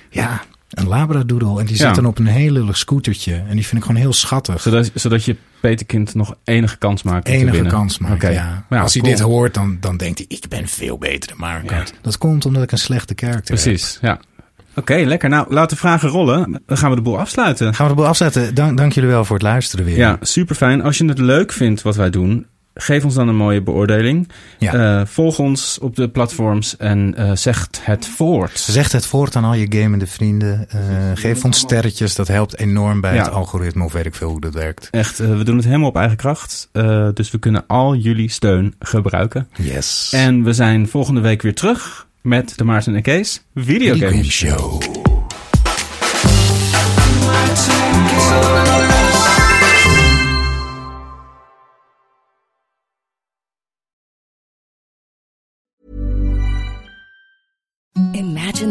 ja, 0.09 0.41
een 0.69 0.87
labradoodle. 0.87 1.59
En 1.59 1.65
die 1.65 1.75
zit 1.75 1.87
Ja. 1.87 1.93
dan 1.93 2.05
op 2.05 2.19
een 2.19 2.25
heel 2.25 2.51
lullig 2.51 2.77
scootertje. 2.77 3.33
En 3.33 3.55
die 3.55 3.65
vind 3.65 3.81
ik 3.81 3.85
gewoon 3.87 4.01
heel 4.01 4.13
schattig. 4.13 4.61
Zodat, 4.61 4.91
zodat 4.93 5.25
je 5.25 5.35
Peterkind 5.61 6.13
nog 6.13 6.35
enige 6.43 6.77
kans 6.77 7.03
maakt 7.03 7.27
om 7.27 7.33
te 7.33 7.39
enige 7.39 7.63
kans 7.63 7.97
maakt, 7.97 8.21
ja. 8.21 8.65
Als 8.69 8.93
hij 8.93 9.01
cool. 9.01 9.13
dit 9.15 9.23
hoort, 9.23 9.53
dan, 9.53 9.77
dan 9.79 9.97
denkt 9.97 10.17
hij... 10.17 10.27
ik 10.29 10.45
ben 10.49 10.67
veel 10.67 10.97
beter 10.97 11.29
dan 11.29 11.37
Mario 11.39 11.65
Kart. 11.65 11.93
Dat 12.01 12.17
komt 12.17 12.45
omdat 12.45 12.63
ik 12.63 12.71
een 12.71 12.77
slechte 12.77 13.13
karakter 13.13 13.55
heb. 13.55 13.63
Precies, 13.63 13.97
ja. 14.01 14.19
Oké, 14.75 14.95
lekker. 14.95 15.29
Nou, 15.29 15.53
laat 15.53 15.69
de 15.69 15.75
vragen 15.75 16.09
rollen. 16.09 16.61
Dan 16.65 16.77
gaan 16.77 16.89
we 16.89 16.95
de 16.95 17.01
boel 17.01 17.19
afsluiten. 17.19 17.73
Gaan 17.75 17.85
we 17.87 17.91
de 17.91 17.97
boel 17.97 18.07
afzetten. 18.09 18.55
Dank, 18.55 18.77
dank 18.77 18.93
jullie 18.93 19.09
wel 19.09 19.25
voor 19.25 19.35
het 19.35 19.45
luisteren 19.45 19.85
weer. 19.85 19.97
Ja, 19.97 20.17
super 20.21 20.55
fijn. 20.55 20.81
Als 20.83 20.97
je 20.97 21.05
het 21.05 21.19
leuk 21.19 21.51
vindt 21.51 21.81
wat 21.81 21.95
wij 21.95 22.09
doen, 22.09 22.45
geef 22.73 23.03
ons 23.03 23.13
dan 23.13 23.27
een 23.27 23.35
mooie 23.35 23.61
beoordeling. 23.61 24.29
Ja. 24.59 24.99
Eh, 24.99 25.05
volg 25.07 25.39
ons 25.39 25.79
op 25.81 25.95
de 25.95 26.09
platforms 26.09 26.77
en 26.77 27.13
eh 27.17 27.31
zeg 27.33 27.67
het 27.81 28.07
voort. 28.07 28.59
Zeg 28.59 28.91
het 28.91 29.05
voort 29.05 29.35
aan 29.35 29.43
al 29.43 29.53
je 29.53 29.65
gamende 29.81 30.07
vrienden. 30.07 30.69
Eh, 30.69 30.79
geef 31.13 31.43
ons 31.45 31.57
sterretjes. 31.57 32.15
Dat 32.15 32.27
helpt 32.27 32.57
enorm 32.59 33.01
bij 33.01 33.15
Ja. 33.15 33.23
het 33.23 33.31
algoritme. 33.31 33.83
Of 33.83 33.93
weet 33.93 34.05
ik 34.05 34.15
veel 34.15 34.29
hoe 34.29 34.41
dat 34.41 34.53
werkt. 34.53 34.87
Echt, 34.91 35.17
we 35.17 35.43
doen 35.43 35.55
het 35.55 35.65
helemaal 35.65 35.89
op 35.89 35.95
eigen 35.97 36.17
kracht. 36.17 36.69
Dus 37.13 37.31
we 37.31 37.37
kunnen 37.39 37.63
al 37.67 37.95
jullie 37.95 38.29
steun 38.29 38.73
gebruiken. 38.79 39.47
Yes. 39.55 40.11
En 40.15 40.43
we 40.43 40.53
zijn 40.53 40.87
volgende 40.87 41.21
week 41.21 41.41
weer 41.41 41.55
terug 41.55 42.07
met 42.21 42.57
de 42.57 42.63
Maarten 42.63 42.95
en 42.95 43.01
Kees 43.01 43.43
Videogame 43.55 44.23
Show. 44.23 45.00